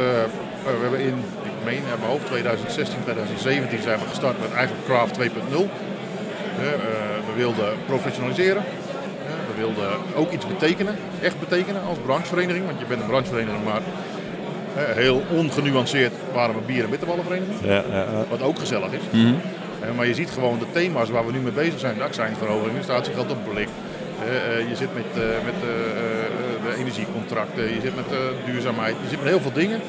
we 0.63 0.77
hebben 0.81 0.99
in, 0.99 1.13
ik 1.43 1.51
meen 1.65 1.81
uit 1.89 1.99
mijn 1.99 2.11
hoofd, 2.11 2.25
2016, 2.25 2.97
2017 3.03 3.81
zijn 3.81 3.99
we 3.99 4.05
gestart 4.09 4.39
met 4.41 4.51
eigenlijk 4.53 4.85
Craft 4.85 5.13
2.0. 5.19 5.69
Eh, 6.59 6.65
we 7.27 7.33
wilden 7.35 7.65
professionaliseren. 7.85 8.63
We 9.55 9.57
wilden 9.61 9.89
ook 10.15 10.31
iets 10.31 10.47
betekenen, 10.47 10.95
echt 11.21 11.39
betekenen 11.39 11.81
als 11.89 11.97
branchevereniging. 12.05 12.65
Want 12.65 12.79
je 12.79 12.85
bent 12.85 13.01
een 13.01 13.07
branchevereniging, 13.07 13.63
maar 13.63 13.81
heel 14.75 15.23
ongenuanceerd 15.29 16.13
waren 16.33 16.55
we 16.55 16.61
bier- 16.65 16.83
en 16.83 16.89
bitterballenvereniging. 16.89 17.57
Ja, 17.63 17.83
ja. 17.91 18.05
Wat 18.29 18.41
ook 18.41 18.59
gezellig 18.59 18.91
is. 18.91 19.19
Mhm. 19.19 19.33
Maar 19.95 20.07
je 20.07 20.13
ziet 20.13 20.29
gewoon 20.29 20.59
de 20.59 20.65
thema's 20.71 21.09
waar 21.09 21.25
we 21.25 21.31
nu 21.31 21.39
mee 21.39 21.51
bezig 21.51 21.79
zijn. 21.79 21.97
De 21.97 22.03
accijnsverhoging, 22.03 22.77
de 22.77 22.83
statiegeld 22.83 23.31
op 23.31 23.37
blik. 23.53 23.67
Eh, 24.25 24.69
je 24.69 24.75
zit 24.75 24.93
met, 24.93 25.05
eh, 25.13 25.45
met 25.45 25.53
eh, 25.53 25.69
de 26.65 26.75
energiecontracten, 26.77 27.63
je 27.63 27.81
zit 27.81 27.95
met 27.95 28.05
duurzaamheid, 28.45 28.95
je 29.01 29.09
zit 29.09 29.19
met 29.19 29.29
heel 29.29 29.39
veel 29.39 29.53
dingen. 29.53 29.79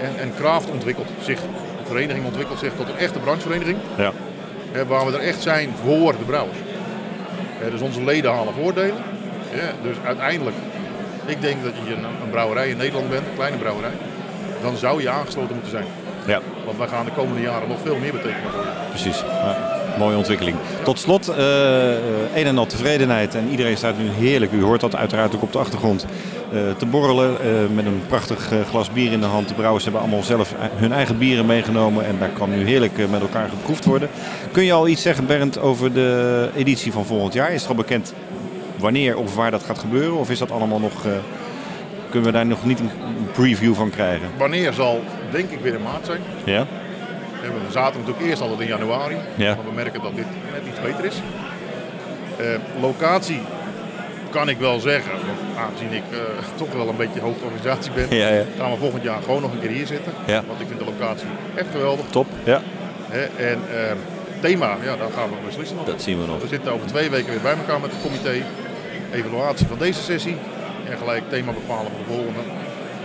En, 0.00 0.10
en 0.20 0.32
Craft 0.36 0.70
ontwikkelt 0.70 1.08
zich, 1.22 1.40
de 1.40 1.86
vereniging 1.86 2.26
ontwikkelt 2.26 2.58
zich 2.58 2.72
tot 2.76 2.88
een 2.88 2.96
echte 2.96 3.18
branchevereniging. 3.18 3.78
Ja. 3.96 4.12
waar 4.86 5.06
we 5.06 5.12
er 5.12 5.24
echt 5.24 5.42
zijn 5.42 5.70
voor 5.84 6.12
de 6.12 6.24
brouwers. 6.24 6.58
Dus 7.70 7.80
onze 7.80 8.04
leden 8.04 8.32
halen 8.32 8.54
voordelen. 8.54 9.02
Dus 9.82 9.96
uiteindelijk, 10.04 10.56
ik 11.26 11.40
denk 11.40 11.64
dat 11.64 11.72
je 11.84 11.94
een, 11.94 12.04
een 12.04 12.30
brouwerij 12.30 12.68
in 12.68 12.76
Nederland 12.76 13.10
bent, 13.10 13.26
een 13.26 13.34
kleine 13.34 13.56
brouwerij. 13.56 13.92
Dan 14.62 14.76
zou 14.76 15.02
je 15.02 15.08
aangesloten 15.08 15.54
moeten 15.54 15.70
zijn. 15.70 15.86
Ja. 16.26 16.40
Want 16.64 16.78
wij 16.78 16.88
gaan 16.88 17.04
de 17.04 17.10
komende 17.10 17.40
jaren 17.40 17.68
nog 17.68 17.78
veel 17.82 17.96
meer 17.96 18.12
betekenen 18.12 18.50
voor 18.50 18.62
je. 18.62 18.88
Precies. 18.88 19.18
Ja, 19.18 19.78
mooie 19.98 20.16
ontwikkeling. 20.16 20.56
Tot 20.82 20.98
slot, 20.98 21.28
eh, 21.28 21.90
een 22.34 22.46
en 22.46 22.58
al 22.58 22.66
tevredenheid. 22.66 23.34
En 23.34 23.48
iedereen 23.50 23.76
staat 23.76 23.98
nu 23.98 24.08
heerlijk, 24.08 24.52
u 24.52 24.62
hoort 24.62 24.80
dat 24.80 24.96
uiteraard 24.96 25.34
ook 25.34 25.42
op 25.42 25.52
de 25.52 25.58
achtergrond, 25.58 26.06
eh, 26.52 26.60
te 26.78 26.86
borrelen 26.86 27.36
met 27.74 27.86
een 27.86 28.02
prachtig 28.08 28.52
glas 28.68 28.90
bier 28.90 29.12
in 29.12 29.20
de 29.20 29.26
hand. 29.26 29.48
De 29.48 29.54
brouwers 29.54 29.84
hebben 29.84 30.02
allemaal 30.02 30.22
zelf 30.22 30.52
eh, 30.52 30.58
hun 30.74 30.92
eigen 30.92 31.18
bieren 31.18 31.46
meegenomen 31.46 32.06
en 32.06 32.16
daar 32.18 32.28
kan 32.28 32.50
nu 32.50 32.66
heerlijk 32.66 33.08
met 33.10 33.20
elkaar 33.20 33.48
geproefd 33.48 33.84
worden. 33.84 34.08
Kun 34.52 34.64
je 34.64 34.72
al 34.72 34.88
iets 34.88 35.02
zeggen, 35.02 35.26
Bernd, 35.26 35.58
over 35.58 35.92
de 35.92 36.48
editie 36.56 36.92
van 36.92 37.04
volgend 37.04 37.32
jaar? 37.32 37.52
Is 37.52 37.60
het 37.60 37.70
al 37.70 37.76
bekend 37.76 38.12
wanneer 38.76 39.16
of 39.16 39.34
waar 39.34 39.50
dat 39.50 39.62
gaat 39.62 39.78
gebeuren? 39.78 40.18
Of 40.18 40.30
is 40.30 40.38
dat 40.38 40.50
allemaal 40.50 40.80
nog... 40.80 41.04
kunnen 42.10 42.32
we 42.32 42.36
daar 42.36 42.46
nog 42.46 42.64
niet 42.64 42.80
een 42.80 42.90
preview 43.32 43.74
van 43.74 43.90
krijgen? 43.90 44.28
Wanneer 44.38 44.72
zal 44.72 45.04
denk 45.30 45.50
ik 45.50 45.60
weer 45.60 45.74
in 45.74 45.82
maart 45.82 46.06
zijn. 46.06 46.20
Ja? 46.44 46.66
We 47.42 47.72
zaten 47.72 48.00
natuurlijk 48.00 48.26
eerst 48.26 48.42
altijd 48.42 48.60
in 48.60 48.66
januari. 48.66 49.16
Ja. 49.34 49.54
Maar 49.54 49.64
we 49.64 49.74
merken 49.74 50.02
dat 50.02 50.14
dit 50.14 50.26
net 50.52 50.62
iets 50.68 50.80
beter 50.80 51.04
is. 51.04 51.20
Eh, 52.38 52.46
locatie 52.80 53.40
kan 54.30 54.48
ik 54.48 54.58
wel 54.58 54.80
zeggen, 54.80 55.12
aangezien 55.58 55.92
ik 55.92 56.02
eh, 56.10 56.18
toch 56.62 56.72
wel 56.72 56.88
een 56.88 56.96
beetje 56.96 57.20
hoofdorganisatie 57.20 57.92
ben, 57.92 58.16
Ja, 58.16 58.28
ja. 58.28 58.42
gaan 58.58 58.70
we 58.70 58.76
volgend 58.76 59.02
jaar 59.02 59.22
gewoon 59.22 59.42
nog 59.42 59.52
een 59.52 59.60
keer 59.60 59.70
hier 59.70 59.86
zitten. 59.86 60.12
Ja. 60.26 60.42
Want 60.46 60.60
ik 60.60 60.66
vind 60.66 60.78
de 60.78 60.84
locatie 60.84 61.26
echt 61.54 61.68
geweldig. 61.72 62.06
Top, 62.10 62.26
ja. 62.44 62.62
En 63.36 63.58
ehm, 63.74 63.96
thema, 64.40 64.76
ja, 64.82 64.96
daar 64.96 65.10
gaan 65.14 65.28
we 65.28 65.36
beslissen 65.46 65.76
nog. 65.76 65.86
Dat 65.86 66.02
zien 66.02 66.20
we 66.20 66.26
nog. 66.26 66.40
We 66.40 66.48
zitten 66.48 66.72
over 66.72 66.86
twee 66.86 67.10
weken 67.10 67.30
weer 67.30 67.40
bij 67.40 67.56
elkaar 67.56 67.80
met 67.80 67.90
het 67.90 68.00
comité. 68.02 68.44
Evaluatie 69.12 69.66
van 69.66 69.78
deze 69.78 70.02
sessie. 70.02 70.36
En 70.90 70.98
gelijk 70.98 71.22
thema 71.28 71.52
bepalen 71.52 71.90
voor 71.90 72.00
de 72.06 72.12
volgende. 72.12 72.40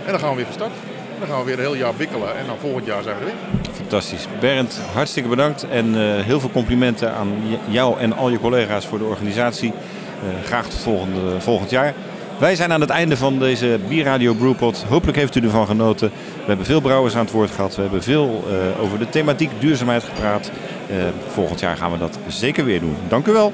En 0.04 0.10
dan 0.10 0.20
gaan 0.20 0.30
we 0.30 0.36
weer 0.36 0.44
van 0.44 0.54
start. 0.54 0.72
Dan 1.18 1.28
gaan 1.28 1.38
we 1.38 1.44
weer 1.44 1.54
een 1.54 1.60
heel 1.60 1.74
jaar 1.74 1.96
wikkelen. 1.96 2.36
En 2.36 2.46
dan 2.46 2.56
volgend 2.60 2.86
jaar 2.86 3.02
zijn 3.02 3.16
we 3.18 3.20
er 3.20 3.26
weer. 3.26 3.72
Fantastisch. 3.72 4.26
Bernd, 4.40 4.80
hartstikke 4.92 5.28
bedankt. 5.28 5.66
En 5.68 5.94
eh, 5.94 6.24
heel 6.24 6.40
veel 6.40 6.50
complimenten 6.50 7.14
aan 7.14 7.32
jou 7.68 7.98
en 7.98 8.12
al 8.12 8.30
je 8.30 8.38
collega's 8.38 8.86
voor 8.86 8.98
de 8.98 9.04
organisatie. 9.04 9.72
Eh, 9.72 10.46
graag 10.46 10.68
tot 10.68 10.80
volgende, 10.80 11.40
volgend 11.40 11.70
jaar. 11.70 11.94
Wij 12.38 12.56
zijn 12.56 12.72
aan 12.72 12.80
het 12.80 12.90
einde 12.90 13.16
van 13.16 13.38
deze 13.38 13.78
Bierradio 13.88 14.34
Brewpot. 14.34 14.84
Hopelijk 14.88 15.18
heeft 15.18 15.34
u 15.34 15.40
ervan 15.40 15.66
genoten. 15.66 16.10
We 16.38 16.46
hebben 16.46 16.66
veel 16.66 16.80
brouwers 16.80 17.14
aan 17.14 17.24
het 17.24 17.34
woord 17.34 17.50
gehad. 17.50 17.76
We 17.76 17.82
hebben 17.82 18.02
veel 18.02 18.44
eh, 18.48 18.82
over 18.82 18.98
de 18.98 19.08
thematiek 19.08 19.50
duurzaamheid 19.58 20.04
gepraat. 20.04 20.50
Volgend 21.28 21.60
jaar 21.60 21.76
gaan 21.76 21.92
we 21.92 21.98
dat 21.98 22.18
zeker 22.28 22.64
weer 22.64 22.80
doen. 22.80 22.96
Dank 23.08 23.26
u 23.26 23.32
wel. 23.32 23.52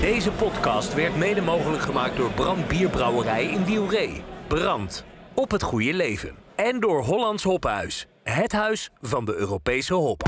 Deze 0.00 0.32
podcast 0.32 0.94
werd 0.94 1.16
mede 1.16 1.40
mogelijk 1.40 1.82
gemaakt 1.82 2.16
door 2.16 2.30
Brand 2.30 2.68
Bierbrouwerij 2.68 3.44
in 3.44 3.64
Wielree. 3.64 4.22
Brand. 4.46 5.04
Op 5.34 5.50
het 5.50 5.62
goede 5.62 5.92
leven. 5.92 6.34
En 6.56 6.80
door 6.80 7.02
Hollands 7.02 7.42
Hophuis. 7.42 8.06
Het 8.22 8.52
huis 8.52 8.90
van 9.00 9.24
de 9.24 9.34
Europese 9.34 9.94
hop. 9.94 10.22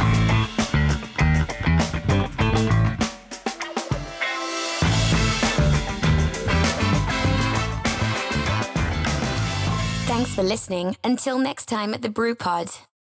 Thanks 10.07 10.31
for 10.31 10.45
listening. 10.45 10.97
Until 11.01 11.39
next 11.39 11.66
time 11.66 11.95
at 11.95 12.03
the 12.03 12.11
Brew 12.11 12.37
Pod. 12.37 12.88